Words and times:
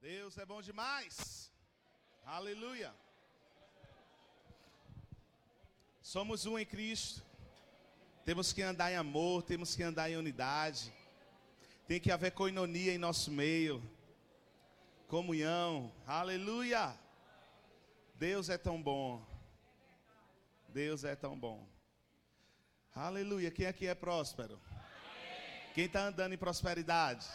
Deus 0.00 0.38
é 0.38 0.46
bom 0.46 0.62
demais. 0.62 1.52
Aleluia. 2.24 2.90
Somos 6.00 6.46
um 6.46 6.58
em 6.58 6.64
Cristo. 6.64 7.22
Temos 8.24 8.50
que 8.50 8.62
andar 8.62 8.90
em 8.90 8.96
amor, 8.96 9.42
temos 9.42 9.76
que 9.76 9.82
andar 9.82 10.10
em 10.10 10.16
unidade. 10.16 10.90
Tem 11.86 12.00
que 12.00 12.10
haver 12.10 12.32
coinonia 12.32 12.94
em 12.94 12.96
nosso 12.98 13.30
meio. 13.30 13.82
Comunhão. 15.06 15.92
Aleluia. 16.06 16.98
Deus 18.14 18.48
é 18.48 18.56
tão 18.56 18.82
bom. 18.82 19.22
Deus 20.70 21.04
é 21.04 21.14
tão 21.14 21.38
bom. 21.38 21.68
Aleluia. 22.94 23.50
Quem 23.50 23.66
aqui 23.66 23.86
é 23.86 23.94
próspero? 23.94 24.58
Quem 25.74 25.84
está 25.84 26.04
andando 26.06 26.32
em 26.32 26.38
prosperidade? 26.38 27.26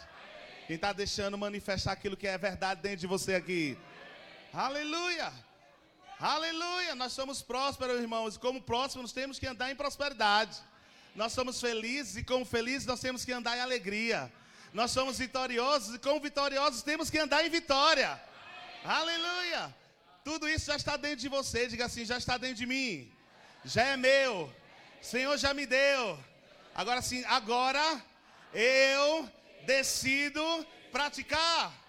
Quem 0.66 0.74
está 0.74 0.92
deixando 0.92 1.38
manifestar 1.38 1.92
aquilo 1.92 2.16
que 2.16 2.26
é 2.26 2.36
verdade 2.36 2.82
dentro 2.82 2.98
de 2.98 3.06
você 3.06 3.36
aqui? 3.36 3.78
Aleluia! 4.52 5.32
Aleluia! 6.18 6.92
Nós 6.96 7.12
somos 7.12 7.40
prósperos, 7.40 8.00
irmãos, 8.00 8.34
e 8.34 8.38
como 8.40 8.60
prósperos 8.60 9.12
temos 9.12 9.38
que 9.38 9.46
andar 9.46 9.70
em 9.70 9.76
prosperidade. 9.76 10.56
Nós 11.14 11.32
somos 11.32 11.60
felizes 11.60 12.16
e 12.16 12.24
como 12.24 12.44
felizes 12.44 12.84
nós 12.84 12.98
temos 12.98 13.24
que 13.24 13.30
andar 13.30 13.56
em 13.56 13.60
alegria. 13.60 14.32
Nós 14.72 14.90
somos 14.90 15.18
vitoriosos 15.18 15.94
e 15.94 15.98
como 16.00 16.20
vitoriosos 16.20 16.82
temos 16.82 17.08
que 17.10 17.18
andar 17.18 17.46
em 17.46 17.48
vitória. 17.48 18.20
Aleluia! 18.84 19.72
Tudo 20.24 20.48
isso 20.48 20.66
já 20.66 20.74
está 20.74 20.96
dentro 20.96 21.18
de 21.18 21.28
você. 21.28 21.68
Diga 21.68 21.84
assim: 21.84 22.04
já 22.04 22.18
está 22.18 22.36
dentro 22.36 22.56
de 22.56 22.66
mim. 22.66 23.12
Já 23.64 23.84
é 23.84 23.96
meu. 23.96 24.52
Senhor 25.00 25.36
já 25.38 25.54
me 25.54 25.64
deu. 25.64 26.18
Agora 26.74 27.00
sim, 27.00 27.24
agora 27.26 28.02
eu 28.52 29.30
decido 29.66 30.44
praticar. 30.90 31.86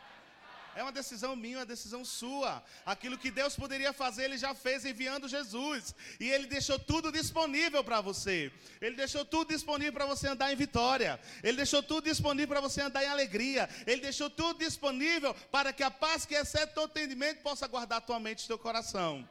É 0.78 0.84
uma 0.84 0.92
decisão 0.92 1.36
minha, 1.36 1.58
uma 1.58 1.66
decisão 1.66 2.06
sua. 2.06 2.64
Aquilo 2.86 3.18
que 3.18 3.32
Deus 3.32 3.56
poderia 3.56 3.92
fazer, 3.92 4.26
Ele 4.26 4.38
já 4.38 4.54
fez 4.54 4.86
enviando 4.86 5.28
Jesus. 5.28 5.96
E 6.20 6.30
Ele 6.30 6.46
deixou 6.46 6.78
tudo 6.78 7.12
disponível 7.12 7.84
para 7.84 8.00
você. 8.00 8.52
Ele 8.80 8.96
deixou 8.96 9.26
tudo 9.26 9.48
disponível 9.48 9.94
para 9.94 10.06
você 10.06 10.28
andar 10.28 10.54
em 10.54 10.56
vitória. 10.56 11.20
Ele 11.42 11.58
deixou 11.58 11.82
tudo 11.82 12.04
disponível 12.04 12.50
para 12.50 12.62
você 12.62 12.82
andar 12.82 13.04
em 13.04 13.08
alegria. 13.08 13.68
Ele 13.88 14.02
deixou 14.02 14.30
tudo 14.30 14.60
disponível 14.60 15.34
para 15.52 15.74
que 15.74 15.82
a 15.82 15.90
paz 15.90 16.28
que 16.28 16.36
excede 16.36 16.74
todo 16.76 16.92
entendimento 16.92 17.42
possa 17.42 17.66
guardar 17.66 18.02
tua 18.02 18.20
mente 18.20 18.44
e 18.44 18.48
teu 18.48 18.60
coração. 18.60 19.28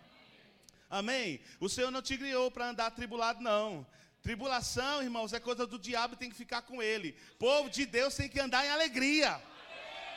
Amém? 0.91 1.41
O 1.61 1.69
Senhor 1.69 1.92
não 1.92 2.02
te 2.02 2.19
criou 2.19 2.50
para 2.50 2.70
andar 2.70 2.91
tribulado, 2.91 3.41
não. 3.41 3.86
Tribulação, 4.27 5.05
irmãos, 5.05 5.32
é 5.32 5.38
coisa 5.38 5.64
do 5.69 5.78
diabo, 5.78 6.16
tem 6.16 6.28
que 6.28 6.34
ficar 6.34 6.60
com 6.62 6.82
ele. 6.82 7.14
Povo 7.38 7.70
de 7.70 7.86
Deus 7.86 8.16
tem 8.16 8.28
que 8.28 8.41
andar 8.41 8.66
em 8.66 8.70
alegria. 8.70 9.41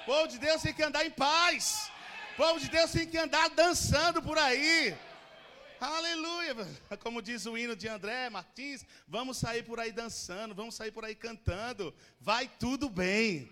Povo 0.03 0.27
de 0.27 0.39
Deus 0.39 0.63
tem 0.63 0.73
que 0.73 0.81
andar 0.81 1.05
em 1.05 1.11
paz. 1.11 1.91
Povo 2.35 2.59
de 2.59 2.69
Deus 2.69 2.91
tem 2.91 3.05
que 3.05 3.19
andar 3.19 3.51
dançando 3.51 4.19
por 4.19 4.35
aí. 4.35 4.97
Aleluia. 5.79 6.55
Como 7.03 7.21
diz 7.21 7.45
o 7.45 7.55
hino 7.55 7.75
de 7.75 7.87
André 7.87 8.31
Martins, 8.31 8.83
vamos 9.07 9.37
sair 9.37 9.61
por 9.61 9.79
aí 9.79 9.91
dançando, 9.91 10.55
vamos 10.55 10.73
sair 10.73 10.91
por 10.91 11.05
aí 11.05 11.13
cantando. 11.13 11.93
Vai 12.19 12.47
tudo 12.47 12.89
bem. 12.89 13.47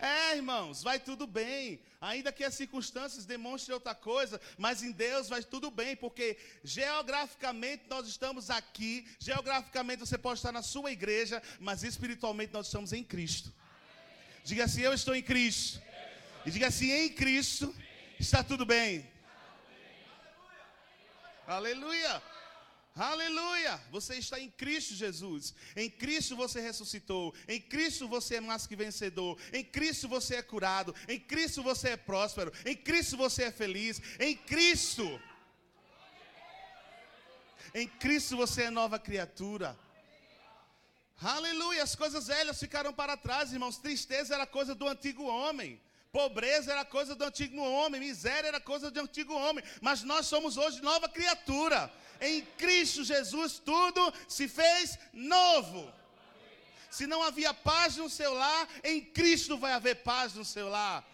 É, 0.00 0.34
irmãos, 0.34 0.82
vai 0.82 0.98
tudo 0.98 1.26
bem. 1.26 1.78
Ainda 2.00 2.32
que 2.32 2.42
as 2.42 2.54
circunstâncias 2.54 3.26
demonstrem 3.26 3.74
outra 3.74 3.94
coisa, 3.94 4.40
mas 4.56 4.82
em 4.82 4.90
Deus 4.90 5.28
vai 5.28 5.42
tudo 5.42 5.70
bem, 5.70 5.94
porque 5.94 6.38
geograficamente 6.64 7.84
nós 7.86 8.08
estamos 8.08 8.48
aqui, 8.48 9.06
geograficamente 9.18 10.00
você 10.00 10.16
pode 10.16 10.38
estar 10.38 10.52
na 10.52 10.62
sua 10.62 10.90
igreja, 10.90 11.42
mas 11.58 11.82
espiritualmente 11.82 12.54
nós 12.54 12.66
estamos 12.66 12.94
em 12.94 13.04
Cristo. 13.04 13.52
Diga 14.42 14.64
assim: 14.64 14.80
Eu 14.80 14.94
estou 14.94 15.14
em 15.14 15.22
Cristo. 15.22 15.82
E 16.46 16.50
diga 16.50 16.68
assim: 16.68 16.90
Em 16.90 17.10
Cristo 17.10 17.74
está 18.18 18.42
tudo 18.42 18.64
bem. 18.64 19.06
Aleluia. 21.46 22.22
Aleluia! 22.94 23.80
Você 23.90 24.16
está 24.16 24.38
em 24.38 24.50
Cristo 24.50 24.94
Jesus. 24.94 25.54
Em 25.76 25.88
Cristo 25.88 26.36
você 26.36 26.60
ressuscitou. 26.60 27.34
Em 27.46 27.60
Cristo 27.60 28.08
você 28.08 28.36
é 28.36 28.40
mais 28.40 28.66
que 28.66 28.74
vencedor. 28.74 29.38
Em 29.52 29.64
Cristo 29.64 30.08
você 30.08 30.36
é 30.36 30.42
curado. 30.42 30.94
Em 31.08 31.18
Cristo 31.18 31.62
você 31.62 31.90
é 31.90 31.96
próspero. 31.96 32.52
Em 32.66 32.76
Cristo 32.76 33.16
você 33.16 33.44
é 33.44 33.52
feliz. 33.52 34.00
Em 34.18 34.36
Cristo. 34.36 35.20
Em 37.72 37.86
Cristo 37.86 38.36
você 38.36 38.64
é 38.64 38.70
nova 38.70 38.98
criatura. 38.98 39.78
Aleluia! 41.22 41.82
As 41.82 41.94
coisas 41.94 42.26
velhas 42.26 42.58
ficaram 42.58 42.92
para 42.92 43.16
trás, 43.16 43.52
irmãos. 43.52 43.78
Tristeza 43.78 44.34
era 44.34 44.46
coisa 44.46 44.74
do 44.74 44.88
antigo 44.88 45.24
homem. 45.24 45.80
Pobreza 46.12 46.72
era 46.72 46.84
coisa 46.84 47.14
do 47.14 47.24
antigo 47.24 47.60
homem, 47.60 48.00
miséria 48.00 48.48
era 48.48 48.60
coisa 48.60 48.90
do 48.90 49.00
antigo 49.00 49.32
homem, 49.32 49.62
mas 49.80 50.02
nós 50.02 50.26
somos 50.26 50.56
hoje 50.56 50.82
nova 50.82 51.08
criatura. 51.08 51.92
Em 52.20 52.42
Cristo 52.58 53.04
Jesus 53.04 53.58
tudo 53.58 54.12
se 54.28 54.46
fez 54.48 54.98
novo. 55.12 55.92
Se 56.90 57.06
não 57.06 57.22
havia 57.22 57.54
paz 57.54 57.96
no 57.96 58.10
seu 58.10 58.34
lar, 58.34 58.68
em 58.82 59.00
Cristo 59.00 59.56
vai 59.56 59.72
haver 59.72 59.96
paz 60.02 60.34
no 60.34 60.44
seu 60.44 60.68
lar. 60.68 61.06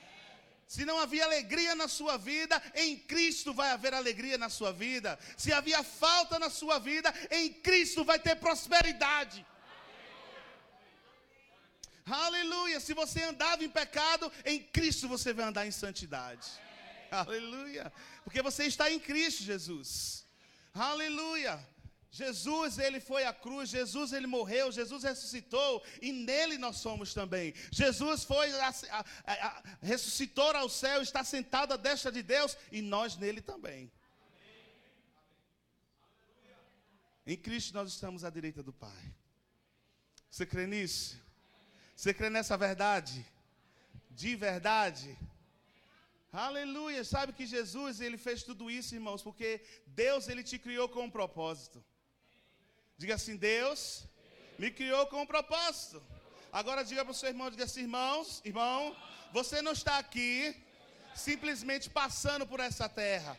Se 0.67 0.85
não 0.85 0.99
havia 0.99 1.25
alegria 1.25 1.75
na 1.77 1.87
sua 1.87 2.17
vida, 2.17 2.61
em 2.75 2.97
Cristo 2.97 3.55
vai 3.55 3.71
haver 3.71 3.95
alegria 3.95 4.37
na 4.37 4.49
sua 4.49 4.73
vida. 4.73 5.17
Se 5.37 5.53
havia 5.53 5.83
falta 5.85 6.39
na 6.39 6.51
sua 6.51 6.79
vida, 6.81 7.15
em 7.31 7.53
Cristo 7.53 8.05
vai 8.05 8.19
ter 8.19 8.35
prosperidade. 8.37 9.47
Aleluia. 12.05 12.81
Se 12.81 12.95
você 12.95 13.23
andava 13.23 13.65
em 13.65 13.69
pecado, 13.69 14.33
em 14.45 14.61
Cristo 14.61 15.07
você 15.07 15.33
vai 15.33 15.45
andar 15.45 15.67
em 15.67 15.71
santidade. 15.71 16.49
Aleluia. 17.13 17.93
Porque 18.25 18.43
você 18.43 18.65
está 18.65 18.91
em 18.91 18.99
Cristo, 18.99 19.45
Jesus. 19.45 20.26
Aleluia. 20.77 21.59
Jesus, 22.11 22.79
ele 22.79 22.99
foi 22.99 23.25
à 23.25 23.33
cruz, 23.33 23.69
Jesus, 23.69 24.13
ele 24.13 24.27
morreu, 24.27 24.73
Jesus 24.73 25.03
ressuscitou 25.03 25.85
e 26.01 26.13
nele 26.13 26.57
nós 26.57 26.77
somos 26.77 27.13
também. 27.13 27.53
Jesus 27.71 28.25
foi, 28.25 28.51
a, 28.59 28.69
a, 28.91 29.05
a, 29.35 29.63
ressuscitou 29.83 30.51
ao 30.57 30.69
céu, 30.69 31.03
está 31.03 31.23
sentado 31.23 31.75
à 31.75 31.77
destra 31.77 32.11
de 32.11 32.23
Deus 32.23 32.57
e 32.73 32.81
nós 32.81 33.17
nele 33.19 33.43
também. 33.43 33.93
Em 37.27 37.37
Cristo 37.37 37.75
nós 37.75 37.91
estamos 37.91 38.25
à 38.25 38.31
direita 38.31 38.63
do 38.63 38.73
Pai. 38.73 39.15
Você 40.31 40.47
crê 40.47 40.67
nisso? 40.67 41.21
Você 41.95 42.15
crê 42.15 42.31
nessa 42.31 42.57
verdade? 42.57 43.27
De 44.11 44.37
verdade? 44.37 45.19
Aleluia. 46.33 47.05
Sabe 47.05 47.33
que 47.33 47.47
Jesus, 47.47 48.01
ele 48.01 48.19
fez 48.19 48.43
tudo 48.43 48.71
isso, 48.71 48.95
irmãos, 48.95 49.23
porque 49.23 49.61
Deus, 49.87 50.29
ele 50.29 50.43
te 50.43 50.59
criou 50.59 50.89
com 50.89 51.05
um 51.05 51.11
propósito. 51.11 51.85
Diga 52.99 53.15
assim: 53.15 53.37
Deus 53.37 54.07
me 54.59 54.71
criou 54.71 55.07
com 55.07 55.23
um 55.23 55.27
propósito. 55.27 56.03
Agora 56.53 56.85
diga 56.85 57.05
para 57.05 57.11
o 57.11 57.15
seu 57.15 57.29
irmão, 57.29 57.51
diga 57.51 57.65
assim, 57.65 57.83
irmãos, 57.83 58.41
irmão, 58.45 58.97
você 59.33 59.61
não 59.61 59.73
está 59.73 59.99
aqui 59.99 60.57
simplesmente 61.15 61.91
passando 61.91 62.47
por 62.47 62.61
essa 62.61 62.89
terra. 62.89 63.37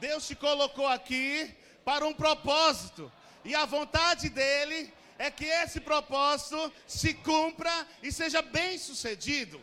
Deus 0.00 0.26
te 0.26 0.34
colocou 0.34 0.86
aqui 0.86 1.54
para 1.84 2.06
um 2.06 2.14
propósito. 2.14 3.12
E 3.44 3.54
a 3.54 3.66
vontade 3.66 4.30
dele 4.30 4.92
é 5.18 5.30
que 5.30 5.44
esse 5.44 5.80
propósito 5.80 6.72
se 6.86 7.12
cumpra 7.14 7.86
e 8.02 8.10
seja 8.10 8.40
bem 8.40 8.78
sucedido. 8.78 9.60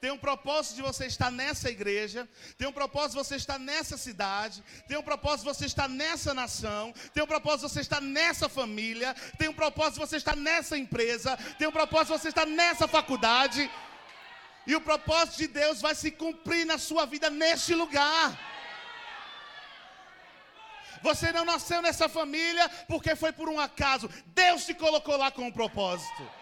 Tem 0.00 0.10
um 0.10 0.16
propósito 0.16 0.76
de 0.76 0.82
você 0.82 1.04
estar 1.04 1.30
nessa 1.30 1.68
igreja, 1.68 2.26
tem 2.56 2.66
um 2.66 2.72
propósito 2.72 3.18
de 3.18 3.24
você 3.24 3.36
estar 3.36 3.58
nessa 3.58 3.98
cidade, 3.98 4.64
tem 4.88 4.96
um 4.96 5.02
propósito 5.02 5.46
de 5.46 5.54
você 5.54 5.66
estar 5.66 5.90
nessa 5.90 6.32
nação, 6.32 6.94
tem 7.12 7.22
um 7.22 7.26
propósito 7.26 7.66
de 7.66 7.74
você 7.74 7.80
estar 7.80 8.00
nessa 8.00 8.48
família, 8.48 9.14
tem 9.38 9.48
um 9.50 9.52
propósito 9.52 9.94
de 9.94 10.06
você 10.06 10.16
estar 10.16 10.34
nessa 10.34 10.78
empresa, 10.78 11.36
tem 11.58 11.68
um 11.68 11.72
propósito 11.72 12.14
de 12.14 12.22
você 12.22 12.28
estar 12.28 12.46
nessa 12.46 12.88
faculdade. 12.88 13.70
E 14.66 14.74
o 14.74 14.80
propósito 14.80 15.36
de 15.36 15.48
Deus 15.48 15.82
vai 15.82 15.94
se 15.94 16.10
cumprir 16.10 16.64
na 16.64 16.78
sua 16.78 17.04
vida 17.04 17.28
neste 17.28 17.74
lugar. 17.74 18.38
Você 21.02 21.30
não 21.30 21.44
nasceu 21.44 21.82
nessa 21.82 22.08
família 22.08 22.66
porque 22.88 23.14
foi 23.14 23.32
por 23.32 23.50
um 23.50 23.60
acaso. 23.60 24.08
Deus 24.26 24.64
te 24.64 24.72
colocou 24.72 25.16
lá 25.18 25.30
com 25.30 25.46
um 25.46 25.52
propósito. 25.52 26.39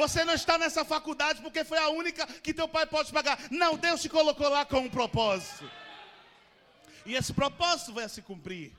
Você 0.00 0.24
não 0.24 0.32
está 0.32 0.56
nessa 0.56 0.82
faculdade 0.82 1.42
porque 1.42 1.62
foi 1.62 1.78
a 1.78 1.90
única 1.90 2.26
que 2.26 2.54
teu 2.54 2.66
pai 2.66 2.86
pode 2.86 3.12
pagar. 3.12 3.38
Não, 3.50 3.76
Deus 3.76 4.00
te 4.00 4.08
colocou 4.08 4.48
lá 4.48 4.64
com 4.64 4.80
um 4.80 4.88
propósito. 4.88 5.70
E 7.04 7.14
esse 7.14 7.34
propósito 7.34 7.92
vai 7.92 8.08
se 8.08 8.22
cumprir. 8.22 8.72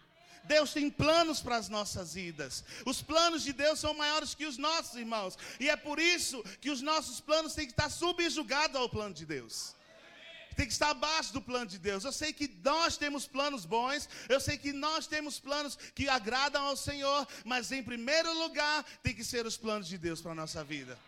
Deus 0.44 0.73
tem 0.73 0.89
planos 0.89 1.39
para 1.39 1.57
as 1.57 1.69
nossas 1.69 2.15
vidas. 2.15 2.63
Os 2.88 3.03
planos 3.03 3.44
de 3.44 3.53
Deus 3.53 3.79
são 3.79 3.94
maiores 3.94 4.33
que 4.33 4.47
os 4.47 4.57
nossos, 4.57 4.95
irmãos. 4.95 5.38
E 5.59 5.69
é 5.69 5.75
por 5.75 6.00
isso 6.00 6.44
que 6.59 6.71
os 6.71 6.81
nossos 6.81 7.19
planos 7.19 7.53
têm 7.53 7.68
que 7.68 7.73
estar 7.73 7.91
subjugados 7.91 8.75
ao 8.75 8.89
plano 8.89 9.13
de 9.13 9.25
Deus 9.25 9.75
tem 10.53 10.68
que 10.68 10.73
estar 10.73 10.89
abaixo 10.89 11.33
do 11.33 11.41
plano 11.41 11.65
de 11.65 11.79
Deus. 11.79 12.03
Eu 12.03 12.12
sei 12.12 12.33
que 12.33 12.47
nós 12.63 12.97
temos 12.97 13.25
planos 13.25 13.65
bons, 13.65 14.07
eu 14.27 14.39
sei 14.39 14.57
que 14.57 14.73
nós 14.73 15.07
temos 15.07 15.39
planos 15.39 15.77
que 15.95 16.09
agradam 16.09 16.63
ao 16.65 16.75
Senhor, 16.75 17.25
mas 17.45 17.71
em 17.71 17.81
primeiro 17.81 18.31
lugar 18.38 18.83
tem 19.01 19.15
que 19.15 19.23
ser 19.23 19.45
os 19.45 19.57
planos 19.57 19.88
de 19.88 19.97
Deus 19.97 20.21
para 20.21 20.33
a 20.33 20.35
nossa 20.35 20.63
vida. 20.63 21.00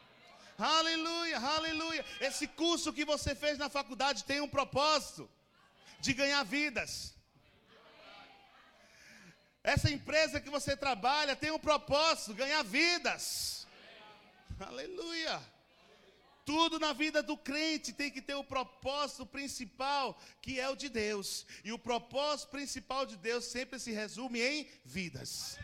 Aleluia, 0.57 1.39
aleluia. 1.39 2.05
Esse 2.19 2.47
curso 2.47 2.93
que 2.93 3.05
você 3.05 3.33
fez 3.33 3.57
na 3.57 3.69
faculdade 3.69 4.23
tem 4.23 4.39
um 4.41 4.47
propósito 4.47 5.29
de 5.99 6.13
ganhar 6.13 6.43
vidas. 6.43 7.15
Essa 9.63 9.89
empresa 9.89 10.41
que 10.41 10.49
você 10.49 10.75
trabalha 10.75 11.35
tem 11.35 11.49
um 11.51 11.59
propósito, 11.59 12.33
ganhar 12.33 12.63
vidas. 12.63 13.65
Aleluia. 14.59 15.41
Tudo 16.45 16.77
na 16.77 16.91
vida 16.91 17.23
do 17.23 17.37
crente 17.37 17.93
tem 17.93 18.11
que 18.11 18.21
ter 18.21 18.35
o 18.35 18.43
propósito 18.43 19.25
principal, 19.25 20.19
que 20.41 20.59
é 20.59 20.69
o 20.69 20.75
de 20.75 20.89
Deus. 20.89 21.45
E 21.63 21.71
o 21.71 21.79
propósito 21.79 22.49
principal 22.49 23.05
de 23.05 23.15
Deus 23.15 23.45
sempre 23.45 23.79
se 23.79 23.91
resume 23.91 24.41
em 24.41 24.69
vidas. 24.83 25.57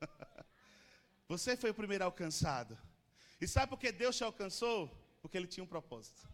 Você 1.28 1.56
foi 1.56 1.70
o 1.70 1.74
primeiro 1.74 2.04
alcançado. 2.04 2.78
E 3.40 3.46
sabe 3.46 3.70
por 3.70 3.78
que 3.78 3.90
Deus 3.92 4.16
te 4.16 4.24
alcançou? 4.24 4.90
Porque 5.20 5.36
Ele 5.36 5.46
tinha 5.46 5.64
um 5.64 5.66
propósito. 5.66 6.28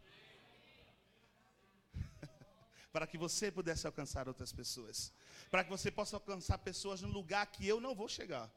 Para 2.92 3.06
que 3.06 3.18
você 3.18 3.50
pudesse 3.50 3.86
alcançar 3.86 4.28
outras 4.28 4.52
pessoas. 4.52 5.12
Para 5.50 5.64
que 5.64 5.70
você 5.70 5.90
possa 5.90 6.16
alcançar 6.16 6.58
pessoas 6.58 7.00
no 7.00 7.08
lugar 7.08 7.46
que 7.46 7.66
eu 7.66 7.80
não 7.80 7.94
vou 7.94 8.08
chegar. 8.08 8.50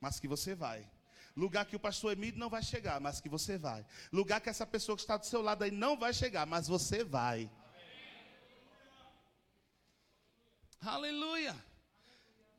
Mas 0.00 0.18
que 0.20 0.28
você 0.28 0.54
vai. 0.54 0.88
Lugar 1.36 1.66
que 1.66 1.76
o 1.76 1.80
pastor 1.80 2.12
Emílio 2.12 2.38
não 2.38 2.50
vai 2.50 2.62
chegar, 2.62 3.00
mas 3.00 3.20
que 3.20 3.28
você 3.28 3.56
vai. 3.56 3.86
Lugar 4.12 4.40
que 4.40 4.48
essa 4.48 4.66
pessoa 4.66 4.96
que 4.96 5.02
está 5.02 5.16
do 5.16 5.26
seu 5.26 5.40
lado 5.40 5.62
aí 5.62 5.70
não 5.70 5.96
vai 5.96 6.12
chegar, 6.12 6.46
mas 6.46 6.66
você 6.66 7.04
vai. 7.04 7.50
Aleluia. 10.80 11.54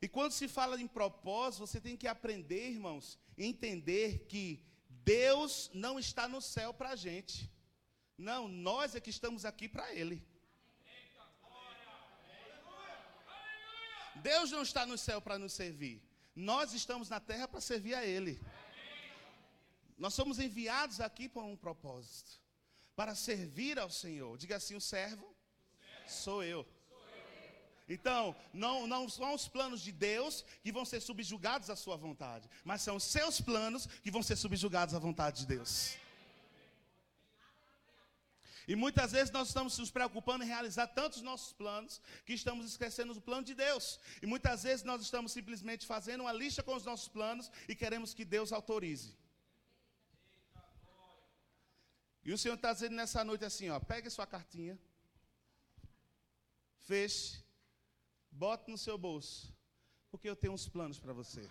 E 0.02 0.08
quando 0.08 0.32
se 0.32 0.48
fala 0.48 0.80
em 0.80 0.88
propósito, 0.88 1.68
você 1.68 1.82
tem 1.82 1.98
que 1.98 2.08
aprender, 2.08 2.70
irmãos, 2.70 3.20
entender 3.38 4.26
que 4.30 4.66
Deus 5.10 5.72
não 5.74 5.98
está 5.98 6.28
no 6.28 6.40
céu 6.40 6.72
para 6.72 6.90
a 6.90 6.96
gente. 6.96 7.52
Não, 8.16 8.48
nós 8.48 8.94
é 8.94 9.00
que 9.00 9.10
estamos 9.10 9.44
aqui 9.44 9.68
para 9.68 9.92
Ele. 10.00 10.18
Deus 14.18 14.52
não 14.52 14.62
está 14.62 14.86
no 14.86 14.98
céu 14.98 15.20
para 15.20 15.40
nos 15.40 15.54
servir. 15.54 15.98
Nós 16.36 16.74
estamos 16.74 17.10
na 17.10 17.20
terra 17.20 17.48
para 17.48 17.60
servir 17.60 17.96
a 17.96 18.06
Ele. 18.06 18.40
Nós 19.98 20.14
somos 20.14 20.38
enviados 20.38 21.02
aqui 21.02 21.28
para 21.28 21.44
um 21.44 21.58
propósito 21.58 22.32
para 22.96 23.16
servir 23.16 23.80
ao 23.80 23.90
Senhor. 23.90 24.38
Diga 24.38 24.58
assim: 24.58 24.76
o 24.76 24.82
servo, 24.82 25.36
sou 26.08 26.44
eu. 26.44 26.68
Então, 27.90 28.36
não, 28.54 28.86
não 28.86 29.10
são 29.10 29.34
os 29.34 29.48
planos 29.48 29.82
de 29.82 29.92
Deus 29.92 30.46
que 30.62 30.72
vão 30.72 30.86
ser 30.86 31.00
subjugados 31.02 31.72
à 31.72 31.76
sua 31.76 31.98
vontade, 31.98 32.48
mas 32.64 32.84
são 32.84 32.96
os 32.98 33.04
seus 33.04 33.42
planos 33.42 33.88
que 34.04 34.12
vão 34.12 34.22
ser 34.22 34.36
subjugados 34.36 34.94
à 34.94 35.00
vontade 35.00 35.40
de 35.42 35.48
Deus. 35.48 35.98
E 38.68 38.76
muitas 38.76 39.12
vezes 39.12 39.32
nós 39.32 39.48
estamos 39.48 39.76
nos 39.80 39.90
preocupando 39.90 40.44
em 40.44 40.48
realizar 40.48 40.86
tantos 40.86 41.24
nossos 41.24 41.52
planos 41.52 42.00
que 42.24 42.34
estamos 42.34 42.68
esquecendo 42.68 43.16
do 43.16 43.22
plano 43.22 43.44
de 43.44 43.56
Deus. 43.56 44.00
E 44.22 44.28
muitas 44.28 44.62
vezes 44.62 44.86
nós 44.86 45.02
estamos 45.02 45.32
simplesmente 45.32 45.88
fazendo 45.88 46.22
uma 46.22 46.32
lista 46.32 46.62
com 46.62 46.76
os 46.76 46.86
nossos 46.86 47.08
planos 47.08 47.50
e 47.68 47.76
queremos 47.76 48.14
que 48.14 48.24
Deus 48.24 48.52
autorize. 48.52 49.18
E 52.24 52.32
o 52.32 52.38
Senhor 52.38 52.54
está 52.54 52.72
dizendo 52.72 52.96
nessa 52.96 53.24
noite 53.24 53.44
assim: 53.44 53.70
ó, 53.72 53.80
pegue 53.80 54.08
sua 54.12 54.28
cartinha, 54.28 54.78
feche, 56.78 57.44
bote 58.40 58.72
no 58.72 58.78
seu 58.78 58.98
bolso, 58.98 59.54
porque 60.10 60.30
eu 60.30 60.36
tenho 60.36 60.54
uns 60.54 60.66
planos 60.66 60.98
para 60.98 61.12
você. 61.12 61.50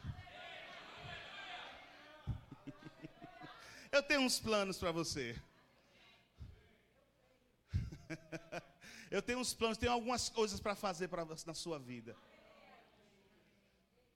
eu 3.92 4.02
tenho 4.02 4.22
uns 4.22 4.40
planos 4.40 4.78
para 4.78 4.90
você. 4.90 5.38
eu 9.10 9.20
tenho 9.20 9.38
uns 9.38 9.52
planos, 9.52 9.76
tenho 9.76 9.92
algumas 9.92 10.30
coisas 10.30 10.58
para 10.60 10.74
fazer 10.74 11.08
pra, 11.08 11.26
na 11.44 11.52
sua 11.52 11.78
vida. 11.78 12.16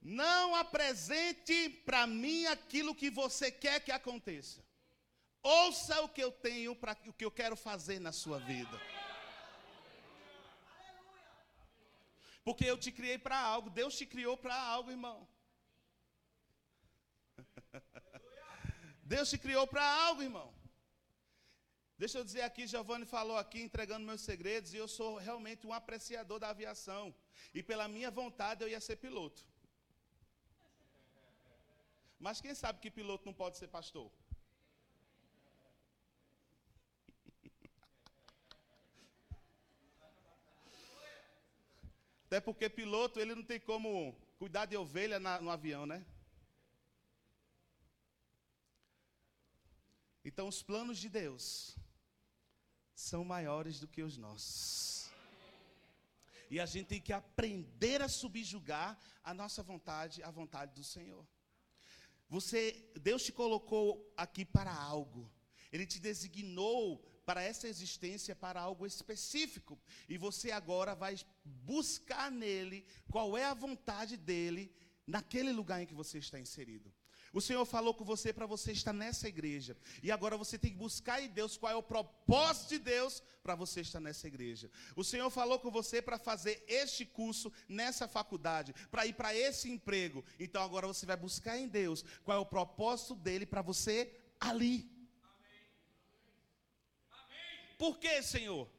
Não 0.01 0.55
apresente 0.55 1.69
para 1.85 2.07
mim 2.07 2.47
aquilo 2.47 2.95
que 2.95 3.11
você 3.11 3.53
quer 3.53 3.81
que 3.81 3.93
aconteça. 3.93 4.65
Ouça 5.43 6.01
o 6.01 6.09
que 6.09 6.25
eu 6.25 6.33
tenho 6.33 6.75
para 6.75 6.97
o 7.07 7.13
que 7.13 7.27
eu 7.27 7.31
quero 7.31 7.55
fazer 7.55 8.01
na 8.01 8.13
sua 8.13 8.39
vida. 8.39 8.81
Porque 12.45 12.65
eu 12.65 12.77
te 12.77 12.91
criei 12.91 13.19
para 13.19 13.39
algo, 13.39 13.71
Deus 13.71 13.97
te 13.97 14.07
criou 14.07 14.37
para 14.37 14.57
algo, 14.75 14.91
irmão. 14.91 15.29
Deus 19.15 19.31
te 19.31 19.39
criou 19.39 19.67
para 19.67 19.85
algo, 20.07 20.23
irmão. 20.23 20.53
Deixa 22.03 22.19
eu 22.19 22.25
dizer 22.25 22.43
aqui, 22.43 22.67
Giovanni 22.67 23.07
falou 23.07 23.37
aqui, 23.37 23.61
entregando 23.63 24.05
meus 24.05 24.23
segredos, 24.23 24.75
e 24.75 24.77
eu 24.77 24.89
sou 24.89 25.19
realmente 25.19 25.67
um 25.67 25.73
apreciador 25.73 26.41
da 26.41 26.49
aviação. 26.49 27.15
E 27.55 27.63
pela 27.63 27.87
minha 27.87 28.11
vontade 28.11 28.65
eu 28.65 28.69
ia 28.69 28.81
ser 28.81 28.97
piloto. 28.97 29.47
Mas 32.19 32.41
quem 32.41 32.55
sabe 32.55 32.81
que 32.81 32.91
piloto 32.91 33.25
não 33.25 33.33
pode 33.33 33.57
ser 33.57 33.69
pastor? 33.69 34.11
Até 42.33 42.41
porque 42.41 42.67
piloto, 42.71 43.21
ele 43.21 43.35
não 43.35 43.45
tem 43.45 43.61
como 43.61 44.17
cuidar 44.39 44.65
de 44.65 44.75
ovelha 44.75 45.21
na, 45.21 45.39
no 45.39 45.51
avião, 45.51 45.85
né? 45.85 46.03
Então, 50.25 50.49
os 50.49 50.63
planos 50.63 50.97
de 50.97 51.11
Deus 51.11 51.77
são 52.95 53.23
maiores 53.23 53.79
do 53.81 53.87
que 53.87 54.01
os 54.01 54.17
nossos. 54.17 55.11
E 56.51 56.59
a 56.59 56.65
gente 56.65 56.87
tem 56.87 57.03
que 57.03 57.13
aprender 57.13 58.01
a 58.01 58.09
subjugar 58.09 58.99
a 59.23 59.35
nossa 59.35 59.63
vontade 59.63 60.23
à 60.23 60.31
vontade 60.31 60.73
do 60.75 60.83
Senhor. 60.83 61.27
Você, 62.31 62.91
Deus 62.99 63.23
te 63.25 63.33
colocou 63.33 64.11
aqui 64.17 64.43
para 64.43 64.73
algo. 64.75 65.31
Ele 65.71 65.85
te 65.85 66.01
designou 66.01 67.05
para 67.33 67.43
essa 67.43 67.67
existência, 67.67 68.37
para 68.37 68.61
algo 68.61 68.85
específico. 68.87 69.79
E 70.07 70.19
você 70.19 70.51
agora 70.51 70.95
vai 70.95 71.19
buscar 71.43 72.31
nele 72.31 72.85
qual 73.11 73.39
é 73.39 73.45
a 73.47 73.55
vontade 73.55 74.19
dele 74.19 74.71
naquele 75.07 75.51
lugar 75.51 75.81
em 75.81 75.87
que 75.87 75.95
você 75.95 76.19
está 76.19 76.39
inserido. 76.39 76.93
O 77.33 77.41
Senhor 77.41 77.65
falou 77.65 77.95
com 77.95 78.05
você 78.05 78.35
para 78.35 78.45
você 78.45 78.73
estar 78.73 78.93
nessa 78.93 79.27
igreja. 79.27 79.75
E 80.03 80.11
agora 80.11 80.37
você 80.37 80.59
tem 80.59 80.73
que 80.73 80.77
buscar 80.77 81.23
em 81.23 81.29
Deus 81.31 81.57
qual 81.57 81.73
é 81.73 81.75
o 81.75 81.83
propósito 81.83 82.69
de 82.69 82.81
Deus 82.81 83.23
para 83.43 83.55
você 83.55 83.81
estar 83.81 83.99
nessa 83.99 84.27
igreja. 84.27 84.71
O 84.95 85.03
Senhor 85.03 85.31
falou 85.31 85.59
com 85.59 85.71
você 85.71 86.03
para 86.03 86.19
fazer 86.19 86.63
este 86.69 87.07
curso 87.07 87.51
nessa 87.67 88.07
faculdade, 88.07 88.75
para 88.91 89.07
ir 89.07 89.15
para 89.15 89.35
esse 89.35 89.71
emprego. 89.71 90.23
Então 90.39 90.63
agora 90.63 90.87
você 90.87 91.07
vai 91.07 91.17
buscar 91.17 91.57
em 91.57 91.67
Deus 91.67 92.05
qual 92.25 92.37
é 92.37 92.41
o 92.43 92.45
propósito 92.45 93.15
dele 93.15 93.47
para 93.47 93.63
você 93.63 94.15
ali. 94.39 95.02
Por 97.83 97.99
que, 97.99 98.23
Senhor? 98.23 98.71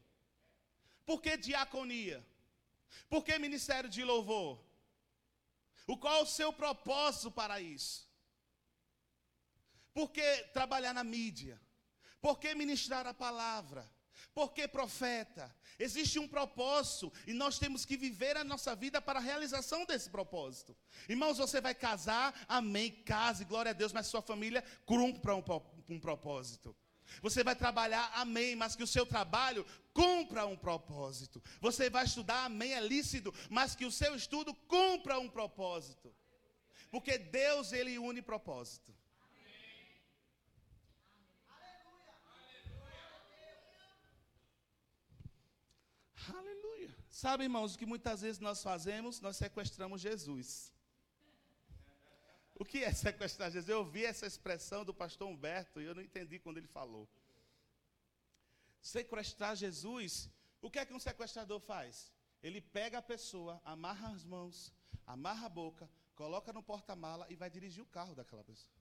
Por 1.05 1.22
que 1.22 1.36
diaconia? 1.36 2.25
Por 3.10 3.22
que 3.22 3.38
ministério 3.38 3.89
de 3.89 4.01
louvor? 4.01 4.63
O 5.86 5.98
qual 5.98 6.19
é 6.19 6.22
o 6.22 6.25
seu 6.25 6.53
propósito 6.53 7.29
para 7.29 7.60
isso? 7.60 8.10
Por 9.93 10.10
que 10.10 10.43
trabalhar 10.53 10.93
na 10.93 11.03
mídia? 11.03 11.60
Por 12.22 12.39
que 12.39 12.55
ministrar 12.55 13.05
a 13.05 13.13
palavra? 13.13 13.91
Por 14.33 14.53
que 14.53 14.69
profeta? 14.69 15.53
Existe 15.77 16.17
um 16.17 16.25
propósito 16.25 17.12
e 17.27 17.33
nós 17.33 17.60
temos 17.60 17.83
que 17.83 17.98
viver 17.98 18.38
a 18.38 18.43
nossa 18.45 18.74
vida 18.74 19.01
para 19.01 19.19
a 19.19 19.22
realização 19.22 19.83
desse 19.83 20.10
propósito. 20.10 20.77
Irmãos, 21.10 21.39
você 21.39 21.60
vai 21.60 21.75
casar, 21.75 22.33
amém, 22.48 22.89
case, 23.03 23.43
glória 23.43 23.72
a 23.72 23.74
Deus, 23.74 23.91
mas 23.91 24.07
sua 24.07 24.22
família 24.22 24.63
cumpra 24.86 25.36
um, 25.36 25.43
um 25.89 26.00
propósito. 26.00 26.74
Você 27.22 27.43
vai 27.43 27.55
trabalhar, 27.55 28.12
amém, 28.15 28.55
mas 28.55 28.75
que 28.75 28.83
o 28.83 28.88
seu 28.88 29.05
trabalho 29.05 29.65
cumpra 29.93 30.45
um 30.45 30.57
propósito. 30.57 31.41
Você 31.62 31.89
vai 31.89 32.05
estudar, 32.05 32.45
amém, 32.45 32.74
é 32.74 32.81
lícito, 32.81 33.33
mas 33.50 33.75
que 33.75 33.86
o 33.86 33.91
seu 33.91 34.15
estudo 34.15 34.53
cumpra 34.67 35.19
um 35.19 35.29
propósito. 35.29 36.13
Porque 36.89 37.17
Deus, 37.17 37.72
Ele 37.72 37.98
une 37.98 38.22
propósito. 38.22 38.93
Aleluia. 46.33 46.95
Sabe, 47.10 47.43
irmãos, 47.43 47.75
o 47.75 47.77
que 47.77 47.86
muitas 47.86 48.22
vezes 48.22 48.39
nós 48.39 48.63
fazemos? 48.63 49.22
Nós 49.22 49.38
sequestramos 49.38 50.01
Jesus. 50.01 50.72
O 52.55 52.63
que 52.63 52.83
é 52.83 52.93
sequestrar 52.93 53.50
Jesus? 53.51 53.69
Eu 53.69 53.79
ouvi 53.79 54.05
essa 54.05 54.25
expressão 54.25 54.86
do 54.86 54.93
pastor 54.93 55.27
Humberto 55.27 55.81
e 55.81 55.86
eu 55.86 55.95
não 55.95 56.01
entendi 56.01 56.39
quando 56.39 56.57
ele 56.57 56.67
falou. 56.67 57.10
Sequestrar 58.81 59.55
Jesus, 59.55 60.29
o 60.62 60.69
que 60.69 60.79
é 60.79 60.86
que 60.86 60.93
um 60.93 61.00
sequestrador 61.00 61.60
faz? 61.60 62.12
Ele 62.41 62.62
pega 62.62 62.98
a 63.00 63.01
pessoa, 63.01 63.62
amarra 63.63 64.10
as 64.10 64.24
mãos, 64.24 64.74
amarra 65.07 65.45
a 65.45 65.50
boca, 65.50 65.89
coloca 66.15 66.53
no 66.53 66.62
porta-mala 66.62 67.25
e 67.29 67.36
vai 67.36 67.50
dirigir 67.50 67.81
o 67.81 67.88
carro 67.88 68.13
daquela 68.13 68.43
pessoa. 68.43 68.75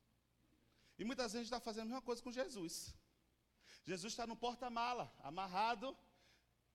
E 0.99 1.05
muitas 1.05 1.33
vezes 1.33 1.47
está 1.47 1.61
fazendo 1.61 1.83
a 1.83 1.87
mesma 1.87 2.03
coisa 2.03 2.23
com 2.23 2.31
Jesus. 2.31 2.95
Jesus 3.85 4.13
está 4.13 4.27
no 4.27 4.37
porta-mala, 4.37 5.13
amarrado, 5.21 5.97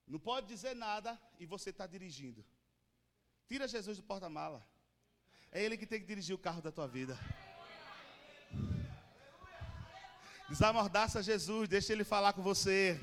não 0.08 0.20
pode 0.20 0.48
dizer 0.48 0.76
nada 0.76 1.20
e 1.38 1.46
você 1.46 1.70
está 1.70 1.86
dirigindo. 1.86 2.44
Tira 3.48 3.68
Jesus 3.68 3.98
do 3.98 4.04
porta-mala. 4.04 4.66
É 5.52 5.64
Ele 5.64 5.78
que 5.78 5.86
tem 5.86 6.00
que 6.00 6.06
dirigir 6.06 6.36
o 6.36 6.40
carro 6.40 6.62
da 6.62 6.72
tua 6.72 6.88
vida. 6.88 7.18
Desamordaça 10.50 11.22
Jesus, 11.22 11.68
deixa 11.68 11.94
Ele 11.94 12.04
falar 12.04 12.34
com 12.34 12.42
você. 12.42 13.00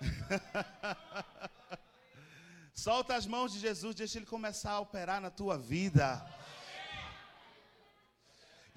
Solta 2.74 3.16
as 3.16 3.26
mãos 3.26 3.52
de 3.52 3.58
Jesus, 3.58 3.94
deixa 3.94 4.18
Ele 4.18 4.26
começar 4.26 4.72
a 4.72 4.80
operar 4.80 5.20
na 5.20 5.30
tua 5.30 5.58
vida. 5.58 6.24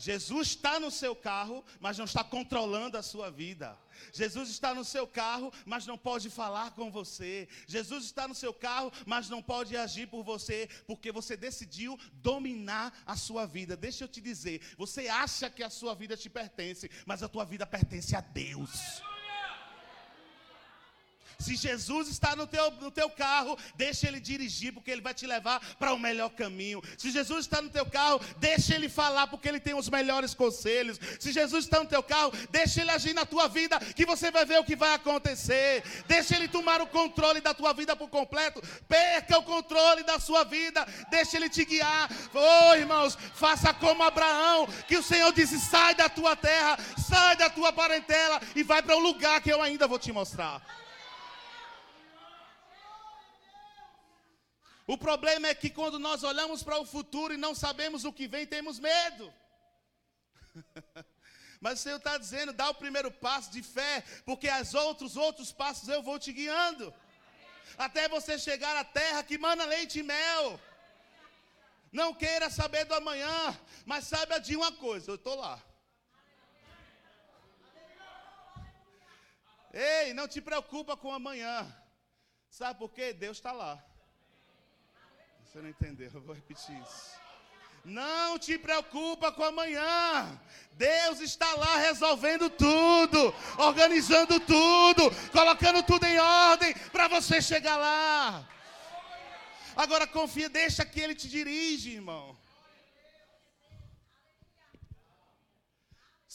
Jesus 0.02 0.48
está 0.48 0.80
no 0.80 0.90
seu 0.90 1.16
carro, 1.16 1.64
mas 1.80 1.96
não 1.96 2.06
está 2.06 2.24
controlando 2.24 2.98
a 2.98 3.04
sua 3.04 3.30
vida. 3.30 3.78
Jesus 4.12 4.50
está 4.50 4.74
no 4.74 4.84
seu 4.84 5.06
carro, 5.06 5.54
mas 5.64 5.86
não 5.86 5.96
pode 5.96 6.28
falar 6.28 6.72
com 6.72 6.90
você. 6.90 7.48
Jesus 7.68 8.06
está 8.06 8.28
no 8.28 8.34
seu 8.34 8.52
carro, 8.52 8.92
mas 9.06 9.30
não 9.30 9.44
pode 9.44 9.78
agir 9.78 10.08
por 10.08 10.24
você, 10.24 10.68
porque 10.88 11.12
você 11.12 11.38
decidiu 11.38 12.00
dominar 12.14 12.92
a 13.06 13.16
sua 13.16 13.46
vida. 13.46 13.78
Deixa 13.78 14.06
eu 14.06 14.08
te 14.08 14.20
dizer, 14.20 14.60
você 14.76 15.08
acha 15.08 15.52
que 15.52 15.62
a 15.62 15.70
sua 15.70 15.94
vida 15.94 16.18
te 16.18 16.32
pertence, 16.32 16.90
mas 17.06 17.22
a 17.22 17.30
tua 17.30 17.46
vida 17.46 17.68
pertence 17.68 18.16
a 18.16 18.22
Deus. 18.22 19.04
Se 21.42 21.56
Jesus 21.56 22.08
está 22.08 22.36
no 22.36 22.48
teu, 22.48 22.72
no 22.72 22.92
teu 22.92 23.10
carro, 23.10 23.58
deixa 23.76 24.08
ele 24.08 24.20
dirigir, 24.20 24.74
porque 24.74 24.92
ele 24.92 25.02
vai 25.02 25.14
te 25.14 25.26
levar 25.26 25.60
para 25.78 25.94
o 25.94 26.00
melhor 26.00 26.30
caminho. 26.30 26.82
Se 26.98 27.12
Jesus 27.12 27.46
está 27.46 27.62
no 27.62 27.70
teu 27.70 27.86
carro, 27.86 28.22
deixa 28.38 28.76
ele 28.76 28.88
falar, 28.88 29.28
porque 29.28 29.50
ele 29.50 29.60
tem 29.60 29.74
os 29.74 29.90
melhores 29.90 30.34
conselhos. 30.34 31.00
Se 31.20 31.32
Jesus 31.32 31.66
está 31.66 31.80
no 31.80 31.90
teu 31.90 32.04
carro, 32.04 32.32
deixa 32.50 32.82
ele 32.82 32.92
agir 32.92 33.14
na 33.14 33.26
tua 33.26 33.48
vida, 33.48 33.80
que 33.80 34.06
você 34.06 34.32
vai 34.32 34.46
ver 34.46 34.60
o 34.60 34.64
que 34.64 34.76
vai 34.76 34.94
acontecer. 34.94 35.84
Deixa 36.08 36.36
ele 36.36 36.48
tomar 36.48 36.82
o 36.82 36.88
controle 36.88 37.42
da 37.42 37.54
tua 37.54 37.74
vida 37.74 37.96
por 37.96 38.10
completo. 38.10 38.62
Perca 38.88 39.38
o 39.38 39.44
controle 39.44 40.04
da 40.04 40.20
sua 40.20 40.44
vida, 40.44 40.86
deixa 41.10 41.38
ele 41.38 41.50
te 41.50 41.66
guiar. 41.66 42.10
Oh, 42.34 42.76
irmãos, 42.76 43.18
faça 43.34 43.74
como 43.74 44.04
Abraão, 44.04 44.68
que 44.88 44.98
o 44.98 45.04
Senhor 45.04 45.32
disse: 45.34 45.60
sai 45.60 45.96
da 45.96 46.08
tua 46.08 46.36
terra, 46.36 46.78
sai 47.10 47.36
da 47.36 47.50
tua 47.50 47.74
parentela 47.74 48.40
e 48.56 48.64
vai 48.64 48.82
para 48.82 48.96
o 48.96 49.00
lugar 49.00 49.42
que 49.42 49.52
eu 49.52 49.62
ainda 49.62 49.88
vou 49.88 50.00
te 50.00 50.12
mostrar. 50.12 50.62
O 54.88 54.98
problema 54.98 55.48
é 55.48 55.56
que 55.56 55.70
quando 55.70 56.00
nós 56.00 56.24
olhamos 56.24 56.64
para 56.64 56.80
o 56.80 56.86
futuro 56.86 57.34
e 57.34 57.38
não 57.38 57.54
sabemos 57.54 58.04
o 58.04 58.14
que 58.14 58.28
vem, 58.28 58.46
temos 58.46 58.80
medo. 58.80 59.34
Mas 61.62 61.80
o 61.80 61.84
Senhor 61.84 61.98
está 61.98 62.18
dizendo, 62.18 62.52
dá 62.52 62.70
o 62.70 62.76
primeiro 62.76 63.12
passo 63.12 63.52
de 63.52 63.62
fé, 63.62 64.04
porque 64.26 64.50
os 64.50 64.74
outros, 64.74 65.16
outros 65.16 65.52
passos 65.52 65.88
eu 65.88 66.02
vou 66.02 66.18
te 66.18 66.34
guiando. 66.34 66.94
Até 67.78 68.10
você 68.10 68.38
chegar 68.38 68.76
à 68.76 68.84
terra 68.84 69.24
que 69.24 69.38
mana 69.38 69.64
leite 69.66 70.00
e 70.00 70.04
mel. 70.04 70.60
Não 71.92 72.14
queira 72.14 72.50
saber 72.50 72.86
do 72.86 72.96
amanhã, 72.96 73.58
mas 73.86 74.06
saiba 74.06 74.40
de 74.40 74.56
uma 74.56 74.72
coisa, 74.72 75.12
eu 75.12 75.16
estou 75.16 75.36
lá. 75.36 75.62
Ei, 79.74 80.14
não 80.14 80.28
te 80.28 80.42
preocupa 80.42 80.98
com 80.98 81.12
amanhã. 81.12 81.72
Sabe 82.50 82.80
por 82.80 82.92
quê? 82.92 83.14
Deus 83.14 83.38
está 83.38 83.52
lá. 83.52 83.82
Você 85.52 85.62
não 85.62 85.68
entendeu, 85.68 86.10
eu 86.14 86.22
vou 86.22 86.34
repetir 86.34 86.82
isso. 86.82 87.12
Não 87.84 88.40
te 88.40 88.58
preocupa 88.58 89.34
com 89.34 89.44
amanhã. 89.44 90.40
Deus 90.78 91.20
está 91.20 91.54
lá 91.56 91.76
resolvendo 91.76 92.50
tudo, 92.50 93.36
organizando 93.58 94.40
tudo, 94.40 95.12
colocando 95.34 95.84
tudo 95.84 96.06
em 96.06 96.18
ordem 96.18 96.74
para 96.94 97.10
você 97.10 97.42
chegar 97.42 97.76
lá. 97.76 98.48
Agora 99.76 100.08
confia, 100.08 100.48
deixa 100.48 100.86
que 100.86 101.02
ele 101.02 101.14
te 101.14 101.28
dirige, 101.28 101.96
irmão. 101.96 102.38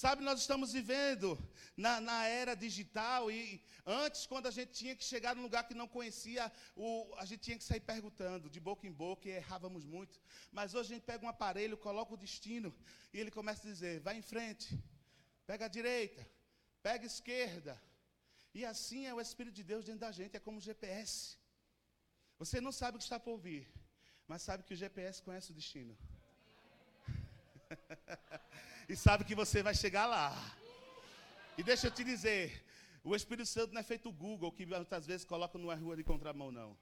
Sabe, 0.03 0.23
nós 0.23 0.41
estamos 0.41 0.75
vivendo 0.75 1.29
na, 1.75 2.03
na, 2.03 2.27
era 2.27 2.55
digital 2.55 3.31
e 3.31 3.65
antes, 3.87 4.27
quando 4.27 4.47
a 4.47 4.51
gente 4.51 4.73
tinha 4.73 4.95
que 4.95 5.03
chegar 5.03 5.35
num 5.35 5.41
lugar 5.41 5.67
que 5.67 5.73
não 5.73 5.89
conhecia, 5.89 6.53
o, 6.77 7.15
a 7.17 7.25
gente 7.25 7.41
tinha 7.41 7.57
que 7.57 7.65
sair 7.65 7.81
perguntando 7.81 8.51
de 8.51 8.61
boca 8.61 8.87
em 8.87 8.93
boca 8.93 9.27
e 9.27 9.33
errávamos 9.33 9.87
muito. 9.87 10.21
Mas 10.53 10.75
hoje 10.75 10.93
a 10.93 10.95
gente 10.97 11.07
pega 11.11 11.25
um 11.25 11.31
aparelho, 11.31 11.79
coloca 11.79 12.13
o 12.13 12.23
destino 12.25 12.77
e 13.11 13.19
ele 13.19 13.31
começa 13.31 13.67
a 13.67 13.71
dizer: 13.73 14.01
vai 14.01 14.19
em 14.19 14.21
frente, 14.33 14.79
pega 15.47 15.65
a 15.65 15.69
direita, 15.69 16.23
pega 16.83 17.05
a 17.05 17.13
esquerda. 17.15 17.83
E 18.53 18.67
assim 18.67 19.07
é 19.07 19.15
o 19.15 19.21
Espírito 19.27 19.55
de 19.55 19.65
Deus 19.65 19.87
dentro 19.87 20.01
da 20.01 20.13
gente, 20.13 20.37
é 20.37 20.41
como 20.41 20.59
o 20.59 20.67
GPS. 20.69 21.39
Você 22.39 22.61
não 22.61 22.71
sabe 22.71 22.97
o 22.97 22.99
que 22.99 23.05
está 23.05 23.19
por 23.19 23.39
vir, 23.39 23.67
mas 24.29 24.43
sabe 24.43 24.63
que 24.63 24.75
o 24.75 24.77
GPS 24.77 25.23
conhece 25.23 25.53
o 25.53 25.55
destino. 25.55 25.97
e 28.89 28.95
sabe 28.97 29.25
que 29.25 29.35
você 29.35 29.63
vai 29.63 29.75
chegar 29.75 30.07
lá. 30.07 30.33
E 31.59 31.63
deixa 31.63 31.87
eu 31.89 31.91
te 31.91 32.05
dizer, 32.05 32.65
o 33.03 33.15
Espírito 33.15 33.47
Santo 33.47 33.73
não 33.73 33.81
é 33.81 33.85
feito 33.85 34.13
Google, 34.13 34.53
que 34.53 34.67
muitas 34.67 35.07
vezes 35.07 35.25
coloca 35.25 35.59
numa 35.59 35.75
rua 35.75 35.97
de 35.97 36.05
contramão, 36.05 36.53
não. 36.53 36.77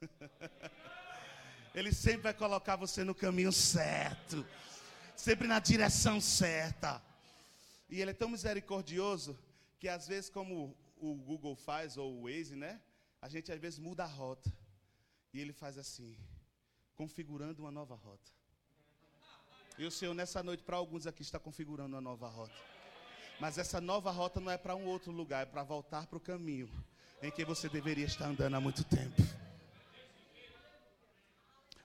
Ele 1.74 1.92
sempre 1.92 2.22
vai 2.22 2.34
colocar 2.34 2.76
você 2.76 3.02
no 3.02 3.14
caminho 3.14 3.52
certo, 3.52 4.46
sempre 5.16 5.48
na 5.48 5.58
direção 5.58 6.20
certa. 6.20 7.02
E 7.88 8.00
ele 8.00 8.12
é 8.12 8.14
tão 8.14 8.28
misericordioso 8.28 9.36
que 9.80 9.88
às 9.88 10.06
vezes, 10.06 10.30
como 10.30 10.76
o 10.96 11.16
Google 11.16 11.56
faz, 11.56 11.96
ou 11.96 12.14
o 12.14 12.22
Waze, 12.22 12.54
né? 12.54 12.80
A 13.20 13.28
gente 13.28 13.50
às 13.50 13.58
vezes 13.58 13.80
muda 13.80 14.04
a 14.04 14.06
rota. 14.06 14.52
E 15.32 15.40
ele 15.40 15.52
faz 15.52 15.76
assim, 15.76 16.16
configurando 16.94 17.62
uma 17.62 17.72
nova 17.72 17.96
rota. 17.96 18.30
E 19.76 19.84
o 19.84 19.90
Senhor, 19.90 20.14
nessa 20.14 20.42
noite, 20.42 20.62
para 20.62 20.76
alguns 20.76 21.06
aqui, 21.06 21.22
está 21.22 21.38
configurando 21.38 21.96
uma 21.96 22.00
nova 22.00 22.28
rota. 22.28 22.54
Mas 23.40 23.58
essa 23.58 23.80
nova 23.80 24.10
rota 24.10 24.40
não 24.40 24.50
é 24.50 24.56
para 24.56 24.76
um 24.76 24.86
outro 24.86 25.10
lugar, 25.10 25.42
é 25.42 25.46
para 25.46 25.64
voltar 25.64 26.06
para 26.06 26.16
o 26.16 26.20
caminho 26.20 26.70
em 27.20 27.30
que 27.30 27.44
você 27.44 27.68
deveria 27.68 28.06
estar 28.06 28.26
andando 28.26 28.54
há 28.54 28.60
muito 28.60 28.84
tempo. 28.84 29.20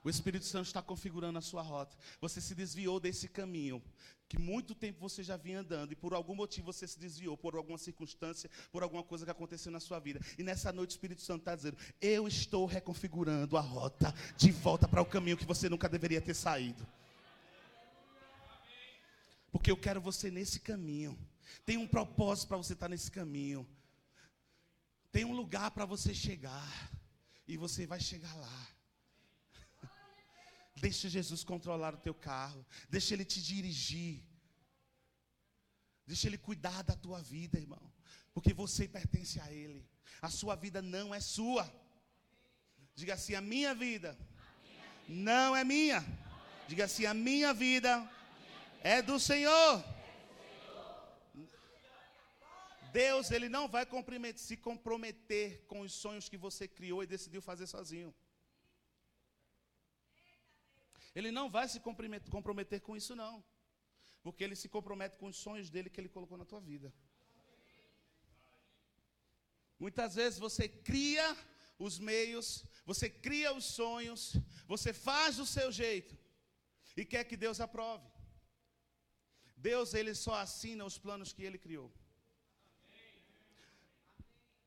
O 0.02 0.08
Espírito 0.08 0.46
Santo 0.46 0.66
está 0.66 0.80
configurando 0.80 1.38
a 1.38 1.42
sua 1.42 1.60
rota. 1.60 1.94
Você 2.20 2.40
se 2.40 2.54
desviou 2.54 2.98
desse 2.98 3.28
caminho 3.28 3.82
que 4.28 4.38
muito 4.38 4.74
tempo 4.74 5.00
você 5.00 5.24
já 5.24 5.36
vinha 5.36 5.60
andando 5.60 5.92
e 5.92 5.96
por 5.96 6.14
algum 6.14 6.34
motivo 6.34 6.72
você 6.72 6.86
se 6.86 6.98
desviou, 6.98 7.36
por 7.36 7.56
alguma 7.56 7.76
circunstância, 7.76 8.48
por 8.70 8.82
alguma 8.82 9.02
coisa 9.02 9.24
que 9.24 9.30
aconteceu 9.30 9.72
na 9.72 9.80
sua 9.80 9.98
vida. 9.98 10.20
E 10.38 10.42
nessa 10.42 10.72
noite 10.72 10.90
o 10.90 10.92
Espírito 10.92 11.20
Santo 11.20 11.40
está 11.40 11.54
dizendo: 11.56 11.76
Eu 12.00 12.28
estou 12.28 12.64
reconfigurando 12.64 13.56
a 13.56 13.60
rota 13.60 14.14
de 14.36 14.52
volta 14.52 14.86
para 14.86 15.02
o 15.02 15.06
caminho 15.06 15.36
que 15.36 15.44
você 15.44 15.68
nunca 15.68 15.88
deveria 15.88 16.20
ter 16.20 16.34
saído. 16.34 16.86
Porque 19.50 19.70
eu 19.70 19.76
quero 19.76 20.00
você 20.00 20.30
nesse 20.30 20.60
caminho. 20.60 21.18
Tem 21.64 21.76
um 21.76 21.86
propósito 21.86 22.48
para 22.48 22.56
você 22.56 22.72
estar 22.72 22.88
nesse 22.88 23.10
caminho. 23.10 23.68
Tem 25.10 25.24
um 25.24 25.32
lugar 25.32 25.70
para 25.72 25.84
você 25.84 26.14
chegar. 26.14 26.90
E 27.46 27.56
você 27.56 27.86
vai 27.86 27.98
chegar 27.98 28.34
lá. 28.36 28.68
Deixa 30.76 31.08
Jesus 31.08 31.42
controlar 31.42 31.94
o 31.94 31.98
teu 31.98 32.14
carro. 32.14 32.64
Deixa 32.88 33.14
Ele 33.14 33.24
te 33.24 33.42
dirigir. 33.42 34.22
Deixa 36.06 36.28
Ele 36.28 36.38
cuidar 36.38 36.82
da 36.82 36.94
tua 36.94 37.20
vida, 37.20 37.58
irmão. 37.58 37.92
Porque 38.32 38.54
você 38.54 38.86
pertence 38.86 39.40
a 39.40 39.52
Ele. 39.52 39.84
A 40.22 40.30
sua 40.30 40.54
vida 40.54 40.80
não 40.80 41.14
é 41.14 41.20
sua. 41.20 41.68
Diga 42.94 43.14
assim: 43.14 43.34
a 43.34 43.40
minha 43.40 43.74
vida 43.74 44.16
não 45.08 45.56
é 45.56 45.64
minha. 45.64 46.04
Diga 46.68 46.84
assim: 46.84 47.04
a 47.04 47.14
minha 47.14 47.52
vida 47.52 48.08
é 48.82 49.02
do 49.02 49.18
Senhor. 49.18 49.84
Deus, 52.92 53.30
ele 53.30 53.48
não 53.48 53.68
vai 53.68 53.86
se 54.36 54.56
comprometer 54.56 55.64
com 55.66 55.80
os 55.80 55.92
sonhos 55.92 56.28
que 56.28 56.36
você 56.36 56.66
criou 56.66 57.02
e 57.02 57.06
decidiu 57.06 57.40
fazer 57.40 57.66
sozinho. 57.66 58.14
Ele 61.14 61.30
não 61.30 61.48
vai 61.48 61.68
se 61.68 61.80
comprometer 61.80 62.80
com 62.80 62.96
isso, 62.96 63.14
não. 63.14 63.44
Porque 64.22 64.44
ele 64.44 64.56
se 64.56 64.68
compromete 64.68 65.16
com 65.16 65.26
os 65.26 65.36
sonhos 65.36 65.70
dele 65.70 65.90
que 65.90 66.00
ele 66.00 66.08
colocou 66.08 66.36
na 66.36 66.44
tua 66.44 66.60
vida. 66.60 66.92
Muitas 69.78 70.14
vezes 70.14 70.38
você 70.38 70.68
cria 70.68 71.36
os 71.78 71.98
meios, 71.98 72.66
você 72.84 73.08
cria 73.08 73.54
os 73.54 73.64
sonhos, 73.64 74.36
você 74.66 74.92
faz 74.92 75.36
do 75.36 75.46
seu 75.46 75.72
jeito 75.72 76.18
e 76.96 77.04
quer 77.04 77.24
que 77.24 77.36
Deus 77.36 77.60
aprove. 77.60 78.09
Deus 79.68 79.94
ele 79.94 80.14
só 80.14 80.34
assina 80.44 80.84
os 80.90 80.96
planos 81.04 81.32
que 81.32 81.44
ele 81.48 81.58
criou. 81.58 81.90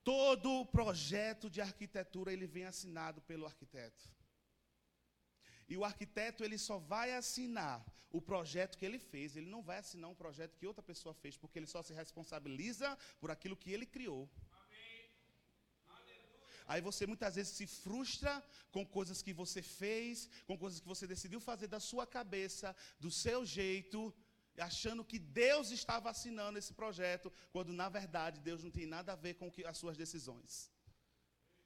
Todo 0.04 0.48
o 0.62 0.66
projeto 0.66 1.50
de 1.50 1.62
arquitetura 1.62 2.32
ele 2.34 2.48
vem 2.56 2.66
assinado 2.66 3.22
pelo 3.22 3.46
arquiteto. 3.46 4.04
E 5.72 5.78
o 5.78 5.86
arquiteto 5.90 6.44
ele 6.44 6.58
só 6.58 6.78
vai 6.94 7.14
assinar 7.14 7.76
o 8.12 8.22
projeto 8.22 8.78
que 8.78 8.86
ele 8.86 9.00
fez, 9.00 9.36
ele 9.36 9.50
não 9.50 9.64
vai 9.70 9.78
assinar 9.80 10.10
um 10.10 10.20
projeto 10.24 10.58
que 10.58 10.68
outra 10.68 10.84
pessoa 10.84 11.14
fez, 11.16 11.36
porque 11.38 11.58
ele 11.58 11.72
só 11.76 11.82
se 11.82 11.94
responsabiliza 11.94 12.98
por 13.20 13.32
aquilo 13.32 13.58
que 13.58 13.72
ele 13.72 13.88
criou. 13.96 14.30
Aí 16.66 16.82
você 16.82 17.06
muitas 17.06 17.36
vezes 17.36 17.54
se 17.54 17.66
frustra 17.68 18.34
com 18.72 18.86
coisas 18.86 19.22
que 19.22 19.34
você 19.34 19.62
fez, 19.62 20.30
com 20.48 20.58
coisas 20.58 20.80
que 20.80 20.88
você 20.88 21.06
decidiu 21.06 21.40
fazer 21.40 21.68
da 21.68 21.80
sua 21.80 22.06
cabeça, 22.06 22.76
do 23.00 23.12
seu 23.12 23.46
jeito, 23.46 24.14
achando 24.62 25.04
que 25.04 25.20
Deus 25.20 25.72
estava 25.72 26.10
assinando 26.10 26.60
esse 26.60 26.74
projeto, 26.74 27.32
quando 27.52 27.74
na 27.74 27.90
verdade 27.90 28.40
Deus 28.40 28.64
não 28.64 28.72
tem 28.72 28.86
nada 28.86 29.14
a 29.14 29.16
ver 29.16 29.36
com 29.36 29.52
as 29.66 29.78
suas 29.78 29.98
decisões. 29.98 30.72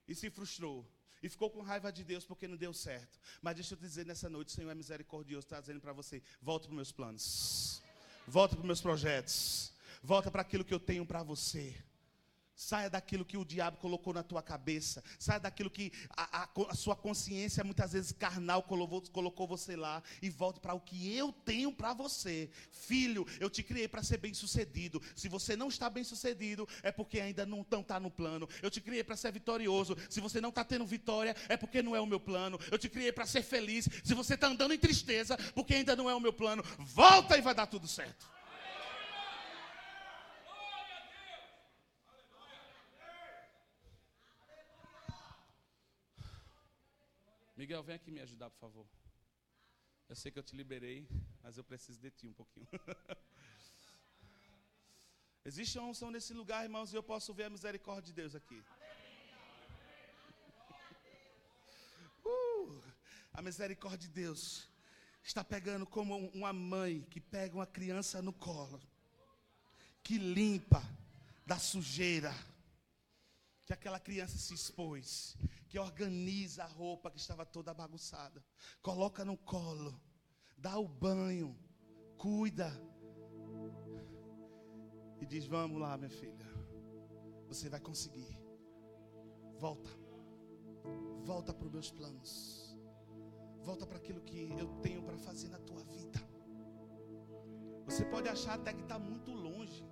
E 0.08 0.16
se 0.16 0.30
frustrou. 0.30 0.88
E 1.22 1.28
ficou 1.30 1.50
com 1.50 1.62
raiva 1.62 1.92
de 1.92 2.04
Deus 2.04 2.24
porque 2.24 2.48
não 2.48 2.56
deu 2.56 2.74
certo. 2.74 3.20
Mas 3.42 3.56
deixa 3.56 3.74
eu 3.74 3.78
te 3.78 3.82
dizer 3.82 4.06
nessa 4.06 4.30
noite, 4.30 4.50
o 4.50 4.52
Senhor 4.52 4.70
é 4.70 4.76
misericordioso, 4.76 5.46
está 5.46 5.60
dizendo 5.60 5.82
para 5.82 5.92
você: 5.92 6.22
volta 6.42 6.66
para 6.66 6.72
os 6.72 6.76
meus 6.76 6.92
planos, 6.92 7.82
volta 8.28 8.56
para 8.56 8.62
os 8.62 8.68
meus 8.68 8.82
projetos, 8.82 9.74
volta 10.04 10.30
para 10.30 10.44
aquilo 10.44 10.64
que 10.64 10.74
eu 10.74 10.80
tenho 10.80 11.06
para 11.06 11.24
você. 11.24 11.76
Saia 12.58 12.90
daquilo 12.90 13.24
que 13.24 13.38
o 13.38 13.46
diabo 13.46 13.78
colocou 13.78 14.12
na 14.12 14.24
tua 14.24 14.42
cabeça. 14.42 15.04
Saia 15.20 15.40
daquilo 15.40 15.70
que 15.70 15.92
a, 16.10 16.42
a, 16.42 16.50
a 16.70 16.74
sua 16.74 16.96
consciência, 16.96 17.64
muitas 17.64 17.94
vezes 17.94 18.12
carnal, 18.12 18.64
colocou, 18.64 19.00
colocou 19.12 19.48
você 19.48 19.76
lá. 19.76 20.02
E 20.24 20.30
volte 20.32 20.60
para 20.60 20.74
o 20.74 20.80
que 20.82 21.16
eu 21.16 21.32
tenho 21.32 21.72
para 21.72 21.94
você. 21.94 22.50
Filho, 22.72 23.28
eu 23.40 23.48
te 23.48 23.62
criei 23.62 23.88
para 23.88 24.02
ser 24.02 24.18
bem 24.18 24.34
sucedido. 24.34 25.00
Se 25.16 25.30
você 25.30 25.56
não 25.56 25.68
está 25.68 25.88
bem 25.88 26.04
sucedido, 26.04 26.68
é 26.82 26.92
porque 26.92 27.20
ainda 27.20 27.46
não 27.46 27.62
está 27.62 28.00
no 28.00 28.10
plano. 28.10 28.50
Eu 28.64 28.72
te 28.72 28.82
criei 28.82 29.04
para 29.04 29.16
ser 29.16 29.32
vitorioso. 29.32 29.96
Se 30.10 30.20
você 30.20 30.42
não 30.42 30.50
está 30.50 30.64
tendo 30.64 30.84
vitória, 30.84 31.36
é 31.48 31.56
porque 31.56 31.84
não 31.84 31.96
é 31.96 32.02
o 32.02 32.08
meu 32.08 32.20
plano. 32.20 32.60
Eu 32.72 32.80
te 32.80 32.90
criei 32.90 33.12
para 33.12 33.28
ser 33.28 33.44
feliz. 33.44 33.88
Se 34.04 34.16
você 34.16 34.34
está 34.34 34.48
andando 34.48 34.74
em 34.74 34.80
tristeza, 34.80 35.38
porque 35.54 35.76
ainda 35.76 35.96
não 35.96 36.10
é 36.10 36.16
o 36.16 36.20
meu 36.20 36.34
plano. 36.34 36.64
Volta 36.80 37.38
e 37.38 37.42
vai 37.42 37.54
dar 37.54 37.68
tudo 37.68 37.88
certo. 37.88 38.37
Miguel, 47.58 47.82
vem 47.82 47.96
aqui 47.96 48.12
me 48.12 48.22
ajudar, 48.22 48.52
por 48.52 48.60
favor. 48.60 48.88
Eu 50.08 50.16
sei 50.16 50.32
que 50.32 50.38
eu 50.38 50.44
te 50.44 50.56
liberei, 50.56 51.08
mas 51.42 51.58
eu 51.58 51.64
preciso 51.64 52.00
de 52.00 52.12
ti 52.12 52.28
um 52.28 52.34
pouquinho. 52.34 52.68
Existe 55.44 55.80
uma 55.80 55.88
unção 55.88 56.12
nesse 56.12 56.36
lugar, 56.36 56.64
irmãos, 56.64 56.94
e 56.94 56.96
eu 56.96 57.02
posso 57.02 57.34
ver 57.34 57.46
a 57.46 57.50
misericórdia 57.50 58.04
de 58.04 58.14
Deus 58.14 58.36
aqui. 58.36 58.64
Uh, 62.24 62.84
a 63.32 63.42
misericórdia 63.42 64.00
de 64.00 64.10
Deus 64.10 64.70
está 65.24 65.42
pegando 65.44 65.88
como 65.88 66.30
uma 66.32 66.52
mãe 66.52 67.02
que 67.10 67.22
pega 67.22 67.56
uma 67.56 67.66
criança 67.66 68.22
no 68.22 68.34
colo, 68.34 68.82
que 70.04 70.18
limpa 70.18 70.84
da 71.46 71.58
sujeira 71.58 72.36
que 73.68 73.74
aquela 73.74 74.00
criança 74.00 74.38
se 74.38 74.54
expôs, 74.54 75.38
que 75.68 75.78
organiza 75.78 76.64
a 76.64 76.68
roupa 76.68 77.12
que 77.12 77.20
estava 77.20 77.46
toda 77.46 77.74
bagunçada, 77.74 78.42
coloca 78.82 79.26
no 79.26 79.36
colo, 79.36 80.00
dá 80.58 80.80
o 80.80 80.88
banho, 80.88 81.54
cuida. 82.18 82.72
E 85.20 85.26
diz: 85.26 85.46
Vamos 85.48 85.82
lá, 85.82 85.98
minha 85.98 86.10
filha, 86.10 86.48
você 87.46 87.68
vai 87.68 87.82
conseguir. 87.82 88.40
Volta, 89.60 89.90
volta 91.26 91.54
para 91.54 91.66
os 91.66 91.72
meus 91.74 91.92
planos, 91.92 92.80
volta 93.66 93.86
para 93.86 93.98
aquilo 93.98 94.22
que 94.22 94.50
eu 94.58 94.70
tenho 94.82 95.04
para 95.04 95.18
fazer 95.18 95.50
na 95.50 95.60
tua 95.60 95.84
vida. 95.84 96.26
Você 97.86 98.06
pode 98.06 98.30
achar 98.30 98.54
até 98.54 98.72
que 98.72 98.84
está 98.84 98.98
muito 98.98 99.34
longe, 99.34 99.86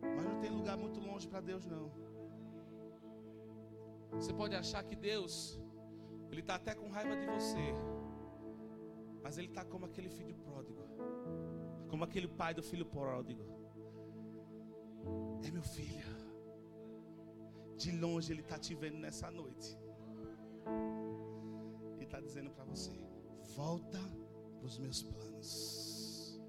mas 0.00 0.24
não 0.24 0.38
tem 0.38 0.50
lugar 0.50 0.76
muito 0.76 1.00
longe 1.00 1.26
para 1.26 1.40
Deus, 1.40 1.66
não. 1.66 2.11
Você 4.14 4.32
pode 4.32 4.54
achar 4.54 4.82
que 4.84 4.94
Deus, 4.94 5.58
Ele 6.30 6.40
está 6.40 6.54
até 6.56 6.74
com 6.74 6.88
raiva 6.88 7.16
de 7.16 7.26
você, 7.26 7.74
mas 9.22 9.38
Ele 9.38 9.48
está 9.48 9.64
como 9.64 9.86
aquele 9.86 10.08
filho 10.08 10.34
pródigo, 10.34 10.82
como 11.88 12.04
aquele 12.04 12.28
pai 12.28 12.54
do 12.54 12.62
filho 12.62 12.86
pródigo. 12.86 13.44
É 15.46 15.50
meu 15.50 15.62
filho, 15.62 16.06
de 17.76 17.90
longe 17.92 18.32
Ele 18.32 18.42
está 18.42 18.58
te 18.58 18.74
vendo 18.74 18.98
nessa 18.98 19.30
noite, 19.30 19.78
e 21.98 22.04
está 22.04 22.20
dizendo 22.20 22.50
para 22.50 22.64
você: 22.64 22.92
volta 23.56 23.98
para 24.58 24.66
os 24.66 24.78
meus 24.78 25.02
planos. 25.02 26.40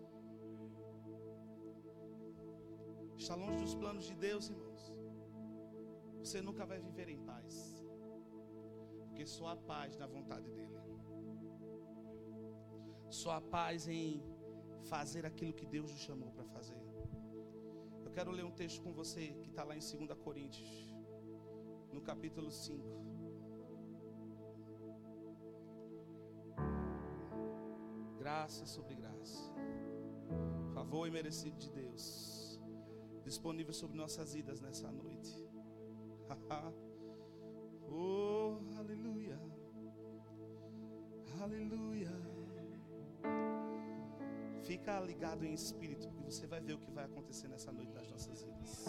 Está 3.17 3.36
longe 3.36 3.58
dos 3.63 3.73
planos 3.76 4.06
de 4.06 4.15
Deus, 4.15 4.49
irmão 4.49 4.72
você 6.25 6.41
nunca 6.41 6.65
vai 6.65 6.79
viver 6.79 7.09
em 7.09 7.19
paz. 7.19 7.53
Porque 9.07 9.25
só 9.25 9.47
há 9.47 9.57
paz 9.57 9.97
na 9.97 10.07
vontade 10.07 10.49
dEle. 10.51 10.79
Só 13.09 13.31
há 13.31 13.41
paz 13.41 13.88
em 13.88 14.23
fazer 14.83 15.25
aquilo 15.25 15.53
que 15.53 15.65
Deus 15.65 15.91
nos 15.91 16.01
chamou 16.01 16.31
para 16.31 16.45
fazer. 16.45 16.81
Eu 18.05 18.12
quero 18.12 18.31
ler 18.31 18.45
um 18.45 18.51
texto 18.51 18.81
com 18.81 18.93
você 18.93 19.33
que 19.41 19.49
está 19.49 19.63
lá 19.63 19.75
em 19.75 19.79
2 19.79 20.17
Coríntios, 20.17 20.95
no 21.91 22.01
capítulo 22.01 22.49
5. 22.49 23.03
Graça 28.17 28.65
sobre 28.65 28.95
graça, 28.95 29.53
favor 30.73 31.05
e 31.05 31.12
merecido 31.12 31.57
de 31.57 31.69
Deus, 31.69 32.59
disponível 33.23 33.73
sobre 33.73 33.97
nossas 33.97 34.33
vidas 34.33 34.62
nessa 34.62 34.89
noite. 34.89 35.42
oh, 37.89 38.58
aleluia. 38.78 39.39
Aleluia. 41.41 42.12
Fica 44.63 45.00
ligado 45.02 45.46
em 45.46 45.54
espírito, 45.54 46.08
porque 46.08 46.24
você 46.24 46.48
vai 46.48 46.62
ver 46.62 46.74
o 46.74 46.80
que 46.80 46.91
vai 46.91 47.06
acontecer 47.06 47.48
nessa 47.48 47.72
noite 47.72 47.91
das 47.91 48.10
nossas 48.10 48.43
vidas. 48.43 48.86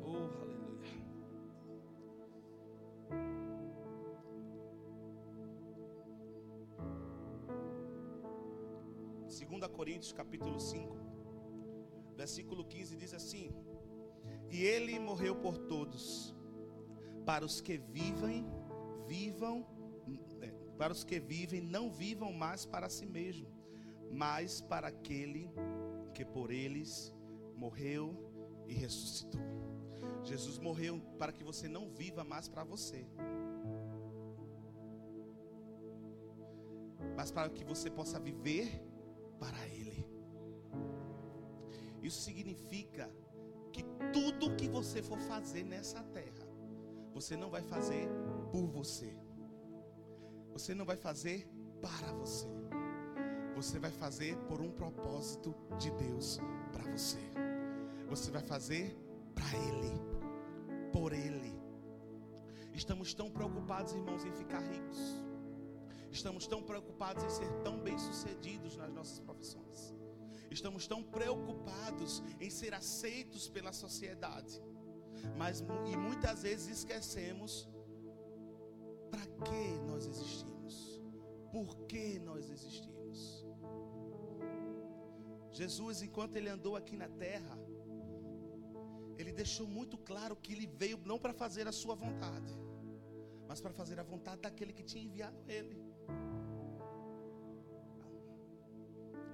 Oh, 0.00 0.30
aleluia. 0.40 0.88
Segunda 9.26 9.68
Coríntios 9.68 10.12
capítulo 10.12 10.60
5 10.60 11.07
versículo 12.28 12.62
15 12.62 12.94
diz 12.94 13.14
assim: 13.14 13.50
E 14.50 14.62
ele 14.62 14.98
morreu 14.98 15.34
por 15.34 15.56
todos, 15.56 16.34
para 17.24 17.42
os 17.42 17.58
que 17.62 17.78
vivem, 17.78 18.46
vivam, 19.06 19.66
é, 20.42 20.48
para 20.76 20.92
os 20.92 21.04
que 21.04 21.18
vivem, 21.18 21.62
não 21.62 21.90
vivam 21.90 22.30
mais 22.30 22.66
para 22.66 22.90
si 22.90 23.06
mesmo, 23.06 23.48
mas 24.12 24.60
para 24.60 24.88
aquele 24.88 25.50
que 26.12 26.22
por 26.22 26.50
eles 26.50 27.10
morreu 27.56 28.06
e 28.66 28.74
ressuscitou. 28.74 29.40
Jesus 30.22 30.58
morreu 30.58 31.00
para 31.18 31.32
que 31.32 31.42
você 31.42 31.66
não 31.66 31.88
viva 31.88 32.24
mais 32.24 32.46
para 32.46 32.62
você, 32.62 33.06
mas 37.16 37.30
para 37.30 37.48
que 37.48 37.64
você 37.64 37.90
possa 37.90 38.20
viver 38.20 38.68
para 39.40 39.66
Ele. 39.68 40.07
Isso 42.02 42.20
significa 42.20 43.10
que 43.72 43.82
tudo 44.12 44.54
que 44.56 44.68
você 44.68 45.02
for 45.02 45.18
fazer 45.20 45.64
nessa 45.64 46.02
terra, 46.02 46.46
você 47.12 47.36
não 47.36 47.50
vai 47.50 47.62
fazer 47.62 48.08
por 48.50 48.66
você. 48.66 49.16
Você 50.52 50.74
não 50.74 50.84
vai 50.84 50.96
fazer 50.96 51.48
para 51.80 52.12
você. 52.12 52.48
Você 53.54 53.78
vai 53.78 53.90
fazer 53.90 54.36
por 54.48 54.60
um 54.60 54.70
propósito 54.70 55.54
de 55.78 55.90
Deus 55.90 56.38
para 56.72 56.84
você. 56.90 57.18
Você 58.08 58.30
vai 58.30 58.42
fazer 58.42 58.96
para 59.34 59.58
Ele, 59.58 60.00
por 60.92 61.12
Ele. 61.12 61.58
Estamos 62.72 63.12
tão 63.14 63.30
preocupados, 63.30 63.92
irmãos, 63.92 64.24
em 64.24 64.32
ficar 64.32 64.60
ricos. 64.60 64.98
Estamos 66.10 66.46
tão 66.46 66.62
preocupados 66.62 67.24
em 67.24 67.30
ser 67.30 67.50
tão 67.62 67.80
bem-sucedidos 67.80 68.76
nas 68.76 68.92
nossas 68.92 69.18
profissões. 69.20 69.97
Estamos 70.50 70.86
tão 70.86 71.02
preocupados 71.02 72.22
em 72.40 72.50
ser 72.50 72.74
aceitos 72.74 73.48
pela 73.48 73.72
sociedade. 73.72 74.62
Mas 75.36 75.64
e 75.90 75.96
muitas 75.96 76.42
vezes 76.42 76.78
esquecemos 76.78 77.68
para 79.10 79.26
que 79.26 79.78
nós 79.86 80.06
existimos? 80.06 81.02
Por 81.52 81.76
que 81.86 82.18
nós 82.18 82.48
existimos? 82.50 83.46
Jesus, 85.50 86.02
enquanto 86.02 86.36
ele 86.36 86.48
andou 86.48 86.76
aqui 86.76 86.96
na 86.96 87.08
terra, 87.08 87.58
ele 89.18 89.32
deixou 89.32 89.66
muito 89.66 89.98
claro 89.98 90.36
que 90.36 90.52
ele 90.52 90.66
veio 90.66 90.98
não 91.04 91.18
para 91.18 91.32
fazer 91.32 91.66
a 91.66 91.72
sua 91.72 91.94
vontade, 91.94 92.52
mas 93.48 93.60
para 93.60 93.72
fazer 93.72 93.98
a 93.98 94.04
vontade 94.04 94.42
daquele 94.42 94.72
que 94.72 94.84
tinha 94.84 95.04
enviado 95.04 95.42
ele. 95.48 95.76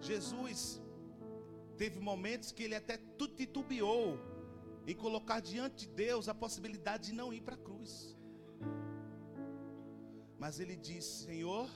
Jesus 0.01 0.81
teve 1.77 2.01
momentos 2.01 2.53
que 2.53 2.63
ele 2.63 2.75
até 2.75 2.99
titubeou 3.37 4.19
em 4.87 4.95
colocar 4.95 5.41
diante 5.41 5.87
de 5.87 5.95
Deus 5.95 6.29
a 6.29 6.35
possibilidade 6.35 7.09
de 7.09 7.15
não 7.15 7.33
ir 7.33 7.41
para 7.41 7.55
a 7.55 7.59
cruz. 7.59 8.17
Mas 10.39 10.61
ele 10.61 10.77
disse: 10.77 11.25
Senhor, 11.25 11.69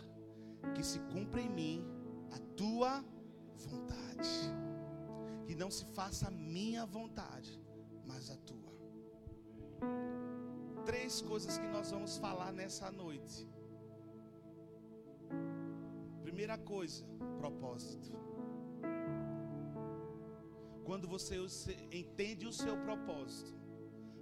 que 0.74 0.82
se 0.82 0.98
cumpra 1.00 1.40
em 1.40 1.48
mim 1.48 1.84
a 2.30 2.38
tua 2.56 3.04
vontade, 3.56 4.28
que 5.46 5.54
não 5.54 5.70
se 5.70 5.84
faça 5.86 6.28
a 6.28 6.30
minha 6.30 6.84
vontade, 6.84 7.60
mas 8.06 8.30
a 8.30 8.36
tua. 8.36 8.68
Três 10.84 11.20
coisas 11.20 11.58
que 11.58 11.66
nós 11.66 11.90
vamos 11.90 12.18
falar 12.18 12.52
nessa 12.52 12.90
noite. 12.90 13.46
Primeira 16.22 16.58
coisa, 16.58 17.04
propósito. 17.38 18.27
Quando 20.88 21.06
você 21.06 21.36
entende 21.92 22.46
o 22.46 22.52
seu 22.52 22.74
propósito, 22.78 23.52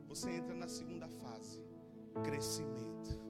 você 0.09 0.29
entra 0.33 0.53
na 0.53 0.67
segunda 0.67 1.09
fase, 1.09 1.63
crescimento. 2.25 3.21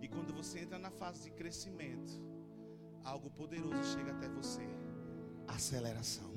E 0.00 0.06
quando 0.06 0.32
você 0.32 0.60
entra 0.60 0.78
na 0.78 0.92
fase 0.92 1.24
de 1.24 1.32
crescimento, 1.32 2.12
algo 3.02 3.28
poderoso 3.28 3.82
chega 3.92 4.12
até 4.12 4.28
você: 4.28 4.62
aceleração. 5.48 6.30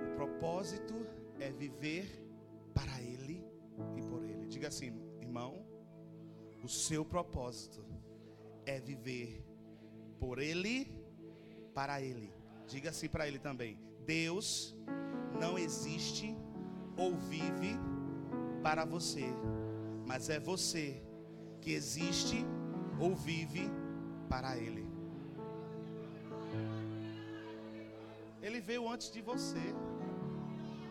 O 0.00 0.16
propósito 0.16 0.94
é 1.38 1.52
viver 1.52 2.04
para 2.74 3.00
Ele 3.00 3.46
e 3.96 4.02
por 4.02 4.24
Ele. 4.24 4.48
Diga 4.48 4.66
assim, 4.66 4.92
irmão, 5.20 5.65
o 6.66 6.68
seu 6.68 7.04
propósito 7.04 7.80
é 8.66 8.80
viver 8.80 9.46
por 10.18 10.40
Ele, 10.40 10.90
para 11.72 12.02
Ele. 12.02 12.32
Diga 12.66 12.90
assim 12.90 13.08
para 13.08 13.28
Ele 13.28 13.38
também: 13.38 13.78
Deus 14.04 14.76
não 15.40 15.56
existe 15.56 16.36
ou 16.96 17.16
vive 17.16 17.78
para 18.64 18.84
você, 18.84 19.26
mas 20.08 20.28
é 20.28 20.40
você 20.40 21.00
que 21.60 21.70
existe 21.70 22.44
ou 22.98 23.14
vive 23.14 23.70
para 24.28 24.58
Ele. 24.58 24.84
Ele 28.42 28.60
veio 28.60 28.88
antes 28.88 29.08
de 29.12 29.22
você, 29.22 29.72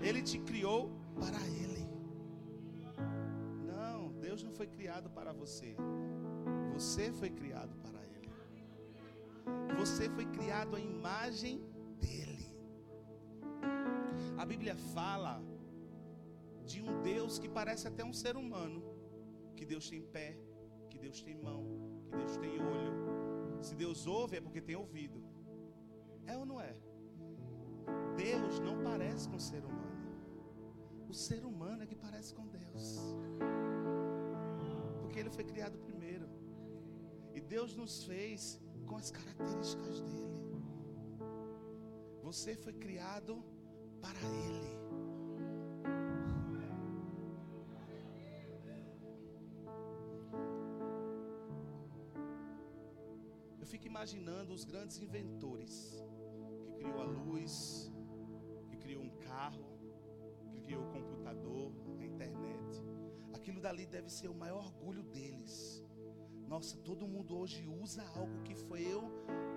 Ele 0.01 0.21
te 0.21 0.39
criou 0.39 0.89
para 1.19 1.41
Ele. 1.47 1.84
Foi 4.57 4.67
criado 4.67 5.09
para 5.09 5.33
você. 5.33 5.75
Você 6.73 7.11
foi 7.11 7.29
criado 7.29 7.73
para 7.83 7.99
Ele. 8.13 8.31
Você 9.77 10.09
foi 10.09 10.25
criado 10.25 10.77
à 10.77 10.79
imagem 10.79 11.61
dEle. 11.99 12.45
A 14.37 14.45
Bíblia 14.45 14.75
fala 14.93 15.41
de 16.65 16.81
um 16.81 17.01
Deus 17.01 17.37
que 17.37 17.49
parece 17.49 17.85
até 17.87 18.03
um 18.03 18.13
ser 18.13 18.37
humano. 18.37 18.81
Que 19.57 19.65
Deus 19.65 19.89
tem 19.89 20.01
pé, 20.01 20.37
que 20.89 20.97
Deus 20.97 21.21
tem 21.21 21.35
mão, 21.35 21.61
que 22.09 22.15
Deus 22.15 22.37
tem 22.37 22.61
olho. 22.61 22.93
Se 23.61 23.75
Deus 23.75 24.07
ouve 24.07 24.37
é 24.37 24.41
porque 24.41 24.61
tem 24.61 24.77
ouvido. 24.77 25.21
É 26.25 26.37
ou 26.37 26.45
não 26.45 26.61
é? 26.61 26.73
Deus 28.15 28.59
não 28.59 28.81
parece 28.81 29.27
com 29.27 29.35
o 29.35 29.45
ser 29.51 29.63
humano. 29.65 29.95
O 31.09 31.13
ser 31.13 31.45
humano 31.45 31.83
é 31.83 31.85
que 31.85 31.95
parece 31.95 32.33
com 32.33 32.47
Deus 32.47 33.15
porque 35.15 35.23
ele 35.23 35.29
foi 35.29 35.45
criado 35.45 35.77
primeiro. 35.77 36.27
E 37.33 37.39
Deus 37.39 37.73
nos 37.73 38.03
fez 38.03 38.61
com 38.85 38.97
as 38.97 39.11
características 39.11 40.01
dele. 40.01 40.41
Você 42.21 42.53
foi 42.53 42.73
criado 42.73 43.41
para 44.01 44.19
ele. 44.19 44.75
Eu 53.57 53.65
fico 53.65 53.87
imaginando 53.87 54.53
os 54.53 54.65
grandes 54.65 54.97
inventores 54.99 56.03
que 56.65 56.73
criou 56.73 56.99
a 56.99 57.05
luz, 57.05 57.89
que 58.67 58.75
criou 58.75 59.01
um 59.01 59.13
carro, 59.29 59.65
que 60.51 60.59
criou 60.59 60.83
o 60.83 60.91
dali 63.65 63.87
deve 63.87 64.11
ser 64.11 64.29
o 64.29 64.35
maior 64.35 64.63
orgulho 64.63 65.01
deles. 65.01 65.83
Nossa, 66.47 66.77
todo 66.77 67.07
mundo 67.07 67.35
hoje 67.35 67.67
usa 67.67 68.03
algo 68.09 68.43
que 68.43 68.53
foi 68.53 68.83
eu 68.83 69.01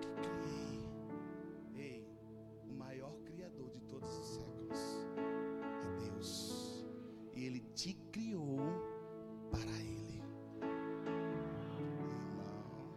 que 0.01 0.09
criei. 0.17 0.81
Ei, 1.75 2.07
o 2.67 2.73
maior 2.73 3.15
criador 3.19 3.69
de 3.69 3.79
todos 3.81 4.09
os 4.09 4.27
séculos 4.29 4.79
é 5.83 6.05
Deus. 6.05 6.83
E 7.35 7.45
Ele 7.45 7.59
te 7.75 7.93
criou 8.11 8.57
para 9.51 9.77
Ele. 9.79 10.23
Irmão, 11.77 12.87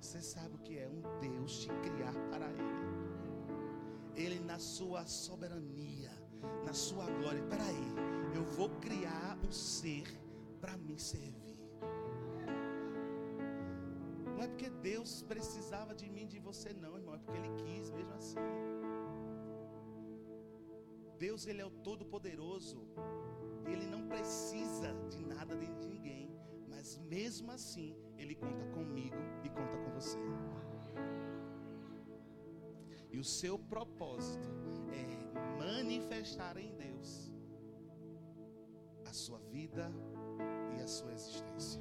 você 0.00 0.20
sabe 0.20 0.56
o 0.56 0.58
que 0.58 0.78
é 0.78 0.88
um 0.88 1.00
Deus 1.20 1.60
te 1.60 1.68
criar 1.84 2.14
para 2.28 2.50
Ele? 2.50 2.82
Ele 4.16 4.40
na 4.40 4.58
sua 4.58 5.06
soberania, 5.06 6.10
na 6.66 6.72
sua 6.72 7.06
glória. 7.06 7.40
Peraí 7.44 7.94
eu 7.96 8.11
vou 8.52 8.68
criar 8.80 9.38
um 9.46 9.50
ser 9.50 10.06
para 10.60 10.76
me 10.76 10.98
servir. 10.98 11.58
Não 14.26 14.42
é 14.42 14.48
porque 14.48 14.68
Deus 14.70 15.22
precisava 15.22 15.94
de 15.94 16.08
mim, 16.08 16.26
de 16.26 16.38
você, 16.38 16.72
não, 16.74 16.96
irmão. 16.96 17.14
É 17.14 17.18
porque 17.18 17.38
Ele 17.38 17.50
quis 17.62 17.90
mesmo 17.90 18.12
assim. 18.14 18.36
Deus, 21.18 21.46
Ele 21.46 21.62
é 21.62 21.66
o 21.66 21.70
Todo-Poderoso. 21.70 22.86
Ele 23.66 23.86
não 23.86 24.06
precisa 24.06 24.92
de 25.08 25.24
nada 25.24 25.56
de 25.56 25.68
ninguém. 25.86 26.30
Mas 26.68 26.98
mesmo 26.98 27.50
assim, 27.50 27.96
Ele 28.18 28.34
conta 28.34 28.64
comigo 28.66 29.16
e 29.44 29.48
conta 29.48 29.78
com 29.78 29.90
você. 29.92 30.18
E 33.10 33.18
o 33.18 33.24
seu 33.24 33.58
propósito 33.58 34.48
é 34.90 35.58
manifestar 35.58 36.56
em 36.56 36.74
Deus 36.76 37.31
vida 39.52 39.92
e 40.76 40.80
a 40.80 40.86
sua 40.86 41.12
existência. 41.12 41.80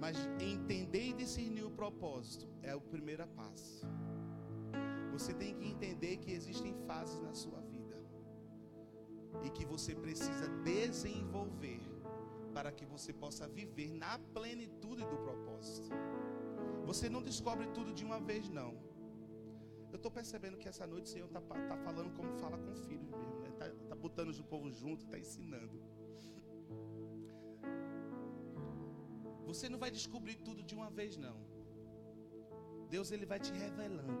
Mas 0.00 0.16
entender 0.40 1.08
e 1.10 1.12
discernir 1.12 1.64
o 1.64 1.70
propósito 1.70 2.48
é 2.62 2.74
o 2.74 2.80
primeiro 2.80 3.26
passo. 3.28 3.86
Você 5.12 5.32
tem 5.34 5.54
que 5.54 5.66
entender 5.66 6.16
que 6.18 6.32
existem 6.32 6.74
fases 6.86 7.20
na 7.20 7.34
sua 7.34 7.60
vida 7.60 7.96
e 9.44 9.50
que 9.50 9.64
você 9.64 9.94
precisa 9.94 10.48
desenvolver 10.64 11.80
para 12.54 12.72
que 12.72 12.84
você 12.86 13.12
possa 13.12 13.46
viver 13.48 13.92
na 13.92 14.18
plenitude 14.18 15.04
do 15.04 15.16
propósito. 15.18 15.90
Você 16.86 17.08
não 17.08 17.22
descobre 17.22 17.66
tudo 17.68 17.92
de 17.92 18.04
uma 18.04 18.18
vez, 18.18 18.48
não. 18.48 18.87
Estou 19.98 20.12
percebendo 20.12 20.56
que 20.56 20.68
essa 20.68 20.86
noite 20.86 21.06
o 21.06 21.12
Senhor 21.12 21.26
está 21.26 21.40
tá 21.40 21.76
falando 21.78 22.10
como 22.16 22.32
fala 22.38 22.56
com 22.56 22.72
filhos 22.86 23.10
mesmo, 23.10 23.40
né? 23.40 23.48
Está 23.48 23.68
tá 23.88 23.96
botando 23.96 24.30
o 24.30 24.44
povo 24.44 24.70
junto, 24.70 25.04
está 25.04 25.18
ensinando. 25.18 25.76
Você 29.44 29.68
não 29.68 29.78
vai 29.84 29.90
descobrir 29.90 30.36
tudo 30.36 30.62
de 30.62 30.72
uma 30.72 30.88
vez, 30.88 31.16
não. 31.16 31.36
Deus 32.88 33.10
ele 33.10 33.26
vai 33.26 33.40
te 33.40 33.52
revelando. 33.52 34.20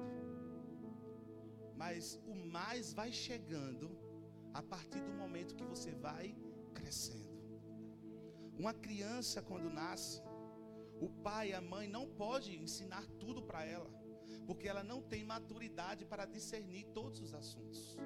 Mas 1.76 2.20
o 2.26 2.34
mais 2.34 2.92
vai 2.92 3.12
chegando 3.12 3.88
a 4.52 4.60
partir 4.60 5.00
do 5.00 5.12
momento 5.12 5.54
que 5.54 5.62
você 5.62 5.92
vai 5.92 6.36
crescendo. 6.74 7.38
Uma 8.58 8.74
criança 8.74 9.40
quando 9.40 9.70
nasce, 9.70 10.20
o 11.00 11.08
pai 11.08 11.50
e 11.50 11.54
a 11.54 11.60
mãe 11.60 11.86
não 11.86 12.04
pode 12.08 12.56
ensinar 12.56 13.06
tudo 13.20 13.40
para 13.40 13.64
ela 13.64 13.97
porque 14.48 14.66
ela 14.66 14.82
não 14.82 15.02
tem 15.02 15.22
maturidade 15.22 16.06
para 16.06 16.24
discernir 16.24 16.86
todos 16.94 17.20
os 17.20 17.34
assuntos. 17.34 17.98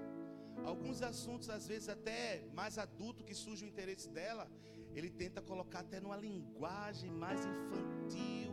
Alguns 0.64 1.00
assuntos, 1.00 1.48
às 1.48 1.68
vezes, 1.68 1.88
até 1.88 2.44
mais 2.52 2.78
adulto 2.78 3.22
que 3.22 3.32
surge 3.32 3.64
o 3.64 3.68
interesse 3.68 4.08
dela, 4.08 4.50
ele 4.92 5.08
tenta 5.08 5.40
colocar 5.40 5.80
até 5.86 6.00
numa 6.00 6.16
linguagem 6.16 7.12
mais 7.12 7.46
infantil 7.46 8.52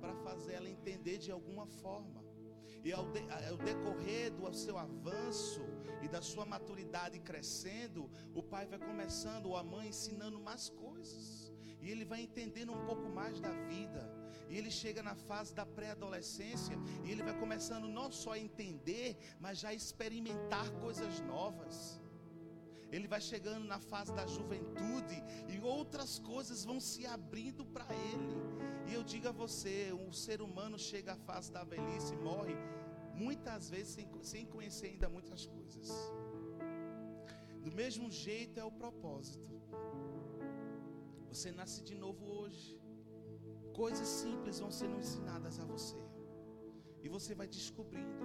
para 0.00 0.16
fazer 0.16 0.54
ela 0.54 0.68
entender 0.68 1.16
de 1.18 1.30
alguma 1.30 1.64
forma. 1.64 2.24
E 2.82 2.92
ao, 2.92 3.06
de, 3.12 3.20
ao 3.50 3.56
decorrer 3.56 4.32
do 4.32 4.52
seu 4.52 4.76
avanço 4.76 5.62
e 6.02 6.08
da 6.08 6.20
sua 6.20 6.44
maturidade 6.44 7.20
crescendo, 7.20 8.10
o 8.34 8.42
pai 8.42 8.66
vai 8.66 8.80
começando, 8.80 9.46
ou 9.46 9.56
a 9.56 9.62
mãe 9.62 9.90
ensinando 9.90 10.40
mais 10.40 10.68
coisas. 10.70 11.52
E 11.80 11.88
ele 11.88 12.04
vai 12.04 12.20
entendendo 12.20 12.72
um 12.72 12.84
pouco 12.84 13.08
mais 13.08 13.38
da 13.38 13.52
vida 13.68 14.17
E 14.48 14.56
ele 14.56 14.70
chega 14.70 15.02
na 15.02 15.14
fase 15.14 15.54
da 15.54 15.66
pré-adolescência 15.66 16.76
e 17.04 17.10
ele 17.10 17.22
vai 17.22 17.38
começando 17.38 17.86
não 17.86 18.10
só 18.10 18.32
a 18.32 18.38
entender, 18.38 19.16
mas 19.40 19.58
já 19.58 19.68
a 19.68 19.74
experimentar 19.74 20.70
coisas 20.84 21.20
novas. 21.20 22.00
Ele 22.90 23.06
vai 23.06 23.20
chegando 23.20 23.66
na 23.66 23.78
fase 23.78 24.14
da 24.14 24.26
juventude 24.26 25.22
e 25.48 25.60
outras 25.60 26.18
coisas 26.18 26.64
vão 26.64 26.80
se 26.80 27.04
abrindo 27.04 27.64
para 27.66 27.86
ele. 27.94 28.34
E 28.88 28.94
eu 28.94 29.04
digo 29.04 29.28
a 29.28 29.32
você, 29.32 29.92
o 29.92 30.12
ser 30.12 30.40
humano 30.40 30.78
chega 30.78 31.12
à 31.12 31.16
fase 31.16 31.52
da 31.52 31.62
velhice 31.64 32.14
e 32.14 32.16
morre 32.16 32.56
muitas 33.12 33.68
vezes 33.68 33.94
sem, 33.94 34.08
sem 34.22 34.46
conhecer 34.46 34.86
ainda 34.86 35.08
muitas 35.08 35.44
coisas. 35.46 35.90
Do 37.62 37.72
mesmo 37.72 38.10
jeito 38.10 38.58
é 38.58 38.64
o 38.64 38.72
propósito. 38.72 39.50
Você 41.28 41.52
nasce 41.52 41.82
de 41.82 41.94
novo 41.94 42.24
hoje. 42.24 42.77
Coisas 43.82 44.08
simples 44.22 44.58
vão 44.58 44.70
sendo 44.78 44.96
ensinadas 45.02 45.56
a 45.60 45.64
você. 45.64 46.00
E 47.04 47.08
você 47.08 47.32
vai 47.40 47.46
descobrindo. 47.46 48.24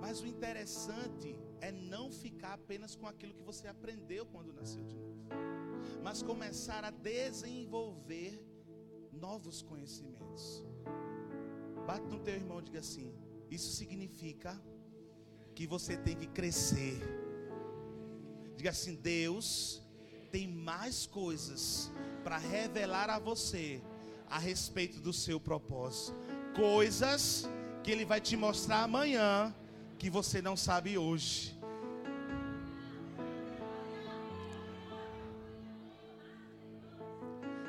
Mas 0.00 0.20
o 0.20 0.26
interessante 0.32 1.36
é 1.60 1.72
não 1.72 2.04
ficar 2.12 2.52
apenas 2.52 2.94
com 2.94 3.08
aquilo 3.08 3.34
que 3.34 3.42
você 3.42 3.66
aprendeu 3.66 4.24
quando 4.26 4.52
nasceu 4.52 4.84
de 4.84 4.96
novo. 5.00 5.18
Mas 6.04 6.22
começar 6.22 6.84
a 6.84 6.92
desenvolver 6.92 8.32
novos 9.12 9.62
conhecimentos. 9.62 10.64
Bate 11.88 12.06
no 12.06 12.20
teu 12.20 12.34
irmão 12.34 12.60
e 12.60 12.66
diga 12.68 12.78
assim: 12.78 13.12
Isso 13.50 13.72
significa 13.72 14.52
que 15.56 15.66
você 15.66 15.96
tem 15.96 16.16
que 16.16 16.28
crescer. 16.28 16.96
Diga 18.56 18.70
assim: 18.70 18.94
Deus 18.94 19.82
tem 20.30 20.46
mais 20.46 21.04
coisas 21.04 21.90
para 22.22 22.38
revelar 22.38 23.10
a 23.10 23.18
você 23.18 23.82
a 24.30 24.38
respeito 24.38 25.00
do 25.00 25.12
seu 25.12 25.40
propósito. 25.40 26.16
Coisas 26.54 27.48
que 27.82 27.90
Ele 27.90 28.04
vai 28.04 28.20
te 28.20 28.36
mostrar 28.36 28.82
amanhã 28.84 29.54
que 29.98 30.08
você 30.08 30.40
não 30.40 30.56
sabe 30.56 30.96
hoje. 30.96 31.58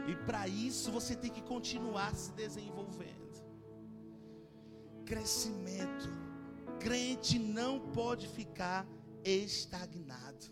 E 0.08 0.16
para 0.26 0.48
isso 0.48 0.92
você 0.92 1.16
tem 1.16 1.32
que 1.32 1.42
continuar 1.42 2.14
se 2.16 2.32
desenvolvendo. 2.34 3.22
Crescimento. 5.06 6.10
Crente 6.80 7.38
não 7.38 7.80
pode 7.80 8.28
ficar 8.28 8.88
estagnado. 9.24 10.46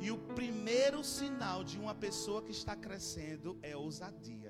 E 0.00 0.10
o 0.10 0.18
primeiro 0.18 1.04
sinal 1.04 1.62
de 1.62 1.78
uma 1.78 1.94
pessoa 1.94 2.42
que 2.42 2.52
está 2.52 2.74
crescendo 2.74 3.58
é 3.62 3.76
ousadia. 3.76 4.49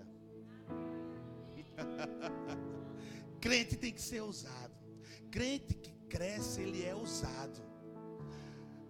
Crente 3.40 3.76
tem 3.76 3.92
que 3.92 4.02
ser 4.02 4.20
ousado. 4.20 4.74
Crente 5.30 5.74
que 5.74 5.92
cresce, 6.08 6.62
ele 6.62 6.84
é 6.84 6.94
ousado. 6.94 7.60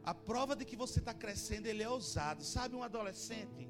A 0.03 0.15
prova 0.15 0.57
de 0.57 0.65
que 0.65 0.77
você 0.77 0.99
está 0.99 1.13
crescendo, 1.13 1.67
ele 1.67 1.83
é 1.83 1.89
ousado. 1.89 2.43
Sabe 2.43 2.75
um 2.75 2.83
adolescente? 2.83 3.69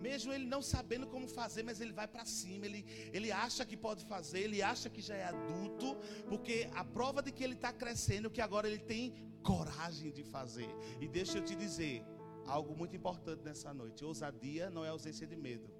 Mesmo 0.00 0.32
ele 0.32 0.46
não 0.46 0.62
sabendo 0.62 1.06
como 1.08 1.26
fazer, 1.26 1.62
mas 1.64 1.80
ele 1.80 1.92
vai 1.92 2.06
para 2.06 2.24
cima. 2.24 2.64
Ele, 2.66 2.84
ele 3.12 3.32
acha 3.32 3.66
que 3.66 3.76
pode 3.76 4.04
fazer, 4.06 4.40
ele 4.40 4.62
acha 4.62 4.88
que 4.88 5.02
já 5.02 5.16
é 5.16 5.24
adulto, 5.24 5.96
porque 6.28 6.70
a 6.74 6.84
prova 6.84 7.20
de 7.20 7.32
que 7.32 7.42
ele 7.42 7.54
está 7.54 7.72
crescendo 7.72 8.28
é 8.28 8.30
que 8.30 8.40
agora 8.40 8.68
ele 8.68 8.78
tem 8.78 9.12
coragem 9.42 10.12
de 10.12 10.22
fazer. 10.22 10.70
E 11.00 11.08
deixa 11.08 11.38
eu 11.38 11.44
te 11.44 11.56
dizer 11.56 12.04
algo 12.46 12.76
muito 12.76 12.94
importante 12.94 13.42
nessa 13.42 13.74
noite: 13.74 14.04
ousadia 14.04 14.70
não 14.70 14.84
é 14.84 14.88
ausência 14.88 15.26
de 15.26 15.36
medo. 15.36 15.77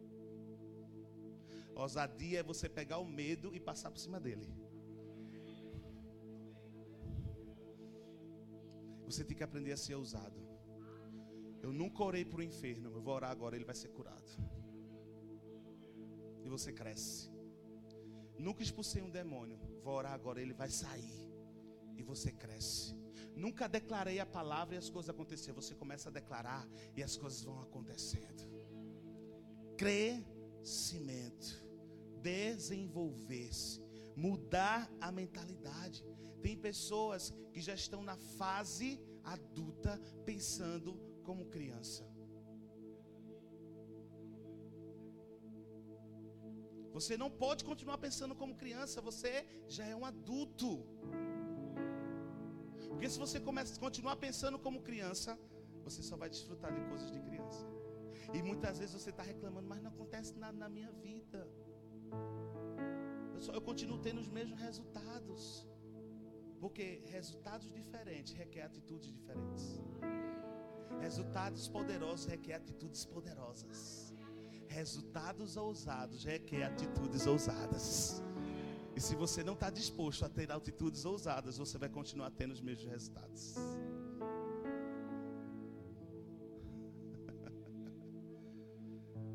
Ousadia 1.79 2.41
é 2.41 2.43
você 2.43 2.69
pegar 2.69 2.99
o 2.99 3.07
medo 3.07 3.55
e 3.55 3.61
passar 3.61 3.91
por 3.91 4.01
cima 4.01 4.19
dele. 4.19 4.47
Você 9.07 9.25
tem 9.25 9.37
que 9.37 9.45
aprender 9.45 9.73
a 9.73 9.77
ser 9.77 9.95
ousado. 9.95 10.39
Eu 11.63 11.73
nunca 11.73 12.03
orei 12.03 12.25
para 12.25 12.41
o 12.41 12.43
inferno, 12.43 12.91
eu 12.91 13.01
vou 13.01 13.15
orar 13.15 13.31
agora, 13.31 13.55
ele 13.55 13.65
vai 13.65 13.77
ser 13.77 13.89
curado. 13.89 14.31
E 16.45 16.49
você 16.49 16.73
cresce. 16.73 17.31
Nunca 18.37 18.63
expulsei 18.63 19.01
um 19.01 19.11
demônio, 19.11 19.59
vou 19.83 19.95
orar 19.95 20.13
agora, 20.13 20.41
ele 20.41 20.53
vai 20.53 20.71
sair. 20.71 21.29
E 21.97 22.03
você 22.03 22.33
cresce. 22.33 22.97
Nunca 23.37 23.69
declarei 23.69 24.19
a 24.19 24.27
palavra 24.27 24.75
e 24.75 24.79
as 24.79 24.91
coisas 24.91 25.11
aconteceram. 25.11 25.61
Você 25.61 25.75
começa 25.77 26.09
a 26.09 26.13
declarar 26.13 26.69
e 26.97 27.05
as 27.05 27.17
coisas 27.17 27.43
vão 27.43 27.61
acontecendo. 27.61 28.43
Crescimento, 29.77 31.68
desenvolver-se, 32.23 33.81
mudar 34.17 34.91
a 35.01 35.11
mentalidade. 35.11 36.05
Tem 36.43 36.57
pessoas 36.57 37.33
que 37.53 37.61
já 37.61 37.75
estão 37.75 38.03
na 38.03 38.17
fase 38.17 39.01
adulta 39.25 40.01
pensando 40.25 40.99
como 41.25 41.47
criança. 41.47 42.07
Você 46.99 47.17
não 47.17 47.31
pode 47.31 47.65
continuar 47.65 47.99
pensando 47.99 48.35
como 48.35 48.57
criança, 48.57 49.01
você 49.01 49.47
já 49.69 49.85
é 49.85 49.95
um 49.95 50.05
adulto. 50.05 50.71
Porque 52.89 53.09
se 53.09 53.19
você 53.19 53.39
começa, 53.39 53.79
continuar 53.79 54.17
pensando 54.17 54.59
como 54.59 54.83
criança, 54.83 55.39
você 55.85 56.03
só 56.03 56.17
vai 56.17 56.29
desfrutar 56.29 56.75
de 56.75 56.81
coisas 56.89 57.11
de 57.13 57.21
criança. 57.21 57.65
E 58.35 58.43
muitas 58.43 58.79
vezes 58.79 58.95
você 59.01 59.11
está 59.11 59.23
reclamando, 59.23 59.69
mas 59.69 59.81
não 59.81 59.91
acontece 59.91 60.35
nada 60.45 60.57
na 60.57 60.69
minha 60.69 60.91
vida. 60.93 61.49
Eu, 63.47 63.61
continuo 63.61 63.99
tendo 63.99 64.21
os 64.21 64.29
mesmos 64.29 64.59
resultados. 64.59 65.67
Porque 66.61 67.03
resultados 67.07 67.71
diferentes 67.71 68.33
requer 68.33 68.63
atitudes 68.63 69.13
diferentes. 69.13 69.81
Resultados 71.01 71.69
poderosos 71.69 72.27
requer 72.27 72.55
atitudes 72.55 73.05
poderosas. 73.05 74.13
Resultados 74.67 75.57
ousados 75.57 76.25
requer 76.25 76.65
atitudes 76.65 77.27
ousadas. 77.27 78.23
E 78.97 79.01
se 79.01 79.15
você 79.15 79.45
não 79.45 79.55
está 79.55 79.71
disposto 79.71 80.25
a 80.25 80.29
ter 80.29 80.51
atitudes 80.51 81.05
ousadas, 81.05 81.57
você 81.57 81.79
vai 81.79 81.89
continuar 81.89 82.33
tendo 82.33 82.51
os 82.51 82.61
mesmos 82.61 82.91
resultados. 82.91 83.55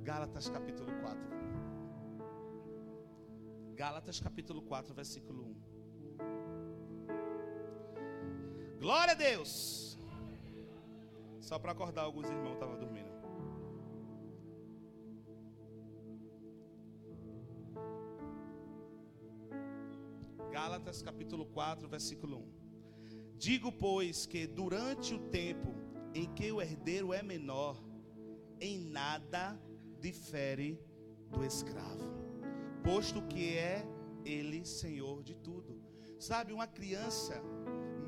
Gálatas 0.04 0.50
capítulo 0.50 0.92
4. 1.02 1.33
Gálatas 3.84 4.18
capítulo 4.18 4.62
4, 4.62 4.94
versículo 4.94 5.44
1. 5.44 5.56
Glória 8.80 9.12
a 9.12 9.14
Deus. 9.14 10.00
Só 11.42 11.60
para 11.60 11.74
acordar 11.74 12.04
alguns 12.04 12.30
irmãos 12.30 12.54
estavam 12.54 12.80
dormindo. 12.80 13.12
Gálatas 20.50 21.02
capítulo 21.02 21.46
4, 21.48 21.90
versículo 21.90 22.38
1. 22.38 22.48
Digo, 23.36 23.70
pois, 23.70 24.26
que 24.26 24.48
durante 24.48 25.14
o 25.14 25.20
tempo 25.30 25.76
em 26.14 26.34
que 26.34 26.50
o 26.54 26.62
herdeiro 26.62 27.12
é 27.12 27.22
menor, 27.22 27.84
em 28.62 28.80
nada 28.80 29.60
difere 30.00 30.80
do 31.30 31.44
escravo, 31.44 32.23
posto 32.84 33.22
que 33.24 33.58
é 33.58 33.86
ele 34.26 34.66
senhor 34.66 35.24
de 35.24 35.36
tudo. 35.36 35.82
Sabe, 36.20 36.54
uma 36.54 36.68
criança, 36.68 37.42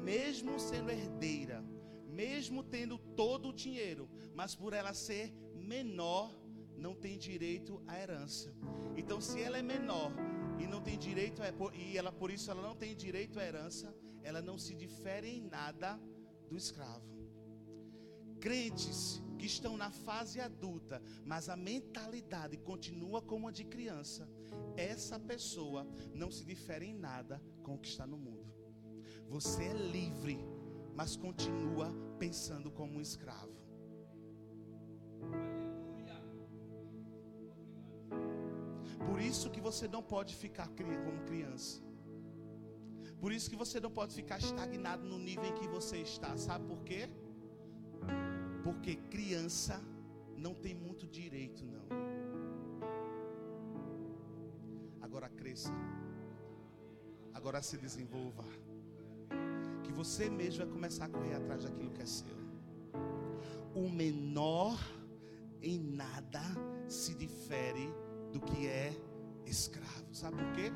mesmo 0.04 0.60
sendo 0.60 0.92
herdeira, 0.92 1.64
mesmo 2.08 2.64
tendo 2.64 2.98
todo 2.98 3.50
o 3.50 3.54
dinheiro, 3.54 4.10
mas 4.34 4.56
por 4.56 4.74
ela 4.74 4.94
ser 4.94 5.34
menor, 5.56 6.34
não 6.78 6.94
tem 6.94 7.18
direito 7.18 7.82
à 7.88 8.00
herança. 8.00 8.54
Então, 8.96 9.20
se 9.20 9.42
ela 9.42 9.58
é 9.58 9.62
menor 9.62 10.12
e 10.60 10.68
não 10.68 10.82
tem 10.82 10.98
direito 10.98 11.42
a, 11.42 11.48
e 11.74 11.98
ela 11.98 12.12
por 12.12 12.30
isso 12.30 12.52
ela 12.52 12.62
não 12.62 12.76
tem 12.76 12.96
direito 12.96 13.40
à 13.40 13.46
herança, 13.46 13.96
ela 14.24 14.42
não 14.42 14.58
se 14.58 14.76
difere 14.76 15.30
em 15.30 15.42
nada 15.42 16.00
do 16.50 16.56
escravo. 16.56 17.06
Crentes 18.40 19.22
que 19.38 19.46
estão 19.46 19.76
na 19.76 19.92
fase 19.92 20.40
adulta, 20.40 21.02
mas 21.26 21.50
a 21.50 21.56
mentalidade 21.56 22.58
continua 22.58 23.22
como 23.22 23.48
a 23.48 23.52
de 23.52 23.64
criança, 23.64 24.30
essa 24.78 25.20
pessoa 25.20 25.88
não 26.14 26.30
se 26.30 26.46
difere 26.46 26.88
em 26.88 26.94
nada 26.94 27.42
com 27.64 27.76
o 27.76 27.80
que 27.80 27.88
está 27.88 28.06
no 28.06 28.18
mundo. 28.18 28.54
Você 29.30 29.64
é 29.64 29.74
livre, 29.74 30.40
mas 30.94 31.16
continua 31.16 31.92
pensando 32.20 32.72
como 32.72 32.98
um 32.98 33.02
escravo. 33.02 33.54
Por 39.06 39.22
isso 39.22 39.50
que 39.50 39.62
você 39.62 39.88
não 39.88 40.04
pode 40.04 40.36
ficar 40.36 40.68
como 40.68 41.24
criança. 41.26 41.82
Por 43.20 43.32
isso 43.32 43.50
que 43.50 43.56
você 43.56 43.80
não 43.80 43.90
pode 43.90 44.14
ficar 44.14 44.38
estagnado 44.40 45.06
no 45.06 45.18
nível 45.18 45.46
em 45.46 45.54
que 45.54 45.68
você 45.68 45.98
está. 45.98 46.38
Sabe 46.38 46.66
por 46.66 46.84
quê? 46.84 47.10
Porque 48.64 48.96
criança 48.96 49.82
não 50.38 50.54
tem 50.54 50.74
muito 50.74 51.08
direito, 51.08 51.66
não. 51.66 52.05
Agora 55.16 55.30
cresça. 55.30 55.72
Agora 57.34 57.62
se 57.62 57.78
desenvolva. 57.78 58.44
Que 59.82 59.94
você 59.94 60.30
mesmo 60.30 60.66
vai 60.66 60.68
começar 60.68 61.06
a 61.06 61.10
correr 61.10 61.36
atrás 61.36 61.64
daquilo 61.64 61.90
que 61.92 62.02
é 62.02 62.06
seu. 62.06 62.36
O 63.74 63.90
menor 63.90 64.78
em 65.62 65.80
nada 65.80 66.42
se 66.90 67.14
difere 67.14 67.90
do 68.34 68.42
que 68.42 68.68
é 68.68 68.94
escravo. 69.46 70.14
Sabe 70.14 70.36
por 70.36 70.52
quê? 70.52 70.70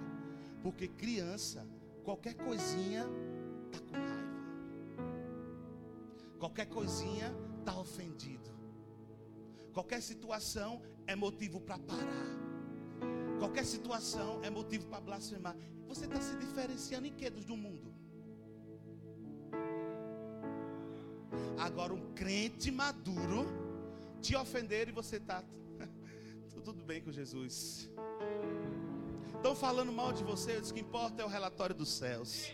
Porque 0.64 0.88
criança, 0.88 1.68
qualquer 2.06 2.36
coisinha 2.36 3.04
tá 3.74 3.80
com 3.82 3.92
raiva. 3.92 5.10
Qualquer 6.40 6.68
coisinha 6.68 7.30
tá 7.66 7.78
ofendido. 7.78 8.50
Qualquer 9.74 10.02
situação 10.02 10.82
é 11.06 11.14
motivo 11.14 11.60
para 11.60 11.78
parar. 11.78 12.49
Qualquer 13.40 13.66
situação 13.66 14.42
é 14.44 14.50
motivo 14.50 14.86
para 14.88 15.00
blasfemar. 15.00 15.56
Você 15.88 16.06
está 16.06 16.20
se 16.22 16.36
diferenciando 16.36 17.08
em 17.08 17.14
que 17.14 17.30
do 17.30 17.56
mundo? 17.56 17.94
Agora 21.58 21.94
um 21.94 22.14
crente 22.14 22.70
maduro 22.70 23.48
te 24.22 24.36
ofender 24.36 24.90
e 24.90 24.92
você 24.92 25.16
está 25.16 25.44
tudo 26.64 26.84
bem 26.84 27.02
com 27.02 27.12
Jesus. 27.12 27.90
Estão 29.36 29.56
falando 29.56 29.92
mal 29.92 30.12
de 30.12 30.24
você, 30.24 30.58
o 30.58 30.74
que 30.74 30.82
importa 30.82 31.22
é 31.22 31.26
o 31.26 31.30
relatório 31.30 31.74
dos 31.74 31.90
céus. 31.90 32.52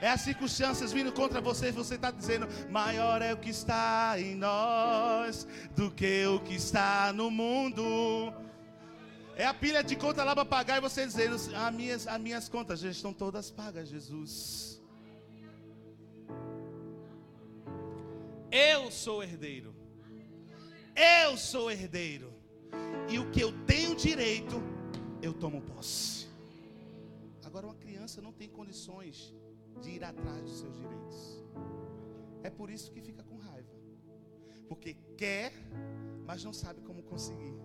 É 0.00 0.08
as 0.08 0.22
circunstâncias 0.22 0.92
vindo 0.92 1.12
contra 1.12 1.40
você, 1.40 1.70
você 1.70 1.96
está 1.96 2.10
dizendo: 2.10 2.48
maior 2.70 3.20
é 3.20 3.34
o 3.34 3.36
que 3.36 3.50
está 3.50 4.14
em 4.18 4.34
nós 4.34 5.46
do 5.74 5.90
que 5.90 6.24
o 6.26 6.40
que 6.40 6.54
está 6.54 7.12
no 7.12 7.30
mundo. 7.30 8.32
É 9.38 9.46
a 9.46 9.54
pilha 9.54 9.84
de 9.84 9.94
conta 9.94 10.24
lá 10.24 10.34
para 10.34 10.44
pagar 10.44 10.78
e 10.78 10.80
você 10.80 11.06
dizendo: 11.06 11.36
as 11.36 11.72
minhas, 11.72 12.08
as 12.08 12.20
minhas 12.20 12.48
contas 12.48 12.80
já 12.80 12.90
estão 12.90 13.12
todas 13.12 13.52
pagas, 13.52 13.88
Jesus. 13.88 14.82
Eu 18.50 18.90
sou 18.90 19.22
herdeiro. 19.22 19.72
Eu 20.96 21.36
sou 21.36 21.70
herdeiro. 21.70 22.34
E 23.08 23.20
o 23.20 23.30
que 23.30 23.40
eu 23.40 23.52
tenho 23.64 23.94
direito, 23.94 24.56
eu 25.22 25.32
tomo 25.32 25.60
posse. 25.62 26.26
Agora, 27.44 27.66
uma 27.66 27.76
criança 27.76 28.20
não 28.20 28.32
tem 28.32 28.48
condições 28.48 29.32
de 29.80 29.90
ir 29.90 30.02
atrás 30.02 30.42
dos 30.42 30.58
seus 30.58 30.76
direitos. 30.76 31.44
É 32.42 32.50
por 32.50 32.70
isso 32.70 32.90
que 32.90 33.00
fica 33.00 33.22
com 33.22 33.36
raiva. 33.36 33.70
Porque 34.68 34.96
quer, 35.16 35.52
mas 36.26 36.42
não 36.42 36.52
sabe 36.52 36.80
como 36.80 37.04
conseguir. 37.04 37.57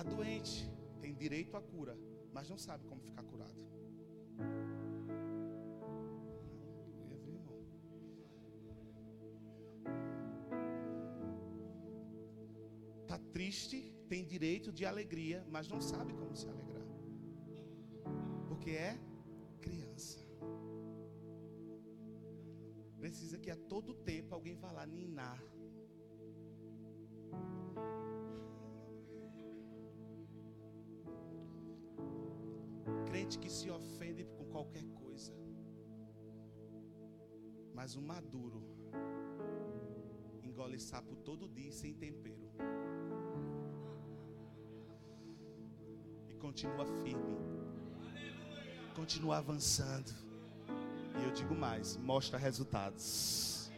Está 0.00 0.14
doente, 0.16 0.66
tem 0.98 1.12
direito 1.12 1.54
à 1.58 1.60
cura, 1.60 1.94
mas 2.32 2.48
não 2.48 2.56
sabe 2.56 2.86
como 2.86 3.02
ficar 3.02 3.22
curado. 3.22 3.60
Está 13.02 13.18
triste, 13.34 13.94
tem 14.08 14.24
direito 14.24 14.72
de 14.72 14.86
alegria, 14.86 15.44
mas 15.50 15.68
não 15.68 15.82
sabe 15.82 16.14
como 16.14 16.34
se 16.34 16.48
alegrar. 16.48 16.86
Porque 18.48 18.70
é 18.70 18.98
criança. 19.60 20.26
Precisa 22.98 23.36
que 23.36 23.50
a 23.50 23.56
todo 23.56 23.92
tempo 23.92 24.34
alguém 24.34 24.56
vá 24.56 24.72
lá 24.72 24.86
ninar. 24.86 25.44
Crente 33.30 33.38
que 33.38 33.48
se 33.48 33.70
ofende 33.70 34.24
com 34.24 34.44
qualquer 34.46 34.84
coisa. 34.86 35.32
Mas 37.72 37.94
o 37.94 38.02
maduro 38.02 38.60
engole 40.42 40.80
sapo 40.80 41.14
todo 41.14 41.48
dia 41.48 41.70
sem 41.70 41.94
tempero. 41.94 42.50
continua 46.40 46.86
firme, 47.04 47.36
continua 48.96 49.36
avançando. 49.36 50.10
E 51.20 51.24
eu 51.24 51.30
digo 51.32 51.54
mais: 51.54 51.96
mostra 51.98 52.36
resultados. 52.36 53.70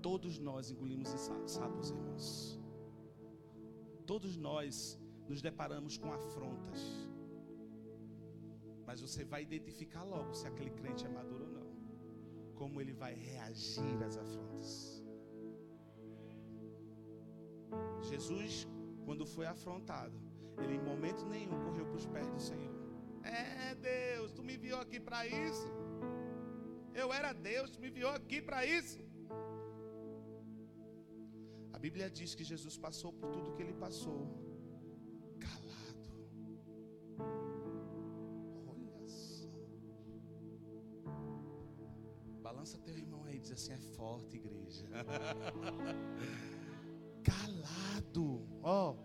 Todos 0.00 0.38
nós 0.38 0.70
engolimos 0.70 1.08
sapos, 1.08 1.90
irmãos. 1.90 2.58
Todos 4.06 4.36
nós 4.36 5.01
nos 5.28 5.40
deparamos 5.40 5.96
com 5.96 6.12
afrontas. 6.12 6.80
Mas 8.86 9.00
você 9.00 9.24
vai 9.24 9.42
identificar 9.42 10.04
logo 10.04 10.34
se 10.34 10.46
aquele 10.46 10.70
crente 10.70 11.06
é 11.06 11.08
maduro 11.08 11.44
ou 11.44 11.52
não. 11.58 11.68
Como 12.54 12.80
ele 12.80 12.92
vai 12.92 13.14
reagir 13.14 14.02
às 14.02 14.16
afrontas. 14.16 14.70
Jesus 18.02 18.66
quando 19.06 19.24
foi 19.34 19.46
afrontado, 19.46 20.16
ele 20.62 20.74
em 20.78 20.84
momento 20.90 21.22
nenhum 21.34 21.58
correu 21.64 21.86
para 21.86 22.00
os 22.00 22.06
pés 22.14 22.28
do 22.34 22.40
Senhor. 22.48 22.76
É 23.24 23.74
Deus, 23.74 24.32
tu 24.36 24.42
me 24.46 24.54
enviou 24.56 24.80
aqui 24.84 24.98
para 25.08 25.20
isso. 25.26 25.68
Eu 27.00 27.08
era 27.18 27.32
Deus, 27.32 27.70
tu 27.70 27.80
me 27.80 27.88
enviou 27.88 28.10
aqui 28.10 28.40
para 28.48 28.60
isso. 28.78 29.00
A 31.72 31.78
Bíblia 31.84 32.08
diz 32.18 32.34
que 32.34 32.44
Jesus 32.52 32.76
passou 32.86 33.12
por 33.12 33.28
tudo 33.34 33.54
que 33.54 33.62
ele 33.62 33.76
passou, 33.84 34.20
Balança 42.72 42.78
teu 42.78 42.96
irmão 42.96 43.22
aí, 43.24 43.38
diz 43.38 43.52
assim: 43.52 43.72
é 43.72 43.78
forte, 43.78 44.36
igreja. 44.36 44.86
calado, 47.22 48.42
ó. 48.62 48.96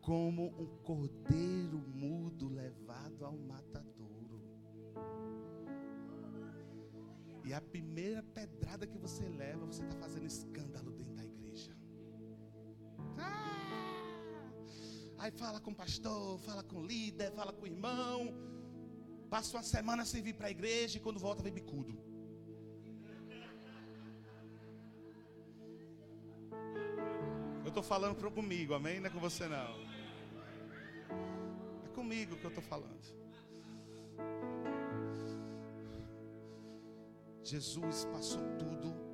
Como 0.00 0.46
um 0.58 0.66
cordeiro 0.82 1.78
mudo 1.78 2.48
levado 2.48 3.24
ao 3.24 3.36
matadouro. 3.36 4.40
E 7.44 7.52
a 7.52 7.60
primeira 7.60 8.22
pedrada 8.22 8.86
que 8.86 8.98
você 8.98 9.28
leva, 9.28 9.66
você 9.66 9.82
está 9.82 9.96
fazendo 9.96 10.26
escândalo 10.26 10.92
dentro 10.92 11.14
da 11.14 11.24
igreja. 11.24 11.76
Ah! 13.18 14.50
Aí 15.18 15.30
fala 15.30 15.60
com 15.60 15.72
o 15.72 15.74
pastor, 15.74 16.38
fala 16.40 16.62
com 16.62 16.78
o 16.78 16.86
líder, 16.86 17.32
fala 17.32 17.52
com 17.52 17.64
o 17.64 17.66
irmão. 17.66 18.57
Passa 19.28 19.56
uma 19.56 19.62
semana 19.62 20.04
sem 20.04 20.22
vir 20.22 20.34
para 20.34 20.46
a 20.46 20.50
igreja 20.50 20.96
e 20.96 21.00
quando 21.00 21.18
volta 21.18 21.42
vem 21.42 21.52
bicudo. 21.52 21.96
Eu 27.62 27.68
estou 27.68 27.82
falando 27.82 28.16
para 28.16 28.30
comigo, 28.30 28.72
amém? 28.72 28.98
Não 28.98 29.08
é 29.08 29.10
com 29.10 29.20
você 29.20 29.46
não. 29.46 29.86
É 31.84 31.88
comigo 31.94 32.36
que 32.36 32.44
eu 32.44 32.48
estou 32.48 32.64
falando. 32.64 33.06
Jesus 37.44 38.06
passou 38.06 38.42
tudo 38.58 39.07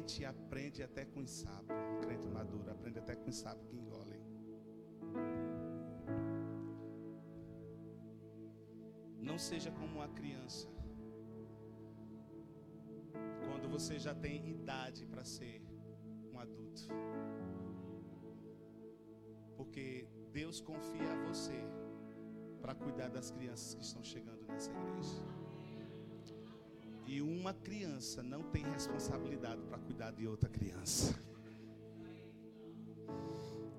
Crente 0.00 0.24
aprende 0.24 0.82
até 0.82 1.04
com 1.04 1.26
sapo. 1.26 1.74
Crente 2.00 2.26
maduro 2.26 2.70
aprende 2.70 2.98
até 2.98 3.14
com 3.14 3.30
sapo 3.30 3.66
que 3.66 3.76
engole. 3.76 4.18
Não 9.18 9.38
seja 9.38 9.70
como 9.70 9.96
uma 9.96 10.08
criança. 10.08 10.68
Quando 13.46 13.68
você 13.68 13.98
já 13.98 14.14
tem 14.14 14.48
idade 14.48 15.04
para 15.06 15.22
ser 15.22 15.60
um 16.32 16.38
adulto. 16.38 16.88
Porque 19.54 20.08
Deus 20.32 20.62
confia 20.62 21.12
a 21.12 21.28
você 21.28 21.62
para 22.62 22.74
cuidar 22.74 23.10
das 23.10 23.30
crianças 23.30 23.74
que 23.74 23.82
estão 23.82 24.02
chegando 24.02 24.46
nessa 24.46 24.70
igreja. 24.70 25.39
E 27.12 27.20
uma 27.20 27.52
criança 27.52 28.22
não 28.22 28.40
tem 28.52 28.62
responsabilidade 28.62 29.60
para 29.64 29.78
cuidar 29.78 30.12
de 30.12 30.28
outra 30.28 30.48
criança. 30.48 31.12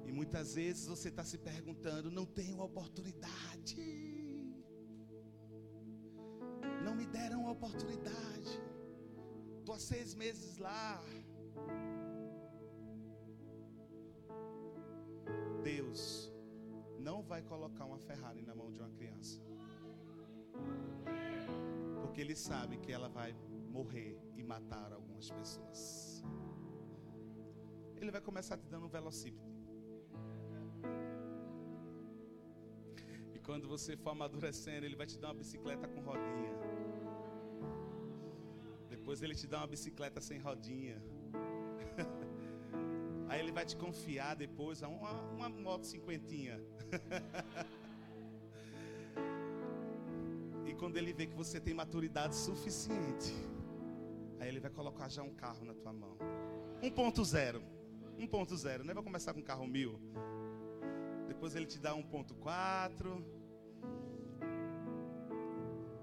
E 0.05 0.11
muitas 0.11 0.55
vezes 0.55 0.85
você 0.85 1.07
está 1.07 1.23
se 1.23 1.37
perguntando: 1.37 2.11
não 2.11 2.25
tenho 2.25 2.59
oportunidade. 2.59 3.77
Não 6.83 6.93
me 6.93 7.05
deram 7.05 7.49
oportunidade. 7.49 8.51
Estou 9.59 9.75
há 9.75 9.79
seis 9.79 10.13
meses 10.13 10.57
lá. 10.57 11.01
Deus 15.63 16.29
não 16.99 17.23
vai 17.23 17.41
colocar 17.43 17.85
uma 17.85 17.97
Ferrari 17.97 18.41
na 18.41 18.53
mão 18.53 18.69
de 18.73 18.79
uma 18.79 18.89
criança. 18.89 19.39
Porque 22.21 22.33
ele 22.33 22.35
sabe 22.35 22.77
que 22.77 22.91
ela 22.91 23.09
vai 23.09 23.33
morrer 23.75 24.15
e 24.35 24.43
matar 24.43 24.93
algumas 24.93 25.31
pessoas. 25.31 26.23
Ele 27.95 28.11
vai 28.11 28.21
começar 28.21 28.57
te 28.57 28.67
dando 28.67 28.85
um 28.85 28.89
velocípede. 28.89 29.51
E 33.33 33.39
quando 33.39 33.67
você 33.67 33.97
for 33.97 34.11
amadurecendo, 34.11 34.85
ele 34.85 34.95
vai 34.95 35.07
te 35.07 35.17
dar 35.17 35.29
uma 35.29 35.33
bicicleta 35.33 35.87
com 35.87 35.99
rodinha. 36.01 36.53
Depois 38.87 39.23
ele 39.23 39.33
te 39.33 39.47
dá 39.47 39.57
uma 39.57 39.71
bicicleta 39.75 40.21
sem 40.21 40.37
rodinha. 40.37 41.01
Aí 43.29 43.39
ele 43.39 43.51
vai 43.51 43.65
te 43.65 43.75
confiar 43.75 44.35
depois 44.35 44.83
a 44.83 44.87
uma, 44.87 45.11
uma 45.31 45.49
moto 45.49 45.85
cinquentinha. 45.85 46.61
quando 50.81 50.97
ele 50.97 51.13
vê 51.13 51.27
que 51.27 51.35
você 51.35 51.59
tem 51.59 51.75
maturidade 51.75 52.35
suficiente, 52.35 53.31
aí 54.39 54.47
ele 54.47 54.59
vai 54.59 54.71
colocar 54.71 55.07
já 55.09 55.21
um 55.21 55.31
carro 55.31 55.63
na 55.63 55.75
tua 55.75 55.93
mão. 55.93 56.17
1.0. 56.81 57.61
1.0, 58.17 58.83
né? 58.83 58.91
Vai 58.91 59.03
começar 59.03 59.31
com 59.31 59.43
carro 59.43 59.67
mil. 59.67 60.01
Depois 61.27 61.55
ele 61.55 61.67
te 61.67 61.77
dá 61.77 61.93
1.4. 61.93 63.23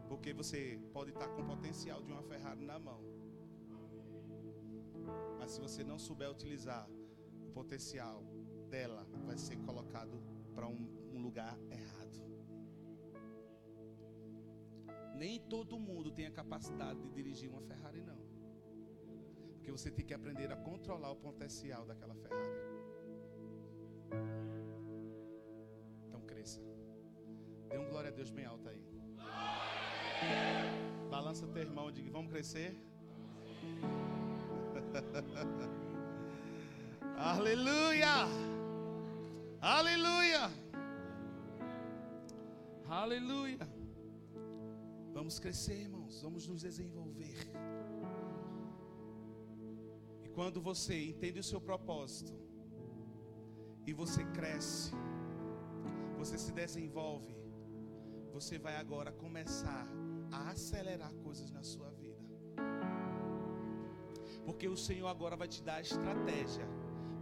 Porque 0.09 0.33
você 0.33 0.79
pode 0.93 1.11
estar 1.11 1.26
com 1.26 1.43
o 1.43 1.45
potencial 1.45 2.01
de 2.01 2.12
uma 2.12 2.22
Ferrari 2.22 2.64
na 2.64 2.79
mão. 2.79 3.01
Mas 5.41 5.51
se 5.51 5.61
você 5.61 5.83
não 5.83 5.99
souber 5.99 6.31
utilizar 6.31 6.89
o 7.43 7.51
potencial 7.51 8.22
dela 8.70 9.05
vai 9.26 9.37
ser 9.37 9.57
colocado 9.57 10.22
para 10.55 10.68
um, 10.68 10.89
um 11.12 11.20
lugar 11.20 11.59
errado. 11.68 11.88
Nem 15.19 15.41
todo 15.41 15.81
mundo 15.81 16.12
tem 16.12 16.27
a 16.27 16.31
capacidade 16.31 17.01
de 17.01 17.11
dirigir 17.11 17.51
uma 17.51 17.61
Ferrari, 17.61 18.01
não. 18.01 18.16
Porque 19.55 19.73
você 19.73 19.91
tem 19.91 20.07
que 20.07 20.14
aprender 20.14 20.53
a 20.53 20.57
controlar 20.57 21.11
o 21.11 21.16
potencial 21.16 21.85
daquela 21.85 22.14
Ferrari. 22.14 22.49
Então 26.07 26.21
cresça. 26.21 26.62
Dê 27.69 27.79
um 27.79 27.89
glória 27.89 28.11
a 28.11 28.12
Deus 28.12 28.31
bem 28.31 28.45
alto 28.45 28.69
aí. 28.69 28.81
Balança 31.11 31.49
teu 31.49 31.62
irmão 31.62 31.91
e 31.91 31.93
diga: 31.93 32.12
Vamos 32.12 32.31
crescer? 32.31 32.81
Aleluia! 37.19 38.29
Aleluia! 39.61 40.49
Aleluia! 42.89 43.78
Vamos 45.19 45.41
crescer, 45.41 45.77
irmãos, 45.87 46.23
vamos 46.23 46.47
nos 46.47 46.62
desenvolver. 46.62 47.39
E 50.25 50.29
quando 50.29 50.61
você 50.62 50.95
entende 51.07 51.41
o 51.41 51.43
seu 51.43 51.61
propósito, 51.61 52.33
e 53.85 53.93
você 53.93 54.25
cresce, 54.27 54.93
você 56.16 56.39
se 56.39 56.53
desenvolve, 56.53 57.35
você 58.33 58.61
vai 58.61 58.77
agora 58.77 59.11
começar 59.11 59.89
a 60.31 60.51
acelerar 60.51 61.12
coisas 61.16 61.51
na 61.51 61.64
sua 61.64 61.91
vida. 61.91 62.25
Porque 64.47 64.69
o 64.69 64.77
Senhor 64.77 65.09
agora 65.09 65.35
vai 65.35 65.49
te 65.49 65.64
dar 65.64 65.79
a 65.79 65.81
estratégia 65.81 66.69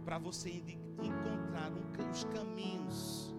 para 0.05 0.19
você 0.19 0.51
encontrar 0.51 1.71
os 2.11 2.23
caminhos 2.25 3.33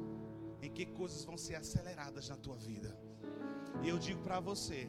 em 0.61 0.69
que 0.69 0.85
coisas 0.85 1.25
vão 1.25 1.39
ser 1.39 1.55
aceleradas 1.55 2.29
na 2.29 2.37
tua 2.37 2.57
vida. 2.57 3.08
E 3.83 3.89
eu 3.89 3.99
digo 3.99 4.21
para 4.23 4.41
você, 4.41 4.89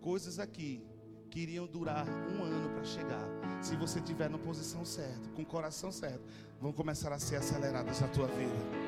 coisas 0.00 0.38
aqui 0.38 0.84
que 1.30 1.40
iriam 1.40 1.66
durar 1.66 2.06
um 2.06 2.42
ano 2.42 2.70
para 2.70 2.84
chegar, 2.84 3.26
se 3.62 3.74
você 3.76 4.00
tiver 4.00 4.28
na 4.28 4.38
posição 4.38 4.84
certa, 4.84 5.28
com 5.30 5.42
o 5.42 5.46
coração 5.46 5.90
certo, 5.90 6.22
vão 6.60 6.72
começar 6.72 7.12
a 7.12 7.18
ser 7.18 7.36
aceleradas 7.36 8.00
na 8.00 8.08
tua 8.08 8.26
vida. 8.26 8.82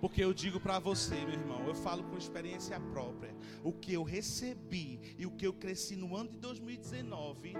Porque 0.00 0.24
eu 0.24 0.32
digo 0.32 0.58
para 0.58 0.78
você, 0.78 1.14
meu 1.14 1.34
irmão, 1.34 1.66
eu 1.66 1.74
falo 1.74 2.02
com 2.04 2.16
experiência 2.16 2.80
própria. 2.80 3.34
O 3.62 3.70
que 3.70 3.92
eu 3.92 4.02
recebi 4.02 5.14
e 5.18 5.26
o 5.26 5.30
que 5.30 5.46
eu 5.46 5.52
cresci 5.52 5.94
no 5.94 6.16
ano 6.16 6.30
de 6.30 6.38
2019 6.38 7.54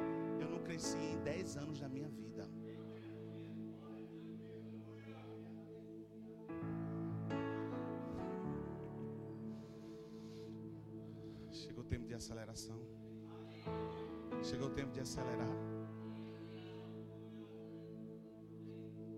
cresci 0.70 0.96
em 0.98 1.18
10 1.24 1.56
anos 1.56 1.80
da 1.80 1.88
minha 1.88 2.08
vida. 2.08 2.29
Aceleração. 12.30 12.78
Chegou 14.42 14.68
o 14.68 14.70
tempo 14.70 14.92
de 14.92 15.00
acelerar. 15.00 15.48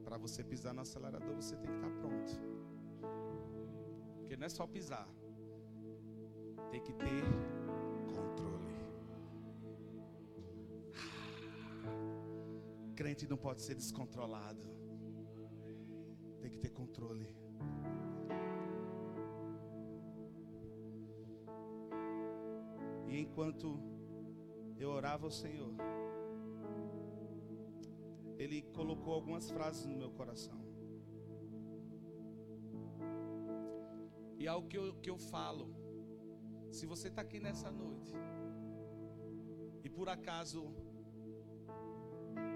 Para 0.03 0.17
você 0.17 0.43
pisar 0.43 0.73
no 0.73 0.81
acelerador, 0.81 1.35
você 1.35 1.55
tem 1.57 1.71
que 1.71 1.77
estar 1.77 1.91
pronto. 1.91 2.33
Porque 4.19 4.37
não 4.37 4.47
é 4.47 4.49
só 4.49 4.67
pisar. 4.67 5.09
Tem 6.71 6.81
que 6.81 6.93
ter 6.95 7.23
crente 12.95 13.27
não 13.27 13.37
pode 13.37 13.61
ser 13.63 13.75
descontrolado. 13.75 14.65
Tem 16.41 16.51
que 16.51 16.59
ter 16.59 16.71
controle. 16.71 17.42
Enquanto 23.33 23.69
eu 24.79 24.91
orava 24.91 25.25
ao 25.25 25.31
Senhor, 25.31 25.75
Ele 28.37 28.61
colocou 28.79 29.15
algumas 29.15 29.51
frases 29.51 29.87
no 29.87 29.97
meu 29.97 30.11
coração. 30.11 30.61
E 34.37 34.47
algo 34.47 34.69
que 34.69 34.77
eu, 34.77 34.87
que 35.03 35.09
eu 35.09 35.17
falo, 35.17 35.67
se 36.71 36.85
você 36.93 37.09
está 37.09 37.23
aqui 37.23 37.41
nessa 37.41 37.71
noite, 37.71 38.13
e 39.83 39.89
por 39.89 40.09
acaso 40.09 40.63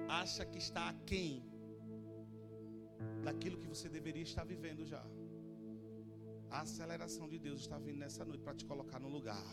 acha 0.09 0.45
que 0.45 0.59
está 0.59 0.89
aquém 0.91 1.43
daquilo 3.24 3.57
que 3.62 3.68
você 3.74 3.89
deveria 3.89 4.22
estar 4.22 4.45
vivendo 4.45 4.85
já. 4.85 5.05
A 6.51 6.61
aceleração 6.61 7.29
de 7.33 7.39
Deus 7.39 7.61
está 7.62 7.79
vindo 7.79 7.99
nessa 7.99 8.24
noite 8.24 8.43
para 8.43 8.55
te 8.55 8.66
colocar 8.66 9.01
no 9.01 9.09
lugar. 9.09 9.47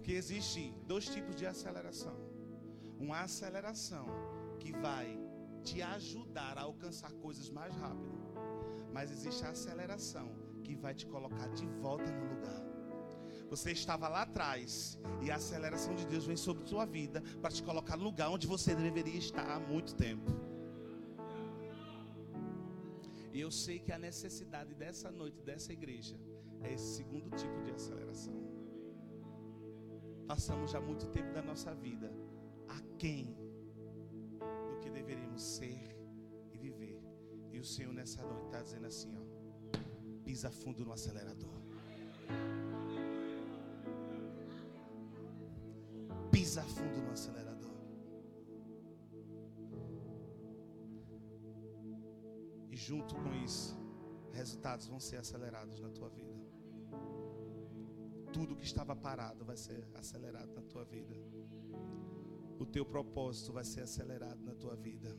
Porque 0.00 0.12
existe 0.12 0.74
dois 0.86 1.04
tipos 1.04 1.36
de 1.36 1.44
aceleração. 1.44 2.16
Uma 2.98 3.20
aceleração 3.20 4.06
que 4.58 4.72
vai 4.72 5.06
te 5.62 5.82
ajudar 5.82 6.56
a 6.56 6.62
alcançar 6.62 7.12
coisas 7.12 7.50
mais 7.50 7.74
rápido. 7.74 8.18
Mas 8.94 9.10
existe 9.10 9.44
a 9.44 9.50
aceleração 9.50 10.34
que 10.64 10.74
vai 10.74 10.94
te 10.94 11.06
colocar 11.06 11.48
de 11.48 11.66
volta 11.66 12.10
no 12.10 12.34
lugar. 12.34 12.62
Você 13.50 13.72
estava 13.72 14.08
lá 14.08 14.22
atrás 14.22 14.98
e 15.20 15.30
a 15.30 15.34
aceleração 15.36 15.94
de 15.94 16.06
Deus 16.06 16.24
vem 16.24 16.36
sobre 16.36 16.66
sua 16.66 16.86
vida 16.86 17.22
para 17.42 17.50
te 17.50 17.62
colocar 17.62 17.98
no 17.98 18.04
lugar 18.04 18.30
onde 18.30 18.46
você 18.46 18.74
deveria 18.74 19.18
estar 19.18 19.50
há 19.50 19.60
muito 19.60 19.94
tempo. 19.94 20.30
E 23.34 23.38
eu 23.38 23.50
sei 23.50 23.78
que 23.78 23.92
a 23.92 23.98
necessidade 23.98 24.72
dessa 24.72 25.10
noite, 25.10 25.42
dessa 25.42 25.74
igreja, 25.74 26.16
é 26.62 26.72
esse 26.72 26.96
segundo 26.96 27.28
tipo 27.36 27.60
de 27.60 27.70
aceleração. 27.70 28.49
Passamos 30.30 30.70
já 30.70 30.80
muito 30.80 31.06
tempo 31.08 31.32
da 31.32 31.42
nossa 31.42 31.74
vida 31.74 32.08
aquém 32.68 33.36
do 34.38 34.78
que 34.80 34.88
deveríamos 34.88 35.42
ser 35.42 35.80
e 36.52 36.56
viver. 36.56 37.02
E 37.50 37.58
o 37.58 37.64
Senhor 37.64 37.92
nessa 37.92 38.22
noite 38.22 38.44
está 38.44 38.62
dizendo 38.62 38.86
assim: 38.86 39.12
ó, 39.16 40.22
pisa 40.22 40.48
fundo 40.48 40.84
no 40.84 40.92
acelerador. 40.92 41.50
pisa 46.30 46.62
fundo 46.62 47.02
no 47.02 47.10
acelerador. 47.10 47.74
E 52.70 52.76
junto 52.76 53.16
com 53.16 53.34
isso, 53.34 53.76
resultados 54.32 54.86
vão 54.86 55.00
ser 55.00 55.16
acelerados 55.16 55.80
na 55.80 55.90
tua 55.90 56.08
vida. 56.08 56.49
Tudo 58.40 58.56
que 58.56 58.64
estava 58.64 58.96
parado 58.96 59.44
vai 59.44 59.56
ser 59.56 59.86
acelerado 59.94 60.52
na 60.54 60.62
tua 60.62 60.84
vida. 60.84 61.14
O 62.58 62.64
teu 62.64 62.84
propósito 62.84 63.52
vai 63.52 63.64
ser 63.64 63.82
acelerado 63.82 64.42
na 64.42 64.54
tua 64.54 64.76
vida. 64.76 65.10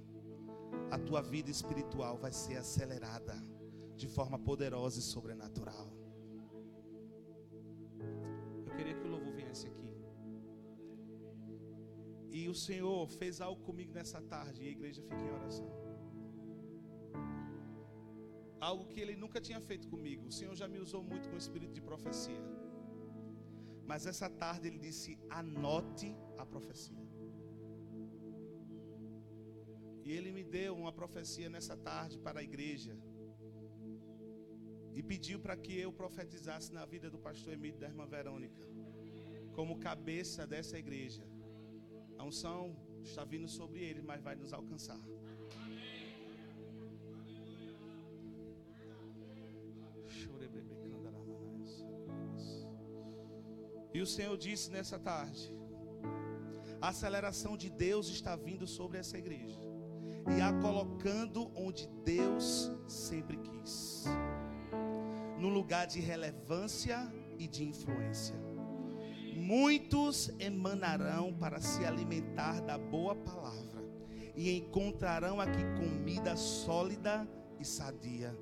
A 0.90 0.98
tua 0.98 1.22
vida 1.22 1.52
espiritual 1.52 2.18
vai 2.18 2.32
ser 2.32 2.58
acelerada 2.58 3.36
de 3.96 4.08
forma 4.08 4.40
poderosa 4.40 5.00
e 5.00 5.04
sobrenatural. 5.04 6.02
o 12.52 12.54
Senhor 12.54 13.08
fez 13.20 13.40
algo 13.40 13.62
comigo 13.64 13.94
nessa 13.94 14.22
tarde 14.22 14.64
e 14.64 14.68
a 14.68 14.72
igreja 14.72 15.02
fica 15.02 15.22
em 15.22 15.32
oração. 15.32 15.70
Algo 18.60 18.86
que 18.88 19.00
Ele 19.00 19.16
nunca 19.16 19.40
tinha 19.42 19.60
feito 19.60 19.88
comigo. 19.88 20.28
O 20.28 20.32
Senhor 20.32 20.56
já 20.56 20.68
me 20.68 20.80
usou 20.80 21.02
muito 21.02 21.30
com 21.30 21.36
o 21.36 21.38
espírito 21.38 21.74
de 21.74 21.82
profecia. 21.82 22.44
Mas 23.92 24.06
essa 24.12 24.30
tarde 24.30 24.68
Ele 24.70 24.80
disse: 24.88 25.20
anote 25.30 26.10
a 26.42 26.46
profecia. 26.52 27.06
E 30.06 30.12
Ele 30.18 30.32
me 30.38 30.44
deu 30.58 30.74
uma 30.84 30.94
profecia 31.00 31.50
nessa 31.56 31.76
tarde 31.90 32.18
para 32.26 32.40
a 32.40 32.44
igreja. 32.50 32.94
E 34.98 35.04
pediu 35.12 35.38
para 35.46 35.58
que 35.64 35.76
eu 35.86 35.92
profetizasse 35.92 36.72
na 36.78 36.86
vida 36.94 37.10
do 37.10 37.20
pastor 37.28 37.52
Emílio 37.58 37.80
da 37.82 37.90
irmã 37.92 38.06
Verônica, 38.16 38.64
como 39.58 39.80
cabeça 39.90 40.48
dessa 40.54 40.78
igreja. 40.84 41.26
A 42.18 42.24
unção 42.24 42.62
está 43.10 43.26
vindo 43.26 43.50
sobre 43.60 43.80
ele, 43.90 44.02
mas 44.02 44.22
vai 44.22 44.36
nos 44.42 44.54
alcançar. 44.54 45.02
E 54.02 54.04
o 54.04 54.08
Senhor 54.08 54.36
disse 54.36 54.72
nessa 54.72 54.98
tarde: 54.98 55.56
a 56.82 56.88
aceleração 56.88 57.56
de 57.56 57.70
Deus 57.70 58.10
está 58.10 58.36
vindo 58.36 58.66
sobre 58.66 58.98
essa 58.98 59.16
igreja 59.16 59.60
e 60.36 60.42
a 60.42 60.52
colocando 60.54 61.52
onde 61.56 61.88
Deus 62.04 62.72
sempre 62.88 63.38
quis 63.38 64.06
no 65.38 65.50
lugar 65.50 65.86
de 65.86 66.00
relevância 66.00 66.98
e 67.38 67.48
de 67.48 67.64
influência. 67.64 68.36
Muitos 69.36 70.32
emanarão 70.40 71.32
para 71.32 71.62
se 71.62 71.86
alimentar 71.86 72.60
da 72.60 72.80
boa 72.80 73.16
palavra 73.16 73.86
e 74.36 74.58
encontrarão 74.58 75.40
aqui 75.40 75.64
comida 75.78 76.36
sólida 76.36 77.30
e 77.60 77.64
sadia, 77.64 78.36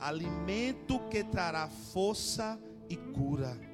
alimento 0.00 0.98
que 1.08 1.22
trará 1.22 1.68
força 1.68 2.60
e 2.90 2.96
cura. 2.96 3.67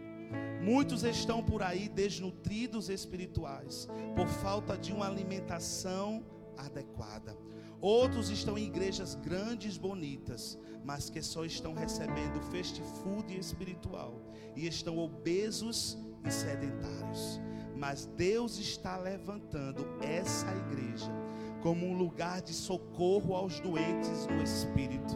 Muitos 0.65 1.05
estão 1.05 1.43
por 1.43 1.63
aí 1.63 1.91
desnutridos 1.91 2.89
espirituais 2.89 3.87
por 4.17 4.27
falta 4.27 4.79
de 4.79 4.95
uma 4.95 5.07
alimentação 5.07 6.25
adequada. 6.57 7.37
Outros 7.83 8.31
estão 8.31 8.57
em 8.57 8.65
igrejas 8.65 9.15
grandes, 9.15 9.77
bonitas, 9.77 10.59
mas 10.83 11.11
que 11.11 11.21
só 11.21 11.45
estão 11.45 11.75
recebendo 11.75 12.41
fast 12.51 12.81
food 13.03 13.39
espiritual 13.39 14.19
e 14.57 14.67
estão 14.67 14.97
obesos 14.97 15.99
e 16.25 16.31
sedentários. 16.31 17.39
Mas 17.77 18.07
Deus 18.17 18.59
está 18.59 18.97
levantando 18.97 19.87
essa 20.01 20.47
igreja 20.67 21.13
como 21.61 21.87
um 21.87 21.95
lugar 21.95 22.41
de 22.41 22.55
socorro 22.55 23.35
aos 23.35 23.61
doentes 23.61 24.27
no 24.29 24.43
espírito. 24.43 25.15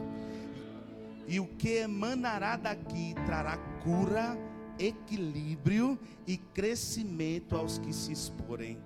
E 1.26 1.40
o 1.40 1.46
que 1.46 1.78
emanará 1.78 2.56
daqui 2.56 3.14
trará 3.26 3.56
cura, 3.82 4.36
equilíbrio 4.78 5.98
e 6.26 6.36
crescimento 6.36 7.56
aos 7.56 7.78
que 7.78 7.92
se 7.92 8.12
exporem. 8.12 8.78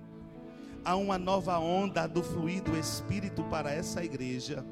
Há 0.85 0.95
uma 0.95 1.17
nova 1.17 1.59
onda 1.59 2.07
do 2.07 2.21
fluido 2.21 2.77
Espírito 2.77 3.43
para 3.45 3.71
essa 3.71 4.03
igreja, 4.03 4.65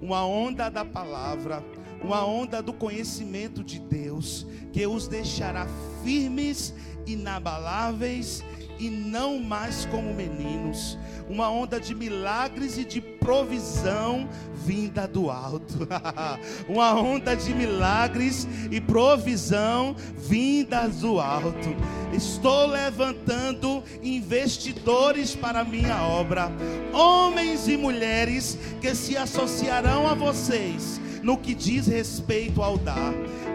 uma 0.00 0.26
onda 0.26 0.68
da 0.68 0.84
palavra, 0.84 1.64
uma 2.02 2.26
onda 2.26 2.60
do 2.62 2.72
conhecimento 2.72 3.62
de 3.62 3.78
Deus, 3.78 4.46
que 4.72 4.86
os 4.86 5.06
deixará 5.06 5.66
firmes, 6.02 6.74
inabaláveis 7.06 8.42
e 8.78 8.90
não 8.90 9.38
mais 9.38 9.86
como 9.86 10.12
meninos. 10.14 10.98
Uma 11.28 11.50
onda 11.50 11.80
de 11.80 11.94
milagres 11.94 12.76
e 12.76 12.84
de 12.84 13.00
provisão 13.00 14.28
vinda 14.54 15.08
do 15.08 15.30
alto. 15.30 15.88
Uma 16.68 16.94
onda 16.94 17.34
de 17.34 17.54
milagres 17.54 18.46
e 18.70 18.80
provisão 18.80 19.96
vindas 20.16 21.00
do 21.00 21.18
alto. 21.18 21.74
Estou 22.12 22.66
levantando 22.66 23.82
investidores 24.02 25.34
para 25.34 25.60
a 25.60 25.64
minha 25.64 26.02
obra, 26.02 26.52
homens 26.92 27.66
e 27.68 27.76
mulheres 27.76 28.58
que 28.80 28.94
se 28.94 29.16
associarão 29.16 30.06
a 30.06 30.14
vocês 30.14 31.00
no 31.24 31.38
que 31.38 31.54
diz 31.54 31.86
respeito 31.86 32.62
ao 32.62 32.76
dar. 32.76 33.14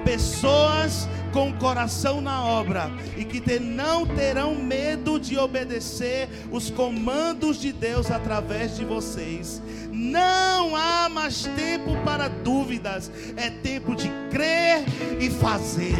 Pessoas 0.10 1.07
com 1.32 1.51
o 1.51 1.53
coração 1.60 2.20
na 2.20 2.43
obra 2.43 2.89
e 3.16 3.24
que 3.24 3.39
te, 3.39 3.60
não 3.60 4.07
terão 4.07 4.55
medo 4.55 5.20
de 5.20 5.38
obedecer 5.38 6.28
os 6.51 6.72
comandos 6.72 7.62
de 7.62 7.72
Deus 7.72 8.10
através 8.10 8.76
de 8.76 8.84
vocês. 8.84 9.62
Não 9.91 10.76
há 10.76 11.10
mais 11.10 11.43
tempo 11.55 11.95
para 12.03 12.28
dúvidas, 12.28 13.12
é 13.38 13.51
tempo 13.51 13.95
de 13.95 14.10
crer 14.32 14.84
e 15.20 15.30
fazer. 15.30 15.93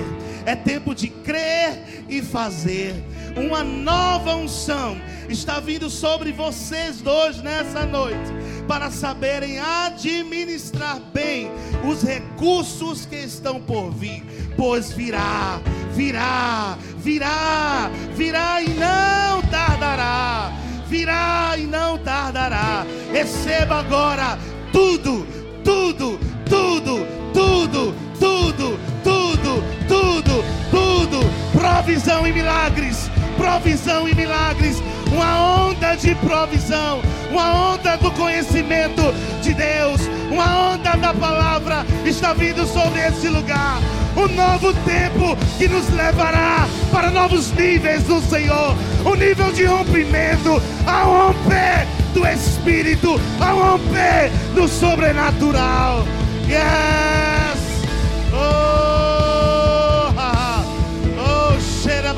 É 0.44 0.56
tempo 0.56 0.96
de 0.96 1.10
crer 1.10 2.04
e 2.10 2.24
fazer. 2.24 2.96
Uma 3.38 3.64
nova 3.64 4.36
unção 4.36 5.00
está 5.30 5.60
vindo 5.60 5.88
sobre 5.88 6.32
vocês 6.32 7.00
dois 7.00 7.44
nessa 7.44 7.86
noite, 7.86 8.32
para 8.70 8.92
saberem 8.92 9.58
administrar 9.58 11.00
bem 11.12 11.50
os 11.84 12.04
recursos 12.04 13.04
que 13.04 13.16
estão 13.16 13.60
por 13.60 13.90
vir, 13.90 14.24
pois 14.56 14.92
virá, 14.92 15.60
virá, 15.96 16.78
virá, 17.00 17.90
virá 18.16 18.62
e 18.62 18.70
não 18.70 19.42
tardará. 19.50 20.54
Virá 20.88 21.56
e 21.58 21.64
não 21.64 21.98
tardará. 21.98 22.86
Receba 23.12 23.80
agora 23.80 24.38
tudo, 24.72 25.26
tudo, 25.64 26.20
tudo, 26.48 27.08
tudo, 27.34 27.96
tudo, 28.20 28.80
tudo, 29.04 29.64
tudo, 29.88 30.44
tudo. 30.70 31.20
Provisão 31.60 32.28
e 32.28 32.32
milagres, 32.32 33.10
provisão 33.36 34.08
e 34.08 34.14
milagres 34.14 34.80
uma 35.12 35.66
onda 35.66 35.96
de 35.96 36.14
provisão, 36.16 37.02
uma 37.30 37.74
onda 37.74 37.98
do 37.98 38.12
conhecimento 38.12 39.02
de 39.42 39.54
Deus, 39.54 40.02
uma 40.32 40.74
onda 40.74 40.96
da 40.98 41.14
palavra 41.14 41.86
está 42.06 42.34
vindo 42.34 42.66
sobre 42.66 43.00
esse 43.08 43.30
lugar. 43.30 43.80
Um 44.18 44.28
novo 44.28 44.74
tempo 44.86 45.38
que 45.58 45.68
nos 45.68 45.90
levará 45.92 46.68
para 46.92 47.12
novos 47.12 47.52
níveis 47.54 48.04
do 48.04 48.20
Senhor, 48.22 48.76
um 49.06 49.16
nível 49.16 49.52
de 49.54 49.66
rompimento, 49.66 50.62
a 50.86 51.04
romper 51.04 51.88
do 52.14 52.28
Espírito, 52.28 53.22
a 53.40 53.52
romper 53.52 54.32
do 54.56 54.68
sobrenatural. 54.68 56.06
Yes! 56.48 57.60
Oh, 58.34 60.12
oh, 61.18 61.60
cheira 61.84 62.14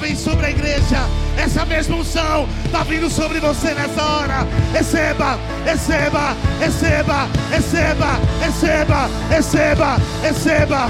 vem 0.00 0.16
sobre 0.16 0.46
a 0.46 0.50
igreja. 0.50 1.21
Essa 1.42 1.66
mesma 1.66 1.96
unção 1.96 2.48
está 2.64 2.84
vindo 2.84 3.10
sobre 3.10 3.40
você 3.40 3.74
nessa 3.74 4.00
hora. 4.00 4.46
Receba, 4.72 5.36
receba, 5.64 6.36
receba, 6.60 7.28
receba, 7.50 8.20
receba, 8.40 9.10
receba, 9.28 9.96
receba. 10.22 10.88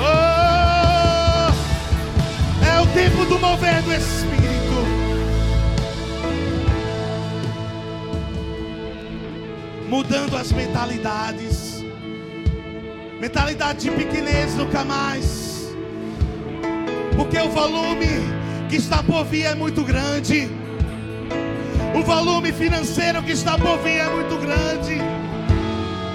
Oh, 0.00 1.50
é 2.62 2.80
o 2.80 2.86
tempo 2.88 3.24
do 3.24 3.38
mover 3.38 3.80
do 3.82 3.92
Espírito. 3.94 4.28
Mudando 9.88 10.36
as 10.36 10.52
mentalidades 10.52 11.57
Mentalidade 13.20 13.80
de 13.80 13.90
pequenez 13.90 14.54
nunca 14.54 14.84
mais. 14.84 15.74
Porque 17.16 17.36
o 17.36 17.50
volume 17.50 18.06
que 18.68 18.76
está 18.76 19.02
por 19.02 19.24
vir 19.24 19.44
é 19.44 19.54
muito 19.56 19.82
grande. 19.82 20.48
O 21.98 22.02
volume 22.04 22.52
financeiro 22.52 23.20
que 23.24 23.32
está 23.32 23.58
por 23.58 23.76
vir 23.78 23.98
é 23.98 24.08
muito 24.08 24.36
grande. 24.36 24.98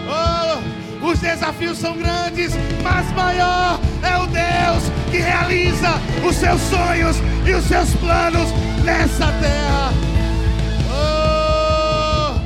Oh, 0.07 1.07
os 1.07 1.19
desafios 1.19 1.77
são 1.77 1.97
grandes, 1.97 2.53
mas 2.81 3.11
maior 3.11 3.81
é 4.01 4.17
o 4.17 4.25
Deus 4.27 4.89
que 5.11 5.17
realiza 5.17 5.89
os 6.25 6.37
seus 6.37 6.61
sonhos 6.61 7.17
e 7.45 7.51
os 7.51 7.65
seus 7.65 7.93
planos 7.95 8.49
nessa 8.85 9.27
terra. 9.41 9.91
Oh, 10.89 12.39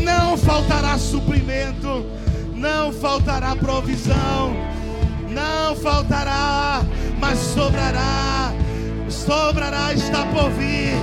não 0.00 0.36
faltará 0.36 0.96
suprimento 0.96 2.06
não 2.64 2.90
faltará 2.90 3.54
provisão, 3.54 4.56
não 5.28 5.76
faltará, 5.76 6.80
mas 7.20 7.38
sobrará, 7.38 8.54
sobrará, 9.10 9.92
está 9.92 10.24
por 10.24 10.48
vir, 10.52 10.94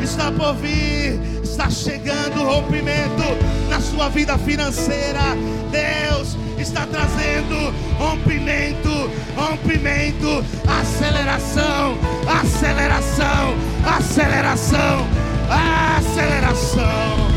está 0.00 0.30
por 0.30 0.54
vir, 0.54 1.18
está 1.42 1.68
chegando 1.70 2.40
o 2.40 2.44
rompimento 2.44 3.24
na 3.68 3.80
sua 3.80 4.08
vida 4.08 4.38
financeira. 4.38 5.18
Deus 5.72 6.36
está 6.56 6.86
trazendo 6.86 7.74
rompimento 7.98 8.88
rompimento, 9.34 10.44
aceleração, 10.68 11.98
aceleração, 12.28 13.56
aceleração, 13.84 15.06
aceleração. 15.98 17.27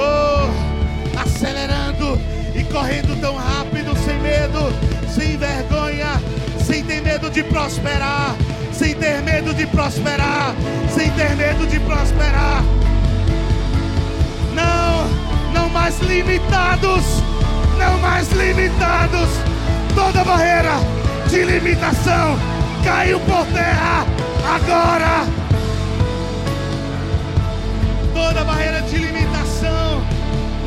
Oh, 0.00 1.20
acelerando 1.20 2.18
e 2.54 2.64
correndo 2.64 3.18
tão 3.20 3.36
rápido, 3.36 3.96
sem 4.04 4.18
medo, 4.20 4.72
sem 5.08 5.36
vergonha, 5.36 6.20
sem 6.64 6.84
ter 6.84 7.00
medo 7.02 7.30
de 7.30 7.42
prosperar, 7.44 8.34
sem 8.72 8.94
ter 8.94 9.22
medo 9.22 9.52
de 9.54 9.66
prosperar, 9.66 10.54
sem 10.94 11.10
ter 11.10 11.36
medo 11.36 11.66
de 11.66 11.78
prosperar. 11.80 12.62
Não, 14.54 15.52
não 15.52 15.68
mais 15.68 15.98
limitados, 16.00 17.04
não 17.78 17.98
mais 17.98 18.30
limitados. 18.32 19.28
Toda 19.94 20.24
barreira 20.24 20.74
de 21.28 21.42
limitação 21.44 22.38
caiu 22.84 23.20
por 23.20 23.44
terra 23.46 24.06
agora. 24.54 25.26
Toda 28.14 28.44
barreira 28.44 28.82
de 28.82 28.96
limitação 28.96 29.39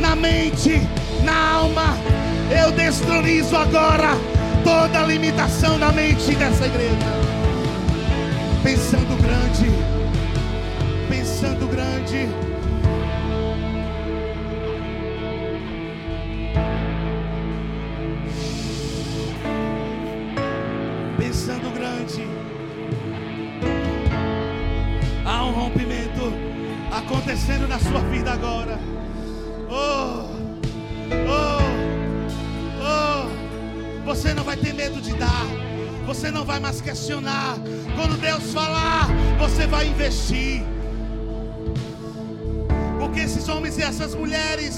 na 0.03 0.17
mente, 0.17 0.81
na 1.23 1.53
alma, 1.53 1.97
eu 2.61 2.73
destronizo 2.73 3.55
agora 3.55 4.09
toda 4.61 5.05
limitação 5.05 5.77
na 5.77 5.93
mente 5.93 6.35
dessa 6.35 6.65
igreja. 6.65 7.13
Pensando 8.61 9.15
grande, 9.21 9.71
pensando 11.09 11.67
grande. 11.67 12.27
Pensando 21.17 21.73
grande. 21.73 22.27
Há 25.23 25.45
um 25.45 25.51
rompimento 25.51 26.33
acontecendo 26.91 27.69
na 27.69 27.79
sua 27.79 28.01
vida 28.01 28.33
agora. 28.33 28.77
Oh, 29.75 30.29
oh, 31.27 31.57
oh. 32.79 34.05
Você 34.05 34.31
não 34.35 34.43
vai 34.43 34.55
ter 34.55 34.71
medo 34.71 35.01
de 35.01 35.13
dar. 35.15 35.47
Você 36.05 36.29
não 36.29 36.45
vai 36.45 36.59
mais 36.59 36.79
questionar. 36.79 37.57
Quando 37.95 38.15
Deus 38.21 38.53
falar, 38.53 39.07
você 39.39 39.65
vai 39.65 39.87
investir. 39.87 40.63
Porque 42.99 43.21
esses 43.21 43.49
homens 43.49 43.79
e 43.79 43.81
essas 43.81 44.13
mulheres 44.13 44.77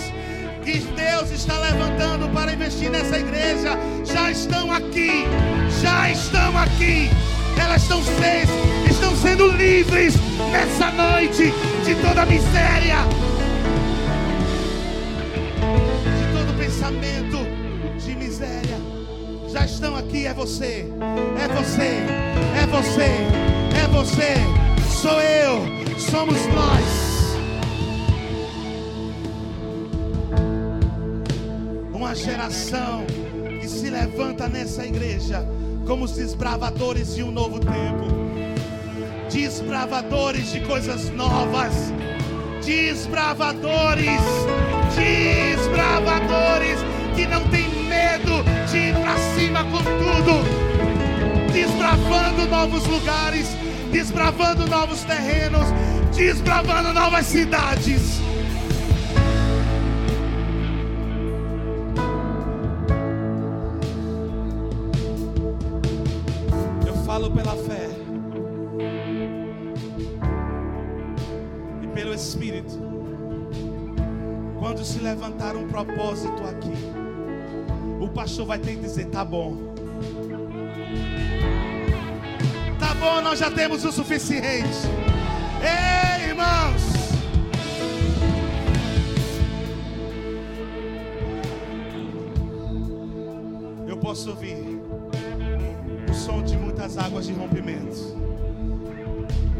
que 0.64 0.80
Deus 0.80 1.30
está 1.30 1.60
levantando 1.60 2.30
para 2.30 2.54
investir 2.54 2.90
nessa 2.90 3.20
igreja 3.20 3.78
já 4.06 4.32
estão 4.32 4.72
aqui. 4.72 5.26
Já 5.82 6.10
estão 6.10 6.58
aqui. 6.58 7.10
Elas 7.62 7.82
estão, 7.82 8.02
seis, 8.02 8.50
estão 8.90 9.14
sendo 9.18 9.48
livres 9.48 10.16
nessa 10.52 10.90
noite 10.92 11.54
de 11.84 11.96
toda 11.96 12.26
miséria, 12.26 12.98
pensamento 16.86 17.38
de 18.00 18.16
miséria. 18.16 18.78
Já 19.50 19.66
estão 19.66 19.96
aqui, 19.96 20.28
é 20.28 20.34
você, 20.34 20.86
é 21.42 21.48
você, 21.48 22.04
é 22.62 22.68
você, 22.68 23.10
é 23.84 23.88
você, 23.88 24.34
sou 25.02 25.22
eu, 25.22 25.66
somos 25.98 26.38
nós. 26.48 27.38
Uma 31.94 32.14
geração 32.14 33.06
que 33.60 33.68
se 33.68 33.90
levanta 33.90 34.48
nessa 34.48 34.86
igreja 34.86 35.46
como 35.88 36.06
os 36.06 36.12
desbravadores 36.12 37.16
de 37.16 37.24
um 37.24 37.32
novo 37.32 37.60
tempo, 37.60 38.06
desbravadores 39.32 40.52
de 40.52 40.60
coisas 40.62 41.10
novas, 41.12 41.74
desbravadores, 42.64 44.22
desbravadores 44.96 46.80
que 47.16 47.26
não 47.28 47.48
tem 47.50 47.68
medo 47.86 48.44
de 48.70 48.78
ir 48.78 48.96
para 48.96 49.18
cima 49.36 49.64
com 49.66 49.78
tudo, 49.78 50.44
desbravando 51.52 52.46
novos 52.48 52.86
lugares, 52.88 53.48
desbravando 53.92 54.68
novos 54.68 55.04
terrenos, 55.04 55.68
desbravando 56.16 56.94
novas 56.94 57.26
cidades. 57.26 58.20
Eu 66.86 66.96
falo 67.06 67.32
pela 67.32 67.56
levantar 75.06 75.56
um 75.56 75.68
propósito 75.68 76.44
aqui, 76.44 76.74
o 78.02 78.10
pastor 78.10 78.48
vai 78.48 78.58
ter 78.58 78.76
que 78.76 78.82
dizer: 78.82 79.06
tá 79.06 79.24
bom. 79.24 79.56
Tá 82.80 82.96
bom, 82.96 83.22
nós 83.22 83.38
já 83.38 83.52
temos 83.52 83.86
o 83.86 83.92
suficiente. 83.92 84.80
Ei, 85.62 86.30
irmãos. 86.30 86.96
Eu 93.88 93.98
posso 93.98 94.32
ouvir 94.32 94.82
o 96.10 96.14
som 96.14 96.42
de 96.42 96.58
muitas 96.58 96.98
águas 96.98 97.28
de 97.28 97.34
rompimento. 97.34 98.16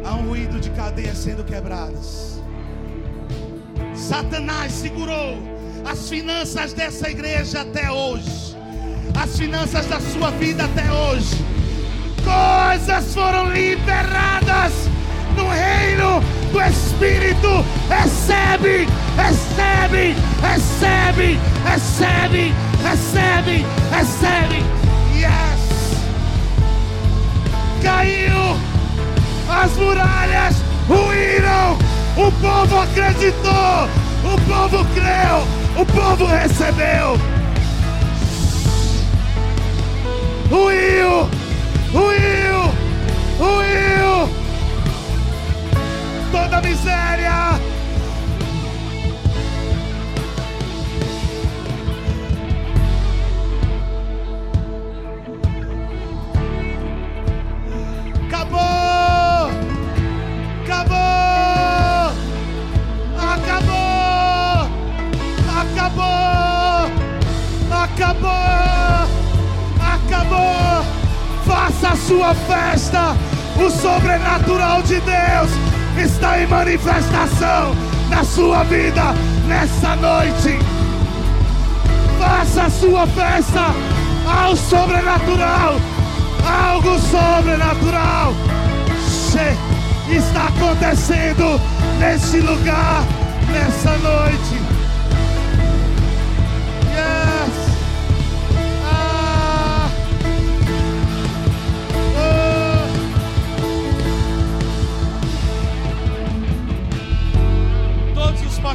Há 0.04 0.16
um 0.16 0.30
ruído 0.30 0.60
de 0.60 0.72
cadeias 0.72 1.18
sendo 1.18 1.44
quebradas. 1.44 2.35
Satanás 4.08 4.72
segurou 4.72 5.36
as 5.84 6.08
finanças 6.08 6.74
dessa 6.74 7.10
igreja 7.10 7.62
até 7.62 7.90
hoje, 7.90 8.56
as 9.20 9.36
finanças 9.36 9.88
da 9.88 10.00
sua 10.00 10.30
vida 10.30 10.64
até 10.64 10.92
hoje. 10.92 11.44
Coisas 12.24 13.16
foram 13.16 13.50
liberadas 13.52 14.74
no 15.36 15.50
reino 15.50 16.22
do 16.52 16.62
Espírito. 16.62 17.66
Recebe, 17.90 18.88
recebe, 19.18 20.16
recebe, 20.40 21.40
recebe, 21.66 22.54
recebe, 22.84 23.66
recebe. 23.90 24.64
Yes! 25.16 25.96
Caiu, 27.82 28.56
as 29.50 29.72
muralhas 29.78 30.56
ruíram. 30.88 31.85
O 32.18 32.32
povo 32.32 32.80
acreditou, 32.80 33.90
o 34.24 34.42
povo 34.48 34.86
creu, 34.94 35.46
o 35.76 35.86
povo 35.86 36.26
recebeu. 36.26 37.20
Ruiu, 40.50 41.30
ruiu, 41.92 42.72
ruiu. 43.38 44.30
Toda 46.32 46.62
miséria. 46.62 47.60
Acabou! 58.26 58.85
Sua 71.96 72.34
festa! 72.34 73.16
O 73.58 73.70
sobrenatural 73.70 74.82
de 74.84 75.00
Deus 75.00 75.50
está 75.98 76.40
em 76.40 76.48
manifestação 76.48 77.76
na 78.10 78.24
sua 78.24 78.64
vida 78.64 79.14
nessa 79.48 79.96
noite. 79.96 80.60
Faça 82.20 82.64
a 82.64 82.70
sua 82.70 83.08
festa 83.08 83.74
ao 84.26 84.56
sobrenatural. 84.56 85.76
Algo 86.46 87.00
sobrenatural 87.00 88.34
está 90.10 90.48
acontecendo 90.48 91.60
nesse 92.00 92.40
lugar, 92.40 93.04
nessa 93.52 93.98
noite. 93.98 94.45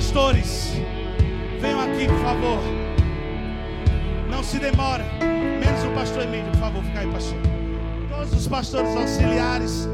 Pastores, 0.00 0.72
venham 1.60 1.78
aqui, 1.78 2.06
por 2.06 2.18
favor. 2.20 2.58
se 4.42 4.58
demora. 4.58 5.04
Menos 5.20 5.84
o 5.84 5.90
pastor 5.94 6.22
Emílio, 6.22 6.50
por 6.52 6.60
favor, 6.60 6.82
fica 6.82 7.00
aí, 7.00 7.06
pastor. 7.12 7.38
Todos 8.08 8.32
os 8.32 8.48
pastores 8.48 8.96
auxiliares. 8.96 9.88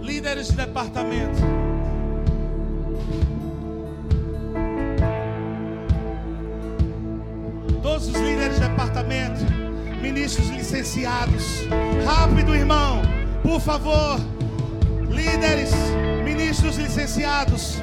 Líderes 0.00 0.48
de 0.48 0.56
departamento. 0.56 1.42
Todos 7.82 8.08
os 8.08 8.14
líderes 8.14 8.54
de 8.54 8.60
departamento. 8.66 9.44
Ministros 10.00 10.48
licenciados. 10.48 11.66
Rápido, 12.06 12.56
irmão. 12.56 13.02
Por 13.42 13.60
favor. 13.60 14.35
Líderes, 15.16 15.72
ministros 16.24 16.76
licenciados. 16.76 17.82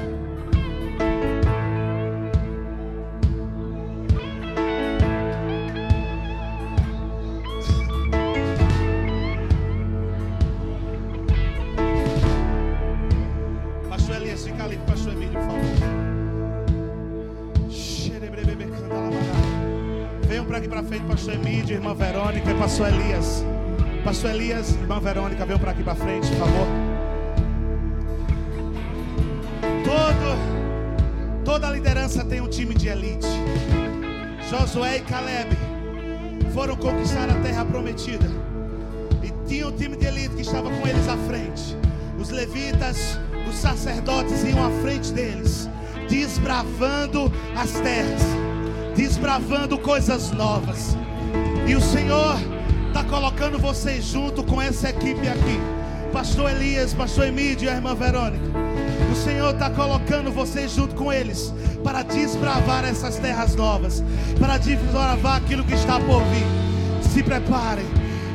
Pastor 13.88 14.16
Elias, 14.16 14.44
fica 14.44 14.64
ali 14.64 14.78
pastor 14.86 15.12
Emílio, 15.14 15.32
por 15.32 15.42
favor. 15.42 15.64
Venham 20.28 20.44
para 20.44 20.58
aqui 20.58 20.68
para 20.68 20.82
frente, 20.84 21.04
pastor 21.04 21.34
Emílio, 21.34 21.74
irmã 21.74 21.94
Verônica 21.94 22.48
e 22.48 22.54
pastor 22.54 22.92
Elias. 22.92 23.44
Pastor 24.04 24.30
Elias, 24.30 24.70
irmã 24.76 25.00
Verônica, 25.00 25.44
venham 25.44 25.58
para 25.58 25.72
aqui 25.72 25.82
para 25.82 25.96
frente, 25.96 26.28
por 26.28 26.38
favor. 26.38 26.83
Liderança 32.14 32.24
tem 32.24 32.40
um 32.40 32.48
time 32.48 32.74
de 32.74 32.88
elite. 32.88 33.26
Josué 34.48 34.98
e 34.98 35.00
Caleb 35.00 35.56
foram 36.52 36.76
conquistar 36.76 37.28
a 37.28 37.34
terra 37.40 37.64
prometida. 37.64 38.30
E 39.22 39.32
tinha 39.48 39.66
um 39.66 39.72
time 39.72 39.96
de 39.96 40.06
elite 40.06 40.34
que 40.36 40.42
estava 40.42 40.70
com 40.70 40.86
eles 40.86 41.08
à 41.08 41.16
frente. 41.28 41.76
Os 42.18 42.30
levitas, 42.30 43.18
os 43.48 43.56
sacerdotes 43.56 44.44
iam 44.44 44.64
à 44.64 44.70
frente 44.82 45.12
deles, 45.12 45.68
desbravando 46.08 47.32
as 47.56 47.72
terras, 47.72 48.22
desbravando 48.94 49.76
coisas 49.78 50.30
novas. 50.30 50.96
E 51.66 51.74
o 51.74 51.80
Senhor 51.80 52.36
está 52.88 53.02
colocando 53.04 53.58
vocês 53.58 54.04
junto 54.04 54.44
com 54.44 54.62
essa 54.62 54.90
equipe 54.90 55.26
aqui. 55.26 55.60
Pastor 56.12 56.50
Elias, 56.50 56.94
Pastor 56.94 57.26
Emílio 57.26 57.64
e 57.64 57.68
a 57.68 57.74
irmã 57.74 57.94
Verônica. 57.94 58.44
O 59.12 59.16
Senhor 59.16 59.52
está 59.52 59.68
colocando 59.68 60.30
vocês 60.30 60.70
junto 60.70 60.94
com 60.94 61.12
eles 61.12 61.52
para 61.84 62.02
desbravar 62.02 62.84
essas 62.84 63.16
terras 63.18 63.54
novas, 63.54 64.02
para 64.40 64.58
desbravar 64.58 65.36
aquilo 65.36 65.62
que 65.62 65.74
está 65.74 66.00
por 66.00 66.22
vir. 66.24 66.46
Se 67.12 67.22
preparem, 67.22 67.86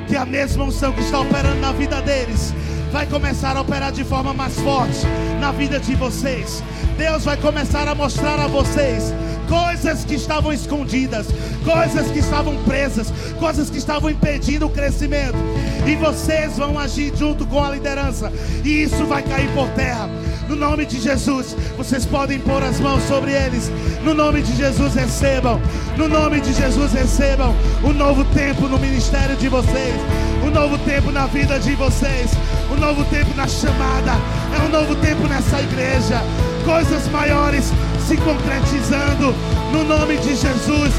que 0.08 0.16
a 0.16 0.26
mesma 0.26 0.64
unção 0.64 0.92
que 0.92 1.02
está 1.02 1.20
operando 1.20 1.60
na 1.60 1.72
vida 1.72 2.02
deles 2.02 2.54
vai 2.92 3.06
começar 3.06 3.56
a 3.56 3.62
operar 3.62 3.92
de 3.92 4.04
forma 4.04 4.34
mais 4.34 4.60
forte 4.60 5.06
na 5.40 5.52
vida 5.52 5.80
de 5.80 5.94
vocês. 5.96 6.64
Deus 6.98 7.26
vai 7.26 7.38
começar 7.38 7.88
a 7.88 7.94
mostrar 7.94 8.40
a 8.40 8.48
vocês 8.48 9.14
coisas 9.50 10.06
que 10.06 10.14
estavam 10.14 10.54
escondidas, 10.54 11.26
coisas 11.66 12.12
que 12.12 12.20
estavam 12.20 12.56
presas, 12.64 13.12
coisas 13.40 13.70
que 13.70 13.80
estavam 13.80 14.12
impedindo 14.12 14.68
o 14.68 14.70
crescimento. 14.70 15.38
E 15.86 15.96
vocês 15.96 16.56
vão 16.56 16.78
agir 16.78 17.12
junto 17.16 17.46
com 17.48 17.62
a 17.62 17.72
liderança, 17.72 18.32
e 18.64 18.84
isso 18.84 19.04
vai 19.06 19.24
cair 19.24 19.50
por 19.54 19.68
terra. 19.70 20.08
No 20.48 20.56
nome 20.56 20.86
de 20.86 21.00
Jesus, 21.00 21.56
vocês 21.78 22.06
podem 22.06 22.40
pôr 22.40 22.64
as 22.64 22.80
mãos 22.80 23.04
sobre 23.04 23.32
eles. 23.32 23.72
No 24.04 24.14
nome 24.14 24.42
de 24.42 24.56
Jesus, 24.56 24.96
recebam. 24.96 25.62
No 25.98 26.08
nome 26.08 26.42
de 26.42 26.54
Jesus, 26.54 26.92
recebam 26.94 27.56
um 27.84 27.94
novo 27.94 28.24
tempo 28.26 28.68
no 28.68 28.80
ministério 28.80 29.36
de 29.36 29.48
vocês, 29.48 29.96
um 30.44 30.50
novo 30.50 30.78
tempo 30.80 31.12
na 31.12 31.28
vida 31.28 31.60
de 31.60 31.76
vocês, 31.76 32.32
um 32.72 32.80
novo 32.80 33.04
tempo 33.06 33.30
na 33.36 33.48
chamada. 33.48 34.14
É 34.58 34.66
um 34.66 34.70
novo 34.70 34.96
tempo 34.96 35.28
nessa 35.28 35.62
igreja. 35.62 36.22
Coisas 36.66 37.08
maiores 37.10 37.72
se 38.10 38.18
concretizando 38.18 39.36
no 39.72 39.84
nome 39.84 40.18
de 40.18 40.36
Jesus. 40.36 40.92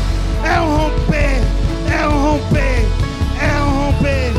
É 0.45 0.61
um 0.61 0.77
romper, 0.77 1.43
é 1.93 2.07
um 2.07 2.23
romper, 2.23 2.87
é 3.37 3.63
um 3.65 3.87
romper 3.87 4.33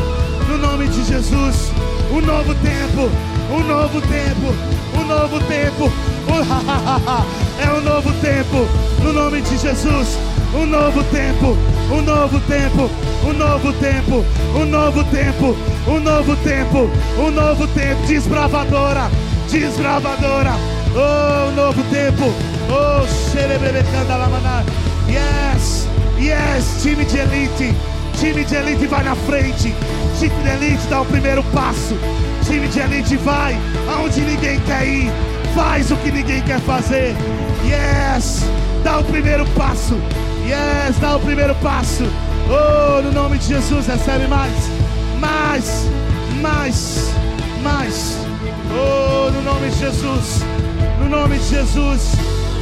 no 0.48 0.56
nome 0.56 0.88
de 0.88 1.04
Jesus. 1.04 1.70
Um 2.10 2.22
novo 2.22 2.54
tempo, 2.54 3.10
um 3.50 3.60
novo 3.62 4.00
tempo, 4.00 4.54
um 4.98 5.04
novo 5.04 5.38
tempo. 5.40 5.92
É 7.62 7.70
um 7.74 7.80
novo 7.82 8.12
tempo 8.20 8.66
no 9.02 9.12
nome 9.12 9.42
de 9.42 9.58
Jesus. 9.58 10.18
Um 10.54 10.66
novo 10.66 11.04
tempo, 11.04 11.56
um 11.90 12.00
novo 12.02 12.40
tempo, 12.40 12.90
um 13.24 13.32
novo 13.32 13.72
tempo, 13.74 14.24
um 14.54 14.64
novo 14.64 15.04
tempo, 15.04 15.56
um 15.86 16.00
novo 16.00 16.36
tempo, 16.36 16.90
um 17.18 17.30
novo 17.30 17.66
tempo. 17.68 18.06
Desbravadora, 18.06 19.10
desbravadora. 19.50 20.81
Oh, 20.94 21.50
novo 21.52 21.82
tempo. 21.84 22.32
Oh, 22.70 23.06
xerebrebecanda 23.06 24.16
lamaná. 24.16 24.62
Yes, 25.08 25.88
yes, 26.18 26.82
time 26.82 27.04
de 27.04 27.18
elite. 27.18 27.74
Time 28.18 28.44
de 28.44 28.54
elite 28.54 28.86
vai 28.86 29.02
na 29.02 29.14
frente. 29.14 29.74
Time 30.18 30.34
de 30.42 30.48
elite 30.48 30.86
dá 30.88 31.00
o 31.00 31.06
primeiro 31.06 31.42
passo. 31.44 31.96
Time 32.44 32.68
de 32.68 32.80
elite 32.80 33.16
vai 33.16 33.56
aonde 33.88 34.20
ninguém 34.20 34.60
quer 34.60 34.86
ir. 34.86 35.10
Faz 35.54 35.90
o 35.90 35.96
que 35.96 36.10
ninguém 36.10 36.42
quer 36.42 36.60
fazer. 36.60 37.14
Yes, 37.64 38.42
dá 38.84 38.98
o 38.98 39.04
primeiro 39.04 39.46
passo. 39.56 39.98
Yes, 40.44 40.98
dá 41.00 41.16
o 41.16 41.20
primeiro 41.20 41.54
passo. 41.56 42.04
Oh, 42.48 43.00
no 43.00 43.12
nome 43.12 43.38
de 43.38 43.46
Jesus, 43.46 43.86
recebe 43.86 44.26
mais, 44.26 44.52
mais, 45.18 45.86
mais, 46.40 47.10
mais. 47.62 48.16
Oh, 48.70 49.30
no 49.30 49.42
nome 49.42 49.68
de 49.70 49.78
Jesus, 49.78 50.42
no 50.98 51.08
nome 51.08 51.38
de 51.38 51.48
Jesus, 51.48 52.12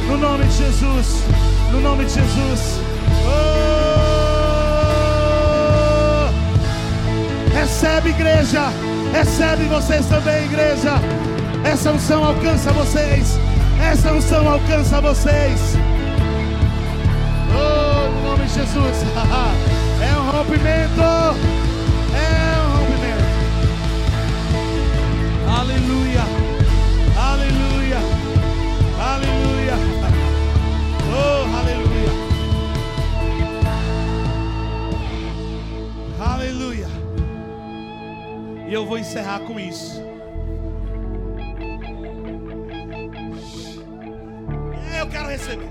no 0.07 0.17
nome 0.17 0.45
de 0.45 0.53
Jesus, 0.57 1.23
no 1.71 1.81
nome 1.81 2.05
de 2.05 2.13
Jesus. 2.13 2.79
Oh, 3.25 3.49
recebe, 7.53 8.09
igreja, 8.09 8.71
recebe 9.13 9.65
vocês 9.65 10.05
também, 10.07 10.45
igreja. 10.45 10.93
Essa 11.63 11.91
unção 11.91 12.23
alcança 12.23 12.71
vocês, 12.73 13.37
essa 13.81 14.11
unção 14.13 14.47
alcança 14.49 14.99
vocês. 15.01 15.75
Oh, 17.53 18.09
no 18.09 18.21
nome 18.29 18.45
de 18.45 18.53
Jesus. 18.53 19.05
É 20.01 20.17
um 20.17 20.31
rompimento. 20.31 21.01
É 22.13 22.59
um 22.59 22.75
rompimento. 22.75 23.25
Aleluia. 25.59 26.23
E 38.71 38.73
eu 38.73 38.85
vou 38.85 38.97
encerrar 38.97 39.41
com 39.41 39.59
isso. 39.59 40.01
Eu 44.97 45.09
quero 45.09 45.27
receber. 45.27 45.70